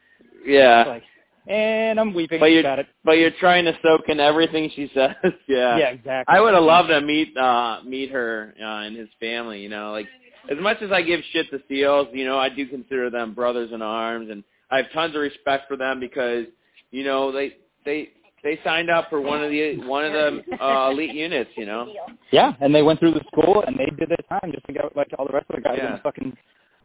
Yeah. 0.46 0.84
Like, 0.88 1.04
and 1.48 2.00
I'm 2.00 2.14
weeping. 2.14 2.40
But 2.40 2.48
you're 2.52 2.66
it. 2.66 2.88
but 3.04 3.14
you're 3.18 3.32
trying 3.40 3.66
to 3.66 3.78
soak 3.84 4.08
in 4.08 4.20
everything 4.20 4.72
she 4.76 4.90
says. 4.94 5.12
yeah. 5.48 5.78
Yeah, 5.78 5.90
exactly. 5.90 6.34
I 6.34 6.40
would 6.40 6.54
have 6.54 6.64
loved 6.64 6.90
to 6.90 7.02
meet 7.02 7.36
uh 7.36 7.80
meet 7.86 8.12
her 8.12 8.54
uh, 8.62 8.66
and 8.86 8.96
his 8.96 9.10
family. 9.20 9.60
You 9.62 9.68
know, 9.70 9.92
like 9.92 10.08
as 10.50 10.58
much 10.62 10.82
as 10.82 10.92
I 10.92 11.02
give 11.02 11.20
shit 11.32 11.50
to 11.52 11.60
Seals, 11.68 12.08
you 12.14 12.26
know, 12.26 12.38
I 12.40 12.48
do 12.50 12.66
consider 12.68 13.10
them 13.10 13.34
brothers 13.34 13.72
in 13.74 13.82
arms, 13.82 14.30
and 14.32 14.42
I 14.72 14.78
have 14.78 14.92
tons 14.94 15.16
of 15.16 15.22
respect 15.22 15.68
for 15.68 15.76
them 15.76 16.00
because 16.00 16.46
you 16.92 17.04
know 17.04 17.32
they 17.34 17.58
they 17.86 18.10
they 18.42 18.58
signed 18.64 18.90
up 18.90 19.10
for 19.10 19.20
one 19.20 19.44
of 19.44 19.50
the 19.52 19.86
one 19.86 20.06
of 20.06 20.14
the 20.14 20.64
uh, 20.64 20.92
elite 20.92 21.14
units. 21.14 21.50
You 21.58 21.66
know. 21.66 21.94
Yeah, 22.32 22.54
and 22.62 22.74
they 22.74 22.84
went 22.84 23.00
through 23.02 23.16
the 23.16 23.24
school 23.28 23.64
and 23.68 23.78
they 23.78 23.88
did 23.98 24.08
their 24.10 24.40
time 24.40 24.50
just 24.54 24.66
to 24.68 24.72
get 24.74 24.96
like 24.96 25.10
all 25.20 25.28
the 25.28 25.34
rest 25.34 25.48
of 25.50 25.58
the 25.58 25.62
guys 25.62 25.80
in 25.80 25.92
the 25.92 26.00
fucking, 26.04 26.38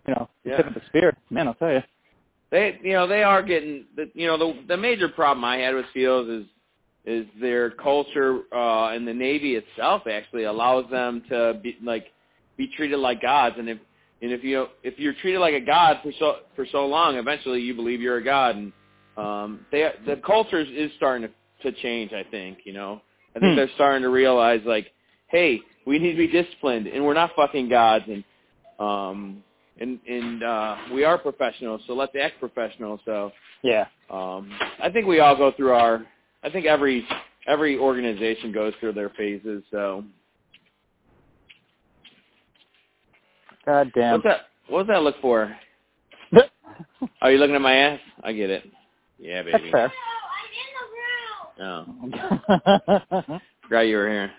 you 0.08 0.14
know, 0.14 0.28
the 0.44 0.50
Yeah. 0.50 0.56
tip 0.56 0.66
of 0.68 0.74
the 0.74 0.82
spear. 0.86 1.16
Man, 1.30 1.46
I'll 1.48 1.54
tell 1.54 1.70
you. 1.72 1.82
they 2.50 2.78
you 2.82 2.94
know 2.94 3.06
they 3.06 3.22
are 3.22 3.42
getting 3.42 3.84
the 3.94 4.10
you 4.14 4.26
know 4.26 4.38
the 4.38 4.62
the 4.68 4.76
major 4.76 5.08
problem 5.08 5.44
I 5.44 5.58
had 5.58 5.74
with 5.74 5.86
SEALs 5.94 6.28
is 6.28 6.46
is 7.04 7.26
their 7.40 7.70
culture 7.70 8.40
uh 8.52 8.88
and 8.88 9.06
the 9.06 9.14
Navy 9.14 9.56
itself 9.56 10.02
actually 10.10 10.44
allows 10.44 10.90
them 10.90 11.22
to 11.28 11.60
be 11.62 11.76
like 11.82 12.06
be 12.56 12.68
treated 12.76 12.98
like 12.98 13.20
gods 13.22 13.56
and 13.58 13.68
if 13.68 13.78
and 14.22 14.32
if 14.32 14.42
you 14.42 14.66
if 14.82 14.98
you're 14.98 15.14
treated 15.20 15.40
like 15.40 15.54
a 15.54 15.60
god 15.60 15.98
for 16.02 16.12
so 16.18 16.36
for 16.56 16.66
so 16.72 16.86
long 16.86 17.16
eventually 17.16 17.60
you 17.60 17.74
believe 17.74 18.00
you're 18.00 18.16
a 18.16 18.24
god 18.24 18.56
and 18.56 18.72
um 19.18 19.66
they 19.70 19.90
the 20.06 20.16
culture 20.26 20.58
is, 20.60 20.68
is 20.70 20.90
starting 20.96 21.28
to 21.28 21.70
to 21.70 21.76
change 21.82 22.12
I 22.14 22.24
think 22.30 22.60
you 22.64 22.72
know 22.72 23.02
I 23.36 23.40
think 23.40 23.52
Hmm. 23.52 23.56
they're 23.56 23.70
starting 23.74 24.02
to 24.02 24.08
realize 24.08 24.60
like 24.64 24.86
hey 25.28 25.60
we 25.86 25.98
need 25.98 26.12
to 26.12 26.18
be 26.18 26.28
disciplined 26.28 26.86
and 26.86 27.04
we're 27.04 27.14
not 27.14 27.30
fucking 27.36 27.68
gods 27.68 28.06
and 28.08 28.24
um 28.78 29.44
and 29.80 29.98
and 30.08 30.42
uh 30.42 30.76
we 30.92 31.04
are 31.04 31.18
professionals 31.18 31.80
so 31.86 31.94
let's 31.94 32.12
act 32.20 32.38
professional 32.40 33.00
so 33.04 33.30
Yeah. 33.62 33.86
um 34.10 34.50
i 34.82 34.90
think 34.90 35.06
we 35.06 35.20
all 35.20 35.36
go 35.36 35.52
through 35.52 35.72
our 35.72 36.04
i 36.42 36.50
think 36.50 36.66
every 36.66 37.06
every 37.48 37.78
organization 37.78 38.52
goes 38.52 38.74
through 38.78 38.92
their 38.92 39.08
phases. 39.10 39.64
So 39.72 40.04
God 43.66 43.90
damn. 43.94 44.12
what's 44.12 44.24
that? 44.24 44.40
What 44.68 44.86
does 44.86 44.94
that 44.94 45.02
look 45.02 45.16
for? 45.20 45.56
Are 47.22 47.32
you 47.32 47.38
looking 47.38 47.56
at 47.56 47.62
my 47.62 47.74
ass? 47.74 48.00
I 48.22 48.32
get 48.32 48.50
it. 48.50 48.64
Yeah, 49.18 49.42
baby. 49.42 49.70
That's 49.72 49.92
fair. 49.92 49.92
Oh, 51.60 51.86
forgot 53.62 53.80
you 53.80 53.96
were 53.96 54.08
here. 54.08 54.30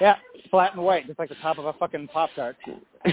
yeah, 0.00 0.16
flat 0.50 0.74
and 0.74 0.82
white, 0.82 1.06
just 1.06 1.18
like 1.18 1.28
the 1.28 1.34
top 1.36 1.58
of 1.58 1.66
a 1.66 1.72
fucking 1.74 2.08
pop 2.08 2.30
tart. 2.34 2.56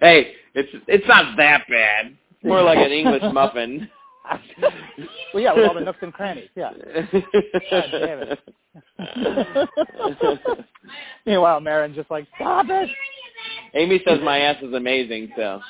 hey, 0.00 0.32
it's 0.54 0.68
it's 0.86 1.06
not 1.08 1.36
that 1.36 1.64
bad. 1.68 2.16
It's 2.30 2.44
more 2.44 2.62
like 2.62 2.78
an 2.78 2.92
English 2.92 3.22
muffin. 3.32 3.88
well, 5.34 5.42
yeah, 5.42 5.52
with 5.52 5.68
all 5.68 5.74
the 5.74 5.80
nooks 5.80 5.98
and 6.02 6.12
crannies. 6.12 6.48
Yeah. 6.54 6.72
God 7.70 7.84
damn 7.92 8.20
it. 8.22 8.38
Meanwhile, 11.26 11.60
Marin 11.60 11.94
just 11.94 12.10
like, 12.10 12.26
stop 12.36 12.66
it. 12.68 12.88
Amy 13.74 14.00
says 14.06 14.20
my 14.22 14.38
ass 14.38 14.62
is 14.62 14.72
amazing. 14.72 15.30
So, 15.36 15.60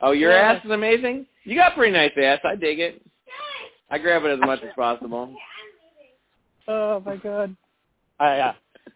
oh, 0.00 0.12
your 0.12 0.30
Yeah. 0.32 0.52
ass 0.52 0.64
is 0.64 0.70
amazing. 0.70 1.26
You 1.44 1.56
got 1.56 1.74
pretty 1.74 1.92
nice 1.92 2.12
ass. 2.20 2.40
I 2.44 2.54
dig 2.54 2.78
it. 2.80 3.02
I 3.90 3.98
grab 3.98 4.24
it 4.24 4.32
as 4.32 4.40
much 4.40 4.62
as 4.62 4.70
possible. 4.74 5.34
Oh 6.68 7.00
my 7.04 7.16
god. 7.16 7.56
I 8.18 8.38
uh, 8.38 8.52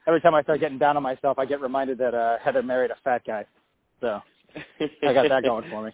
every 0.06 0.20
time 0.20 0.34
I 0.34 0.42
start 0.42 0.60
getting 0.60 0.78
down 0.78 0.96
on 0.96 1.02
myself, 1.02 1.38
I 1.38 1.44
get 1.44 1.60
reminded 1.60 1.98
that 1.98 2.14
uh, 2.14 2.38
Heather 2.42 2.62
married 2.62 2.90
a 2.90 2.96
fat 3.04 3.22
guy. 3.26 3.44
So 4.00 4.20
I 5.02 5.12
got 5.12 5.28
that 5.28 5.42
going 5.42 5.68
for 5.70 5.84
me. 5.84 5.92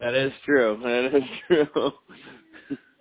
That 0.00 0.14
is 0.14 0.32
true. 0.44 0.78
That 0.82 1.14
is 1.16 1.22
true. 1.46 1.92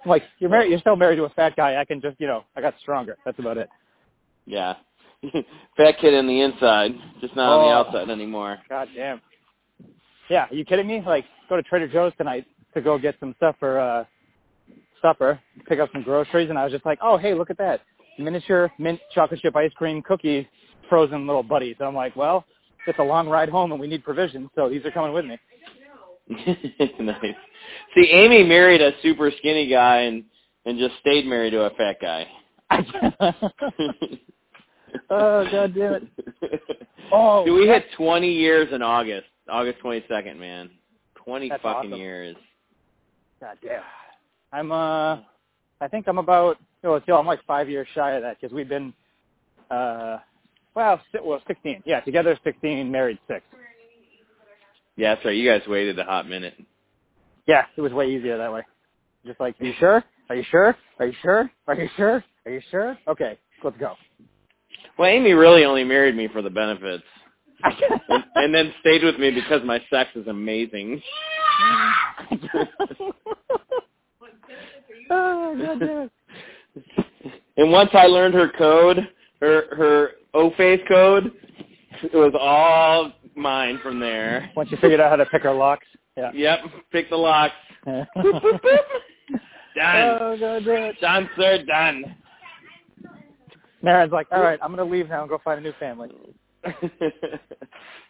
Like, 0.06 0.24
you're 0.40 0.50
married. 0.50 0.70
You're 0.70 0.80
still 0.80 0.96
married 0.96 1.18
to 1.18 1.26
a 1.26 1.30
fat 1.30 1.56
guy. 1.56 1.80
I 1.80 1.86
can 1.86 2.02
just, 2.02 2.20
you 2.20 2.28
know, 2.28 2.44
I 2.56 2.62
got 2.62 2.74
stronger. 2.82 3.18
That's 3.26 3.38
about 3.40 3.58
it. 3.58 3.70
Yeah. 4.46 4.76
Fat 5.78 5.96
kid 6.00 6.14
in 6.14 6.26
the 6.28 6.42
inside, 6.42 6.92
just 7.20 7.36
not 7.36 7.52
on 7.52 7.68
the 7.68 7.74
Oh. 7.74 7.78
outside 7.80 8.10
anymore. 8.10 8.58
God 8.70 8.88
damn. 8.96 9.22
Yeah, 10.30 10.46
are 10.50 10.54
you 10.56 10.64
kidding 10.64 10.88
me? 10.88 11.04
Like, 11.06 11.26
go 11.50 11.58
to 11.58 11.64
Trader 11.64 11.88
Joe's 11.90 12.14
tonight 12.18 12.46
to 12.74 12.82
go 12.82 12.98
get 12.98 13.16
some 13.20 13.34
stuff 13.38 13.56
for 13.60 13.80
uh 13.80 14.06
supper, 15.02 15.40
pick 15.68 15.80
up 15.80 15.90
some 15.92 16.04
groceries, 16.04 16.50
and 16.50 16.58
I 16.58 16.64
was 16.64 16.72
just 16.72 16.86
like, 16.86 17.00
oh, 17.02 17.18
hey, 17.18 17.34
look 17.34 17.50
at 17.50 17.58
that. 17.58 17.82
Miniature 18.20 18.72
mint 18.78 19.00
chocolate 19.14 19.40
chip 19.40 19.56
ice 19.56 19.72
cream 19.76 20.02
cookie 20.02 20.48
frozen 20.90 21.26
little 21.26 21.44
buddies. 21.44 21.76
And 21.80 21.88
I'm 21.88 21.96
like, 21.96 22.16
well, 22.16 22.46
it's 22.88 23.00
a 23.00 23.04
long 23.04 23.28
ride 23.30 23.50
home 23.50 23.72
and 23.72 23.80
we 23.80 23.88
need 23.88 24.04
provisions, 24.04 24.50
so 24.56 24.70
these 24.70 24.84
are 24.86 24.92
coming 24.92 25.14
with 25.14 25.26
me. 25.26 25.38
nice. 27.00 27.36
See, 27.96 28.10
Amy 28.12 28.44
married 28.44 28.82
a 28.82 28.92
super 29.02 29.32
skinny 29.38 29.68
guy 29.70 30.02
and 30.02 30.24
and 30.66 30.78
just 30.78 30.94
stayed 31.00 31.26
married 31.26 31.52
to 31.52 31.62
a 31.64 31.70
fat 31.72 31.98
guy. 32.02 32.28
oh, 35.10 35.50
God 35.52 35.74
damn 35.76 35.94
it. 35.94 36.08
Oh, 37.12 37.44
Dude, 37.44 37.56
we 37.60 37.66
that- 37.66 37.86
hit 37.86 37.98
20 37.98 38.32
years 38.32 38.68
in 38.72 38.84
August. 38.84 39.26
August 39.50 39.80
22nd, 39.84 40.38
man. 40.38 40.70
20 41.16 41.50
That's 41.50 41.64
fucking 41.64 41.90
awesome. 41.92 42.00
years. 42.00 42.36
God 43.42 43.58
damn. 43.64 43.82
I'm 44.54 44.72
uh, 44.72 45.18
I 45.82 45.88
think 45.88 46.08
I'm 46.08 46.18
about. 46.18 46.58
Oh, 46.84 47.00
still, 47.02 47.18
I'm 47.18 47.26
like 47.26 47.44
five 47.46 47.70
years 47.70 47.88
shy 47.94 48.14
of 48.14 48.22
that 48.24 48.38
because 48.40 48.54
we've 48.54 48.70
been, 48.70 48.94
uh, 49.70 50.18
well, 50.76 51.02
well, 51.24 51.42
16. 51.48 51.84
Yeah, 51.86 52.00
together 52.02 52.38
16, 52.44 52.92
married 52.92 53.20
six. 53.28 53.42
Yeah, 54.96 55.16
that's 55.16 55.26
right. 55.26 55.36
You 55.36 55.50
guys 55.50 55.62
waited 55.68 55.98
a 56.00 56.04
hot 56.04 56.28
minute. 56.28 56.56
Yeah, 57.48 57.66
it 57.76 57.82
was 57.82 57.92
way 57.92 58.10
easier 58.12 58.38
that 58.38 58.52
way. 58.52 58.62
Just 59.26 59.40
like, 59.40 59.60
are 59.60 59.66
you 59.66 59.74
sure? 59.80 60.04
Are 60.30 60.36
you 60.36 60.44
sure? 60.52 60.76
Are 61.00 61.06
you 61.08 61.14
sure? 61.22 61.52
Are 61.68 61.76
you 61.76 61.90
sure? 61.98 62.24
Are 62.46 62.52
you 62.52 62.62
sure? 62.70 62.98
Okay, 63.08 63.38
let's 63.64 63.78
go. 63.78 63.96
Well, 64.98 65.10
Amy 65.10 65.34
really 65.34 65.66
only 65.66 65.84
married 65.84 66.16
me 66.16 66.28
for 66.28 66.42
the 66.42 66.50
benefits. 66.50 67.04
and, 68.10 68.24
and 68.36 68.54
then 68.56 68.74
stayed 68.82 69.04
with 69.04 69.18
me 69.18 69.32
because 69.32 69.62
my 69.66 69.82
sex 69.90 70.10
is 70.16 70.28
amazing. 70.28 71.02
oh, 75.16 75.56
God 75.58 75.80
damn 75.80 75.98
it. 75.98 76.12
And 77.58 77.72
once 77.72 77.90
I 77.94 78.06
learned 78.06 78.34
her 78.36 78.50
code, 78.58 79.08
her 79.42 79.76
her 79.76 80.12
O 80.34 80.52
face 80.52 80.82
code, 80.88 81.32
it 82.04 82.16
was 82.16 82.34
all 82.40 83.12
mine 83.36 83.80
from 83.84 84.00
there. 84.00 84.52
Once 84.56 84.72
you 84.72 84.78
figured 84.78 85.00
out 85.00 85.10
how 85.10 85.16
to 85.16 85.26
pick 85.26 85.44
her 85.44 85.54
locks. 85.54 85.86
Yeah. 86.16 86.32
Yep, 86.34 86.60
pick 86.92 87.10
the 87.10 87.18
locks. 87.18 87.54
oh, 87.88 88.04
Boop, 88.18 88.42
boop, 88.42 88.62
boop. 88.62 88.78
Done. 89.76 90.18
Oh, 90.22 90.38
God 90.40 90.66
damn 90.66 90.84
it. 90.84 91.02
Done, 91.02 91.30
sir, 91.38 91.64
done. 91.66 92.16
Marin's 93.82 94.12
like, 94.12 94.28
all 94.32 94.42
right, 94.42 94.60
I'm 94.62 94.76
going 94.76 94.86
to 94.86 94.92
leave 94.92 95.10
now 95.10 95.22
and 95.22 95.30
go 95.30 95.40
find 95.44 95.60
a 95.60 95.64
new 95.64 95.74
family. 95.80 96.10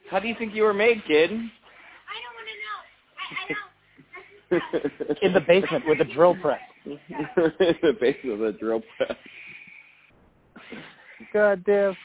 How 0.10 0.20
do 0.20 0.28
you 0.28 0.36
think 0.40 0.56
you 0.56 0.64
were 0.64 0.74
made, 0.74 1.04
kid? 1.06 1.30
I 1.30 1.34
don't 1.34 2.34
want 2.36 2.48
to 2.50 2.56
know. 2.66 2.80
I, 3.20 3.54
I 4.52 4.62
don't. 5.12 5.24
In 5.24 5.34
the 5.34 5.42
basement 5.42 5.86
with 5.88 6.02
a 6.02 6.06
drill 6.06 6.36
press. 6.36 6.60
The 7.36 7.98
base 8.00 8.18
of 8.26 8.40
the 8.40 8.52
drill 8.60 8.82
press. 8.98 9.18
God 11.34 11.64
damn. 11.66 11.96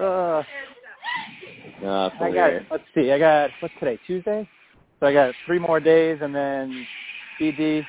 Uh, 0.00 0.42
that's 1.80 2.14
I 2.20 2.30
got, 2.30 2.52
let's 2.70 2.84
see, 2.94 3.12
I 3.12 3.18
got, 3.18 3.50
what's 3.60 3.74
today, 3.78 3.98
Tuesday? 4.06 4.48
So 5.00 5.06
I 5.06 5.12
got 5.12 5.34
three 5.46 5.58
more 5.58 5.80
days 5.80 6.18
and 6.22 6.34
then 6.34 6.86
BD, 7.40 7.84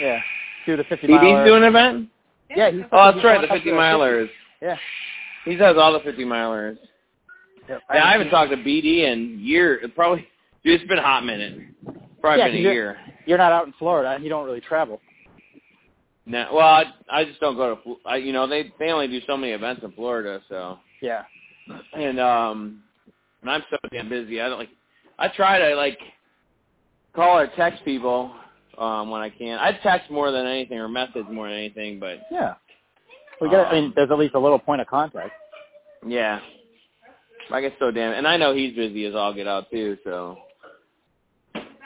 yeah, 0.00 0.20
do 0.66 0.76
the 0.76 0.84
50 0.84 1.06
BD's 1.06 1.10
miler. 1.10 1.44
doing 1.44 1.62
an 1.62 1.68
event? 1.68 2.08
Yeah, 2.54 2.70
he's 2.70 2.82
Oh, 2.92 3.12
that's 3.12 3.24
right, 3.24 3.40
the 3.40 3.48
50 3.48 3.70
to 3.70 3.76
milers. 3.76 4.28
Yeah. 4.62 4.76
He 5.44 5.56
does 5.56 5.76
all 5.78 5.92
the 5.92 6.00
50 6.00 6.24
milers. 6.24 6.76
Yep. 7.68 7.80
Yeah, 7.92 8.04
I 8.04 8.12
haven't 8.12 8.30
talked 8.30 8.50
to 8.50 8.56
BD 8.56 9.10
in 9.10 9.38
years. 9.40 9.84
Probably, 9.94 10.26
dude, 10.64 10.80
it's 10.80 10.88
been 10.88 10.98
a 10.98 11.02
hot 11.02 11.24
minute. 11.24 11.62
Probably 12.20 12.38
Yeah, 12.40 12.48
been 12.48 12.56
a 12.56 12.58
you're- 12.60 12.74
year. 12.74 12.98
You're 13.26 13.38
not 13.38 13.52
out 13.52 13.66
in 13.66 13.72
Florida 13.74 14.10
and 14.10 14.22
you 14.24 14.30
don't 14.30 14.44
really 14.46 14.60
travel. 14.60 15.00
No, 16.28 16.48
well, 16.52 16.66
I, 16.66 16.84
I 17.08 17.24
just 17.24 17.38
don't 17.40 17.56
go 17.56 17.76
to. 17.76 17.96
I, 18.04 18.16
you 18.16 18.32
know, 18.32 18.46
they 18.48 18.72
they 18.80 18.90
only 18.90 19.06
do 19.06 19.20
so 19.26 19.36
many 19.36 19.52
events 19.52 19.82
in 19.84 19.92
Florida, 19.92 20.40
so 20.48 20.78
Yeah. 21.00 21.22
and 21.92 22.18
um, 22.18 22.82
and 23.42 23.50
I'm 23.50 23.62
so 23.70 23.76
damn 23.92 24.08
busy. 24.08 24.40
I 24.40 24.48
don't 24.48 24.58
like. 24.58 24.70
I 25.20 25.28
try 25.28 25.58
to 25.60 25.76
like 25.76 25.98
call 27.14 27.38
or 27.38 27.46
text 27.56 27.84
people 27.84 28.32
um 28.76 29.08
when 29.10 29.20
I 29.22 29.30
can. 29.30 29.58
I 29.60 29.72
text 29.84 30.10
more 30.10 30.32
than 30.32 30.46
anything 30.46 30.78
or 30.78 30.88
message 30.88 31.26
more 31.30 31.48
than 31.48 31.56
anything, 31.58 32.00
but 32.00 32.18
Yeah. 32.30 32.54
We 33.40 33.48
got. 33.48 33.68
I 33.68 33.74
mean, 33.74 33.84
Um, 33.86 33.92
there's 33.94 34.10
at 34.10 34.18
least 34.18 34.34
a 34.34 34.38
little 34.40 34.58
point 34.58 34.80
of 34.80 34.88
contact. 34.88 35.30
yeah, 36.04 36.40
I 37.52 37.60
get 37.60 37.74
so 37.78 37.92
damn. 37.92 38.14
And 38.14 38.26
I 38.26 38.36
know 38.36 38.52
he's 38.52 38.74
busy 38.74 39.04
as 39.06 39.14
all 39.14 39.32
get 39.32 39.46
out 39.46 39.70
too, 39.70 39.96
so 40.02 40.38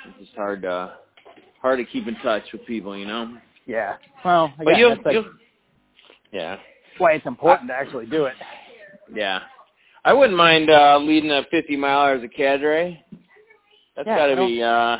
it's 0.06 0.18
just 0.18 0.36
hard 0.36 0.62
to 0.62 0.94
hard 1.62 1.78
to 1.78 1.84
keep 1.84 2.06
in 2.08 2.14
touch 2.16 2.44
with 2.52 2.64
people, 2.66 2.96
you 2.96 3.06
know. 3.06 3.36
Yeah. 3.66 3.96
Well, 4.24 4.52
But 4.62 4.76
you'll, 4.76 4.90
that's 4.90 5.04
like 5.04 5.14
you'll, 5.14 5.26
yeah. 6.32 6.56
why 6.98 7.12
it's 7.12 7.26
important 7.26 7.68
to 7.68 7.74
actually 7.74 8.06
do 8.06 8.24
it. 8.24 8.34
Yeah. 9.14 9.40
I 10.04 10.12
wouldn't 10.12 10.36
mind 10.36 10.70
uh 10.70 10.98
leading 10.98 11.30
a 11.30 11.42
50 11.50 11.76
miler 11.76 12.14
as 12.14 12.24
a 12.24 12.28
cadre. 12.28 13.04
That's 13.96 14.06
Yeah, 14.06 14.16
got 14.16 14.26
to 14.34 14.46
be 14.46 14.62
uh 14.62 14.96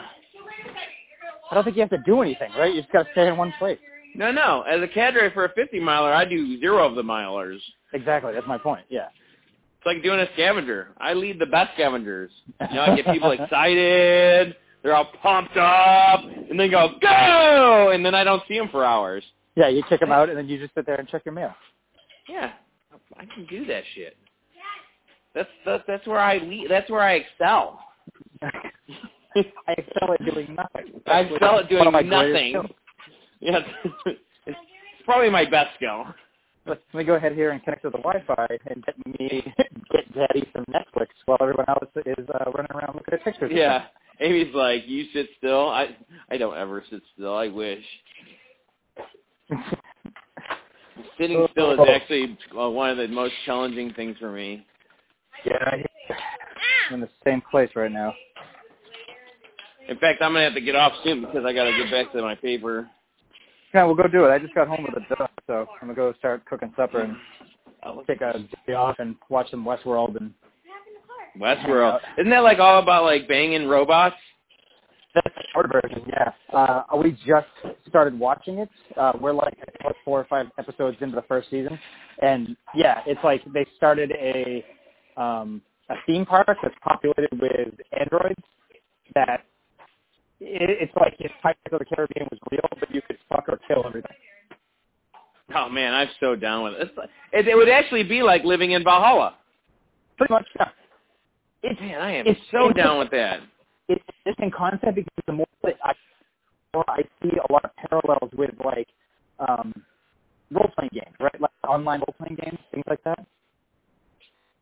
I 1.51 1.55
don't 1.55 1.65
think 1.65 1.77
you 1.77 1.81
have 1.83 1.91
to 1.91 1.99
do 2.07 2.23
anything, 2.23 2.53
right? 2.57 2.73
You 2.73 2.81
just 2.81 2.93
got 2.93 3.05
to 3.05 3.09
stay 3.13 3.27
in 3.27 3.37
one 3.37 3.53
place. 3.59 3.79
No, 4.15 4.31
no. 4.31 4.63
As 4.63 4.81
a 4.81 4.87
cadre 4.89 5.33
for 5.33 5.45
a 5.45 5.53
50 5.53 5.81
miler, 5.81 6.13
I 6.13 6.25
do 6.25 6.61
zero 6.61 6.87
of 6.87 6.95
the 6.95 7.03
milers. 7.03 7.59
Exactly. 7.93 8.33
That's 8.33 8.47
my 8.47 8.59
point. 8.59 8.85
Yeah. 8.89 9.09
It's 9.79 9.87
like 9.87 10.03
doing 10.03 10.21
a 10.21 10.27
scavenger. 10.35 10.89
I 10.99 11.15
lead 11.15 11.39
the 11.41 11.47
best 11.47 11.73
scavengers. 11.75 12.31
You 12.69 12.77
know, 12.77 12.83
I 12.83 12.95
get 12.97 13.07
people 13.07 13.31
excited. 13.41 14.55
They're 14.83 14.95
all 14.95 15.11
pumped 15.23 15.57
up, 15.57 16.21
and 16.25 16.59
they 16.59 16.69
go 16.69 16.91
go, 17.01 17.91
and 17.93 18.05
then 18.05 18.15
I 18.15 18.25
don't 18.25 18.43
see 18.49 18.59
them 18.59 18.69
for 18.71 18.85
hours. 18.85 19.23
Yeah, 19.57 19.69
you 19.69 19.83
kick 19.89 20.01
them 20.01 20.13
out 20.13 20.29
and 20.29 20.39
then 20.39 20.49
you 20.49 20.59
just 20.59 20.75
sit 20.75 20.87
there 20.87 20.95
and 20.97 21.09
check 21.09 21.23
your 21.25 21.35
mail. 21.35 21.55
Yeah, 22.29 22.53
I 23.19 23.25
can 23.27 23.47
do 23.47 23.67
that 23.67 23.83
shit. 23.95 24.17
That's 25.35 25.49
that's, 25.65 25.85
that's 25.87 26.07
where 26.07 26.19
I 26.19 26.39
lead. 26.39 26.69
That's 26.71 26.91
where 26.91 27.03
I 27.03 27.15
excel. 27.15 27.81
I 28.43 29.75
excel 29.77 30.13
at 30.13 30.25
doing 30.25 30.57
nothing. 30.57 31.01
I 31.07 31.21
excel 31.21 31.59
at 31.59 31.69
doing 31.69 31.93
nothing. 32.09 32.69
Yeah, 33.41 33.61
it's 34.47 34.59
probably 35.05 35.31
my 35.31 35.45
best 35.45 35.75
skill. 35.77 36.07
Let 36.67 36.81
me 36.95 37.05
go 37.05 37.15
ahead 37.15 37.33
here 37.33 37.51
and 37.51 37.63
connect 37.63 37.83
to 37.83 37.91
the 37.91 37.99
Wi-Fi 37.99 38.47
and 38.67 38.85
get 38.85 38.95
me 39.07 39.43
get 39.93 40.15
Daddy 40.15 40.49
some 40.55 40.65
Netflix 40.67 41.09
while 41.27 41.39
everyone 41.41 41.67
else 41.69 41.89
is 42.07 42.27
uh, 42.35 42.51
running 42.51 42.73
around 42.73 42.95
looking 42.97 43.15
at 43.15 43.25
pictures. 43.25 43.53
Yeah. 43.55 43.85
Amy's 44.21 44.55
like, 44.55 44.83
you 44.87 45.07
sit 45.13 45.29
still. 45.39 45.69
I 45.69 45.97
I 46.31 46.37
don't 46.37 46.57
ever 46.57 46.85
sit 46.91 47.03
still. 47.15 47.35
I 47.35 47.49
wish. 47.49 47.85
Sitting 51.19 51.47
still 51.53 51.73
is 51.73 51.89
actually 51.89 52.39
uh, 52.59 52.69
one 52.69 52.91
of 52.91 52.97
the 52.97 53.09
most 53.09 53.35
challenging 53.45 53.93
things 53.95 54.17
for 54.19 54.31
me. 54.31 54.67
yeah. 55.45 55.75
I'm 56.89 56.95
in 56.95 57.01
the 57.01 57.09
same 57.25 57.43
place 57.51 57.71
right 57.75 57.91
now. 57.91 58.13
In 59.89 59.99
fact, 59.99 60.23
I'm 60.23 60.33
gonna 60.33 60.45
have 60.45 60.55
to 60.55 60.61
get 60.61 60.77
off 60.77 60.93
soon 61.05 61.23
because 61.23 61.45
I 61.45 61.53
gotta 61.53 61.73
get 61.73 61.91
back 61.91 62.13
to 62.13 62.23
my 62.23 62.35
paper. 62.35 62.89
Yeah, 63.75 63.85
we'll 63.85 63.95
go 63.95 64.07
do 64.09 64.25
it. 64.25 64.31
I 64.31 64.39
just 64.39 64.55
got 64.55 64.69
home 64.69 64.85
with 64.85 65.03
a 65.03 65.15
duck, 65.15 65.31
so 65.47 65.67
I'm 65.81 65.89
gonna 65.89 65.95
go 65.95 66.13
start 66.19 66.45
cooking 66.47 66.73
supper 66.77 67.01
and 67.03 67.17
I'll 67.83 68.05
take 68.05 68.21
a 68.21 68.45
day 68.67 68.75
off 68.75 68.97
and 68.99 69.17
watch 69.29 69.51
some 69.51 69.65
Westworld 69.65 70.17
and 70.17 70.33
Westworld. 71.39 72.01
Isn't 72.19 72.31
that 72.31 72.41
like 72.41 72.59
all 72.59 72.83
about 72.83 73.05
like 73.05 73.29
banging 73.29 73.67
robots? 73.67 74.17
That's 75.15 75.35
the 75.35 75.43
short 75.53 75.71
version, 75.73 76.09
yeah. 76.09 76.31
Uh, 76.53 76.83
we 76.97 77.13
just 77.27 77.49
started 77.89 78.17
watching 78.17 78.59
it. 78.59 78.69
Uh, 78.97 79.13
we're 79.21 79.33
like 79.33 79.55
four 80.05 80.21
or 80.21 80.27
five 80.31 80.47
episodes 80.57 80.97
into 81.01 81.17
the 81.17 81.23
first 81.23 81.51
season, 81.51 81.77
and 82.23 82.57
yeah, 82.77 83.01
it's 83.07 83.21
like 83.25 83.43
they 83.53 83.67
started 83.77 84.13
a 84.13 84.65
um, 85.17 85.63
a 85.89 85.95
theme 86.07 86.25
park 86.25 86.47
that's 86.63 86.75
populated 86.85 87.29
with 87.33 87.75
androids. 87.99 88.41
That 89.17 89.45
it, 90.39 90.71
it's 90.81 90.93
like 90.95 91.17
if 91.19 91.33
Pirates 91.43 91.61
of 91.73 91.81
the 91.81 91.85
Caribbean 91.85 92.29
was 92.31 92.39
real, 92.53 92.61
but 92.79 92.95
you 92.95 93.03
could 93.07 93.19
fuck 93.29 93.47
or 93.49 93.59
kill 93.67 93.85
everything. 93.85 94.17
Oh 95.57 95.69
man, 95.69 95.93
I'm 95.93 96.09
so 96.21 96.37
down 96.37 96.63
with 96.63 96.75
it. 96.75 96.83
It's 96.83 96.97
like, 96.97 97.11
it, 97.33 97.49
it 97.49 97.57
would 97.57 97.69
actually 97.69 98.05
be 98.05 98.23
like 98.23 98.45
living 98.45 98.71
in 98.73 98.85
Valhalla. 98.85 99.35
Pretty 100.17 100.33
much, 100.33 100.47
yeah. 100.59 100.69
It's, 101.63 101.81
man, 101.81 102.01
I 102.01 102.11
am 102.17 102.27
it's, 102.27 102.41
so 102.51 102.69
it's, 102.69 102.77
down 102.77 102.99
with 102.99 103.11
that. 103.11 103.41
It's 103.89 104.03
interesting 104.25 104.51
concept 104.51 104.95
because 104.95 105.25
the 105.27 105.33
more 105.33 105.47
that 105.63 105.77
I, 105.85 105.93
more 106.73 106.85
I 106.89 107.03
see 107.23 107.31
a 107.37 107.53
lot 107.53 107.65
of 107.65 107.71
parallels 107.77 108.31
with 108.37 108.51
like 108.65 108.89
um, 109.39 109.75
role 110.51 110.71
playing 110.77 110.91
games, 110.93 111.17
right? 111.21 111.41
Like 111.41 111.51
online 111.69 112.01
role 112.01 112.15
playing 112.19 112.39
games, 112.41 112.59
things 112.73 112.85
like 112.89 113.03
that. 113.05 113.27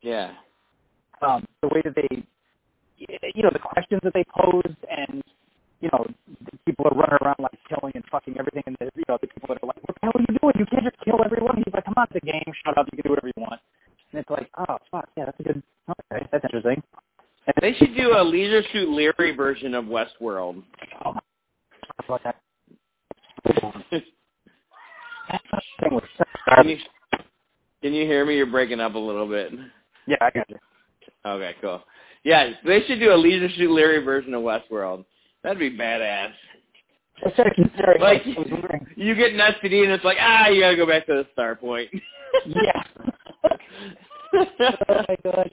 Yeah. 0.01 0.33
Um, 1.21 1.45
the 1.61 1.67
way 1.67 1.81
that 1.83 1.95
they, 1.95 2.23
you 2.97 3.43
know, 3.43 3.51
the 3.51 3.59
questions 3.59 4.01
that 4.03 4.13
they 4.13 4.23
posed, 4.35 4.79
and 4.89 5.21
you 5.81 5.89
know, 5.91 6.05
people 6.65 6.85
are 6.87 6.95
running 6.95 7.19
around 7.21 7.39
like 7.39 7.55
killing 7.67 7.91
and 7.95 8.03
fucking 8.11 8.35
everything, 8.39 8.63
and 8.67 8.75
the, 8.79 8.89
you 8.95 9.03
know, 9.07 9.17
the 9.21 9.27
people 9.27 9.47
that 9.49 9.63
are 9.63 9.67
like, 9.67 9.79
"What 9.87 9.95
the 9.95 10.03
hell 10.03 10.11
are 10.15 10.21
you 10.21 10.39
doing? 10.39 10.55
You 10.59 10.65
can't 10.65 10.83
just 10.83 10.99
kill 11.03 11.19
everyone." 11.23 11.57
He's 11.57 11.73
like, 11.73 11.85
"Come 11.85 11.95
on, 11.97 12.07
it's 12.11 12.23
a 12.23 12.25
game. 12.25 12.51
Shut 12.63 12.77
up. 12.77 12.87
You 12.91 12.97
can 12.97 13.03
do 13.03 13.09
whatever 13.11 13.27
you 13.27 13.41
want." 13.41 13.59
And 14.11 14.19
it's 14.21 14.29
like, 14.29 14.49
"Oh 14.57 14.77
fuck, 14.91 15.09
yeah, 15.17 15.25
that's 15.25 15.39
a 15.39 15.43
good. 15.43 15.63
Okay, 15.89 16.27
that's 16.31 16.43
interesting." 16.45 16.81
And 17.45 17.55
They 17.61 17.73
should 17.73 17.95
do 17.95 18.13
a 18.15 18.23
Leisure 18.23 18.63
Suit 18.71 18.89
Larry 18.89 19.35
version 19.35 19.73
of 19.73 19.85
Westworld. 19.85 20.63
Oh, 21.03 21.13
I 21.99 22.03
thought 22.07 22.21
that. 22.23 22.35
thing 25.79 25.99
Can 26.47 26.69
you, 26.69 26.77
can 27.81 27.93
you 27.93 28.05
hear 28.05 28.25
me? 28.25 28.35
You're 28.35 28.45
breaking 28.45 28.79
up 28.79 28.95
a 28.95 28.99
little 28.99 29.27
bit. 29.27 29.51
Yeah, 30.07 30.17
I 30.21 30.29
got 30.31 30.49
you. 30.49 30.57
Okay, 31.25 31.55
cool. 31.61 31.81
Yeah, 32.23 32.51
they 32.65 32.81
should 32.85 32.99
do 32.99 33.13
a 33.13 33.15
Leisure 33.15 33.49
Suit 33.55 33.71
Larry 33.71 34.03
version 34.03 34.33
of 34.33 34.43
Westworld. 34.43 35.05
That'd 35.43 35.59
be 35.59 35.75
badass. 35.75 36.31
I 37.25 37.31
started 37.31 37.53
considering 37.55 38.01
Like, 38.01 38.21
I 38.25 38.39
was 38.39 38.47
wondering. 38.51 38.87
you 38.95 39.15
get 39.15 39.33
an 39.33 39.39
STD 39.39 39.83
and 39.83 39.91
it's 39.91 40.03
like, 40.03 40.17
ah, 40.19 40.47
you 40.47 40.61
gotta 40.61 40.77
go 40.77 40.85
back 40.85 41.05
to 41.07 41.13
the 41.13 41.27
star 41.33 41.55
point. 41.55 41.89
Yeah. 42.45 42.83
oh 44.33 45.03
my 45.07 45.17
god. 45.23 45.51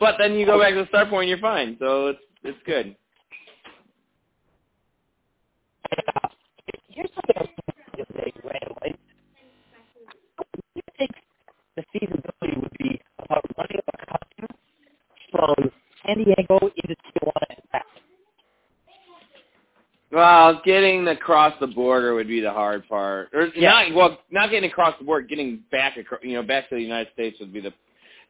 but 0.00 0.16
then 0.18 0.34
you 0.34 0.46
go 0.46 0.60
back 0.60 0.74
to 0.74 0.80
the 0.80 0.86
start 0.88 1.08
point 1.10 1.24
and 1.24 1.30
you're 1.30 1.38
fine, 1.38 1.76
so 1.78 2.08
it's 2.08 2.20
it's 2.42 2.58
good. 2.66 2.96
Here's 6.88 7.10
something 7.14 7.36
I 7.36 7.42
was 7.98 8.06
thinking 8.14 8.42
randomly. 8.42 8.96
You 10.74 10.82
think 10.98 11.10
the 11.76 11.84
feasibility 11.92 12.60
would 12.60 12.72
be 12.78 13.00
about 13.18 13.44
running 13.58 13.80
a 13.86 13.96
customer 14.06 14.48
from 15.30 15.70
San 16.06 16.24
Diego 16.24 16.58
into 16.76 16.96
Tijuana? 16.96 17.55
Well, 20.16 20.62
getting 20.64 21.06
across 21.08 21.52
the 21.60 21.66
border 21.66 22.14
would 22.14 22.26
be 22.26 22.40
the 22.40 22.50
hard 22.50 22.88
part. 22.88 23.28
Or 23.34 23.48
Yeah. 23.54 23.68
not 23.68 23.92
well, 23.92 24.20
not 24.30 24.50
getting 24.50 24.70
across 24.70 24.96
the 24.98 25.04
border, 25.04 25.26
getting 25.26 25.58
back 25.70 25.98
across, 25.98 26.22
you 26.24 26.32
know, 26.32 26.42
back 26.42 26.70
to 26.70 26.74
the 26.74 26.80
United 26.80 27.12
States 27.12 27.38
would 27.38 27.52
be 27.52 27.60
the. 27.60 27.74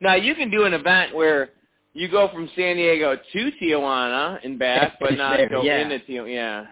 Now 0.00 0.16
you 0.16 0.34
can 0.34 0.50
do 0.50 0.64
an 0.64 0.74
event 0.74 1.14
where 1.14 1.50
you 1.92 2.08
go 2.08 2.26
from 2.26 2.50
San 2.56 2.74
Diego 2.74 3.14
to 3.14 3.52
Tijuana 3.62 4.44
and 4.44 4.58
back, 4.58 4.98
but 4.98 5.16
not 5.16 5.36
There, 5.36 5.48
go 5.48 5.62
yeah. 5.62 5.78
into 5.78 6.00
Tijuana. 6.00 6.34
Yeah, 6.34 6.66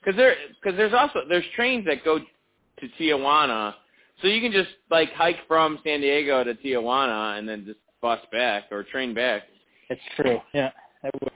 because 0.00 0.16
there, 0.16 0.34
because 0.60 0.76
there's 0.76 0.92
also 0.92 1.20
there's 1.28 1.46
trains 1.54 1.86
that 1.86 2.04
go 2.04 2.18
to 2.18 2.88
Tijuana, 2.98 3.74
so 4.20 4.26
you 4.26 4.40
can 4.40 4.50
just 4.50 4.70
like 4.90 5.12
hike 5.12 5.38
from 5.46 5.78
San 5.84 6.00
Diego 6.00 6.42
to 6.42 6.54
Tijuana 6.54 7.38
and 7.38 7.48
then 7.48 7.64
just 7.64 7.78
bus 8.02 8.18
back 8.32 8.64
or 8.72 8.82
train 8.82 9.14
back. 9.14 9.44
It's 9.88 10.02
true. 10.16 10.40
Yeah. 10.52 10.72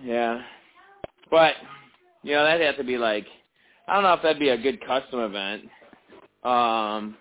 Yeah. 0.03 0.43
But, 1.31 1.55
you 2.23 2.33
know, 2.35 2.45
that'd 2.45 2.65
have 2.67 2.77
to 2.77 2.85
be 2.85 2.99
like, 2.99 3.27
I 3.89 3.95
don't 3.95 4.03
know 4.03 4.13
if 4.15 4.23
that'd 4.23 4.39
be 4.39 4.51
a 4.51 4.59
good 4.59 4.81
custom 4.87 5.21
event. 5.21 5.63
Um, 6.45 7.17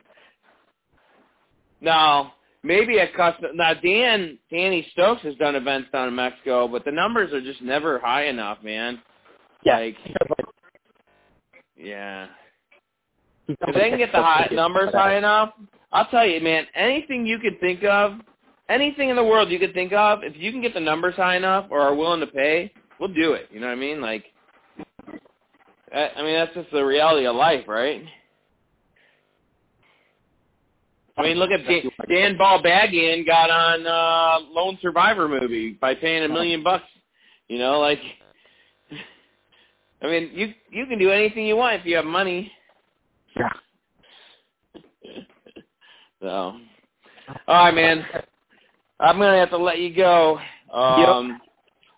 now, 1.82 2.34
maybe 2.64 2.98
a 2.98 3.08
custom, 3.16 3.52
now 3.56 3.74
Dan, 3.74 4.38
Danny 4.52 4.88
Stokes 4.94 5.22
has 5.24 5.36
done 5.36 5.56
events 5.56 5.90
down 5.92 6.08
in 6.08 6.16
Mexico, 6.16 6.68
but 6.68 6.86
the 6.86 6.92
numbers 6.92 7.34
are 7.34 7.42
just 7.42 7.62
never 7.62 8.00
high 8.00 8.26
enough, 8.26 8.60
man. 8.64 9.02
yeah. 9.64 9.78
Like, 9.80 9.98
he 10.04 10.10
does 10.14 10.30
like- 10.38 10.46
yeah. 11.76 12.28
If 13.48 13.74
they 13.74 13.90
can 13.90 13.98
get 13.98 14.12
the 14.12 14.22
high 14.22 14.48
numbers 14.52 14.92
high 14.94 15.18
enough, 15.18 15.54
I'll 15.92 16.06
tell 16.08 16.26
you, 16.26 16.40
man, 16.42 16.68
anything 16.76 17.26
you 17.26 17.40
could 17.40 17.60
think 17.60 17.84
of, 17.84 18.20
anything 18.68 19.10
in 19.10 19.16
the 19.16 19.24
world 19.24 19.50
you 19.50 19.58
could 19.58 19.74
think 19.74 19.92
of, 19.92 20.24
if 20.24 20.38
you 20.38 20.52
can 20.52 20.62
get 20.62 20.74
the 20.76 20.80
numbers 20.80 21.16
high 21.16 21.36
enough 21.36 21.66
or 21.72 21.80
are 21.82 21.96
willing 21.96 22.20
to 22.20 22.28
pay, 22.28 22.72
we'll 23.00 23.12
do 23.14 23.34
it. 23.34 23.48
You 23.52 23.60
know 23.60 23.68
what 23.68 23.74
I 23.74 23.76
mean? 23.76 24.02
Like, 24.02 24.26
I 25.94 26.22
mean, 26.22 26.36
that's 26.36 26.54
just 26.54 26.72
the 26.72 26.84
reality 26.84 27.26
of 27.26 27.36
life, 27.36 27.66
right? 27.68 28.04
I 31.18 31.24
mean, 31.24 31.38
look 31.38 31.52
at 31.52 31.66
Dan, 31.66 31.82
Dan 32.08 32.38
Balbagian 32.38 33.26
got 33.26 33.50
on 33.50 33.86
uh 33.86 34.46
Lone 34.52 34.78
Survivor 34.82 35.28
movie 35.28 35.72
by 35.72 35.96
paying 35.96 36.24
a 36.24 36.30
million 36.30 36.64
bucks. 36.64 36.86
You 37.48 37.58
know, 37.58 37.80
like, 37.80 38.00
I 40.02 40.08
mean, 40.08 40.32
you 40.34 40.54
you 40.72 40.86
can 40.86 41.00
do 41.00 41.12
anything 41.12 41.46
you 41.46 41.58
want 41.58 41.80
if 41.80 41.86
you 41.86 41.96
have 41.98 42.06
money. 42.06 42.52
Yeah. 43.36 43.50
So, 46.22 46.28
all 46.28 46.62
right, 47.48 47.74
man. 47.74 48.06
I'm 49.02 49.18
gonna 49.18 49.38
have 49.38 49.50
to 49.52 49.58
let 49.58 49.80
you 49.80 49.96
go. 49.96 50.40
Um, 50.74 51.42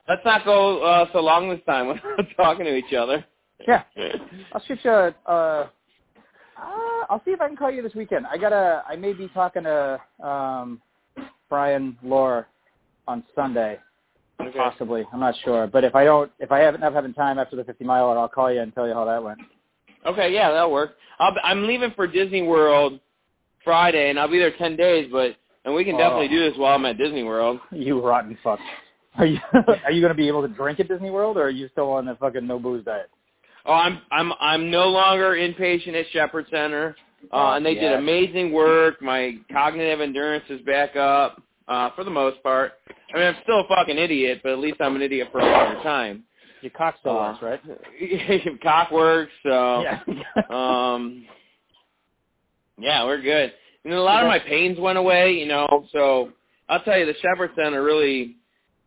Let's 0.08 0.26
not 0.26 0.44
go 0.44 0.84
uh, 0.84 1.06
so 1.14 1.20
long 1.20 1.50
this 1.50 1.62
time 1.66 1.88
without 1.88 2.28
talking 2.36 2.66
to 2.66 2.76
each 2.76 2.94
other. 2.94 3.26
Yeah. 3.68 3.84
I'll 4.54 4.62
shoot 4.68 4.80
you. 4.84 4.92
A, 4.92 5.16
uh, 5.28 5.68
uh, 6.58 7.06
I'll 7.10 7.22
see 7.26 7.32
if 7.32 7.42
I 7.42 7.48
can 7.48 7.58
call 7.58 7.72
you 7.72 7.82
this 7.82 7.96
weekend. 7.96 8.26
I 8.28 8.38
gotta. 8.38 8.84
I 8.88 8.96
may 8.96 9.14
be 9.14 9.28
talking 9.30 9.64
to 9.64 10.00
um, 10.24 10.82
Brian 11.50 11.98
Lore 12.04 12.48
on 13.08 13.24
Sunday, 13.36 13.80
Okay. 14.40 14.58
possibly. 14.58 15.06
I'm 15.14 15.20
not 15.20 15.36
sure. 15.44 15.68
But 15.68 15.84
if 15.84 15.96
I 15.96 16.04
don't, 16.06 16.32
if 16.40 16.52
I 16.52 16.60
haven't 16.60 16.84
I'm 16.84 16.94
having 16.94 17.14
time 17.14 17.40
after 17.40 17.56
the 17.56 17.64
50 17.64 17.84
miler, 17.84 18.18
I'll 18.18 18.28
call 18.28 18.52
you 18.52 18.62
and 18.62 18.74
tell 18.74 18.88
you 18.88 18.94
how 18.94 19.06
that 19.06 19.24
went. 19.24 19.40
Okay, 20.06 20.34
yeah, 20.34 20.52
that'll 20.52 20.72
work. 20.72 20.96
I'll, 21.20 21.34
I'm 21.44 21.68
leaving 21.68 21.92
for 21.96 22.08
Disney 22.08 22.42
World 22.42 23.00
Friday, 23.64 24.10
and 24.10 24.20
I'll 24.20 24.28
be 24.30 24.40
there 24.40 24.56
ten 24.58 24.76
days. 24.76 25.10
But 25.12 25.36
and 25.66 25.74
we 25.76 25.84
can 25.84 25.96
Oh. 25.96 26.00
definitely 26.00 26.30
do 26.30 26.40
this 26.50 26.58
while 26.58 26.76
I'm 26.76 26.86
at 26.86 26.98
Disney 26.98 27.24
World. 27.24 27.60
You 27.72 28.02
rotten 28.06 28.38
fuck. 28.44 28.60
Are 29.18 29.26
you 29.26 29.40
are 29.86 29.92
you 29.92 30.02
gonna 30.02 30.14
be 30.16 30.28
able 30.28 30.42
to 30.42 30.48
drink 30.48 30.80
at 30.80 30.88
Disney 30.88 31.10
World, 31.12 31.38
or 31.38 31.44
are 31.44 31.50
you 31.50 31.68
still 31.72 31.92
on 31.92 32.06
the 32.06 32.16
fucking 32.16 32.46
no 32.48 32.58
booze 32.60 32.86
diet? 32.86 33.10
Oh, 33.66 33.74
I'm 33.74 34.00
I'm 34.12 34.34
I'm 34.40 34.72
no 34.72 34.88
longer 34.90 35.32
inpatient 35.36 35.94
at 36.00 36.06
Shepherd 36.12 36.48
Center, 36.52 36.96
uh, 37.32 37.54
and 37.54 37.66
they 37.66 37.76
did 37.76 37.94
amazing 37.94 38.52
work. 38.52 39.02
My 39.02 39.36
cognitive 39.52 40.02
endurance 40.02 40.46
is 40.50 40.62
back 40.62 40.96
up 40.96 41.42
uh, 41.68 41.92
for 41.96 42.04
the 42.04 42.10
most 42.10 42.42
part. 42.44 42.74
I 43.14 43.18
mean, 43.18 43.28
I'm 43.28 43.36
still 43.44 43.60
a 43.62 43.68
fucking 43.68 43.98
idiot, 43.98 44.40
but 44.44 44.54
at 44.54 44.60
least 44.60 44.78
I'm 44.82 44.96
an 44.96 45.02
idiot 45.02 45.30
for 45.32 45.40
a 45.40 45.46
longer 45.46 45.84
time. 45.84 46.24
Your 46.62 46.72
cock 46.72 46.96
still 47.00 47.18
Uh, 47.20 47.38
works, 47.42 47.62
right? 47.64 48.60
Cock 48.64 48.92
works, 48.92 49.32
so 49.44 49.82
yeah. 49.84 50.00
um, 50.50 51.26
yeah, 52.80 53.04
we're 53.06 53.22
good. 53.22 53.54
And 53.84 53.94
a 53.94 54.02
lot 54.02 54.24
of 54.24 54.28
my 54.28 54.40
pains 54.40 54.80
went 54.80 54.98
away, 54.98 55.34
you 55.34 55.48
know. 55.48 55.86
So 55.92 56.32
I'll 56.70 56.82
tell 56.84 56.98
you, 56.98 57.06
the 57.06 57.16
Shepherd 57.22 57.52
Center 57.56 57.84
really, 57.84 58.38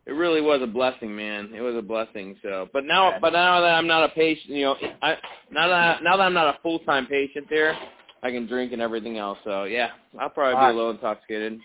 it 0.07 0.12
really 0.12 0.40
was 0.40 0.61
a 0.62 0.66
blessing, 0.66 1.14
man. 1.14 1.52
It 1.55 1.61
was 1.61 1.76
a 1.76 1.82
blessing. 1.82 2.36
So, 2.42 2.68
but 2.72 2.84
now, 2.84 3.14
but 3.20 3.32
now 3.32 3.61
that 3.61 3.74
I'm 3.74 3.86
not 3.86 4.05
a 4.05 4.09
patient, 4.11 4.50
you 4.50 4.64
know, 4.64 4.76
I 5.02 5.16
now 5.50 5.68
that 5.68 5.74
I, 5.74 6.00
now 6.02 6.16
that 6.16 6.24
I'm 6.24 6.34
not 6.34 6.55
a 6.55 6.59
full 6.62 6.78
time 6.80 7.07
patient 7.07 7.46
there, 7.48 7.76
I 8.22 8.30
can 8.30 8.46
drink 8.46 8.72
and 8.72 8.82
everything 8.82 9.18
else. 9.18 9.38
So 9.44 9.64
yeah, 9.64 9.90
I'll 10.20 10.28
probably 10.30 10.55
be 10.55 10.57
Alright. 10.57 10.74
a 10.74 10.76
little 10.76 10.90
intoxicated. 10.90 11.59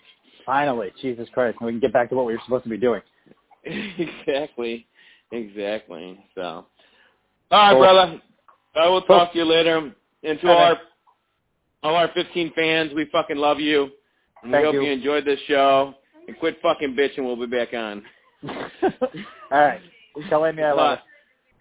Finally, 0.46 0.92
Jesus 1.02 1.28
Christ, 1.34 1.58
we 1.60 1.72
can 1.72 1.80
get 1.80 1.92
back 1.92 2.08
to 2.10 2.14
what 2.16 2.26
we 2.26 2.32
were 2.32 2.40
supposed 2.44 2.64
to 2.64 2.70
be 2.70 2.78
doing. 2.78 3.02
exactly, 3.64 4.86
exactly. 5.32 6.18
So, 6.34 6.42
all 6.42 6.66
right, 7.50 7.72
Cool. 7.72 7.80
brother. 7.80 8.22
I 8.74 8.88
will 8.88 9.02
talk 9.02 9.32
to 9.32 9.38
you 9.38 9.44
later. 9.44 9.92
And 10.22 10.40
to 10.40 10.48
All 10.48 10.54
all 10.54 10.62
right. 10.62 10.78
our 11.82 11.90
all 11.90 11.96
our 11.96 12.10
15 12.14 12.52
fans, 12.54 12.92
we 12.94 13.06
fucking 13.10 13.36
love 13.36 13.58
you. 13.58 13.90
And 14.42 14.52
we 14.52 14.58
hope 14.58 14.74
you. 14.74 14.82
you 14.82 14.90
enjoyed 14.92 15.24
this 15.24 15.40
show. 15.46 15.94
And 16.28 16.38
quit 16.38 16.58
fucking 16.62 16.94
bitching. 16.94 17.24
We'll 17.24 17.36
be 17.36 17.46
back 17.46 17.74
on. 17.74 18.02
All 19.52 19.60
right. 19.60 19.80
Tell 20.28 20.46
Amy 20.46 20.62
I 20.62 20.72
love 20.72 20.98
her. 20.98 21.04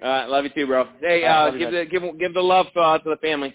All 0.01 0.09
right, 0.09 0.29
love 0.29 0.43
you 0.45 0.49
too, 0.51 0.65
bro. 0.65 0.87
Hey, 1.01 1.25
uh, 1.25 1.51
give 1.51 1.71
the 1.71 1.85
give 1.85 2.19
give 2.19 2.33
the 2.33 2.41
love 2.41 2.67
uh, 2.75 2.97
to 2.99 3.09
the 3.09 3.17
family. 3.17 3.53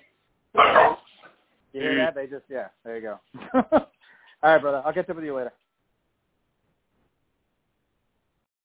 You 0.55 1.81
hear 1.81 1.97
that? 1.97 2.14
They 2.14 2.27
just 2.27 2.45
yeah. 2.51 2.68
There 2.85 2.97
you 2.97 3.03
go. 3.03 3.20
All 3.72 3.89
right, 4.43 4.61
brother. 4.61 4.83
I'll 4.85 4.93
catch 4.93 5.09
up 5.09 5.16
with 5.16 5.25
you 5.25 5.35
later. 5.35 5.53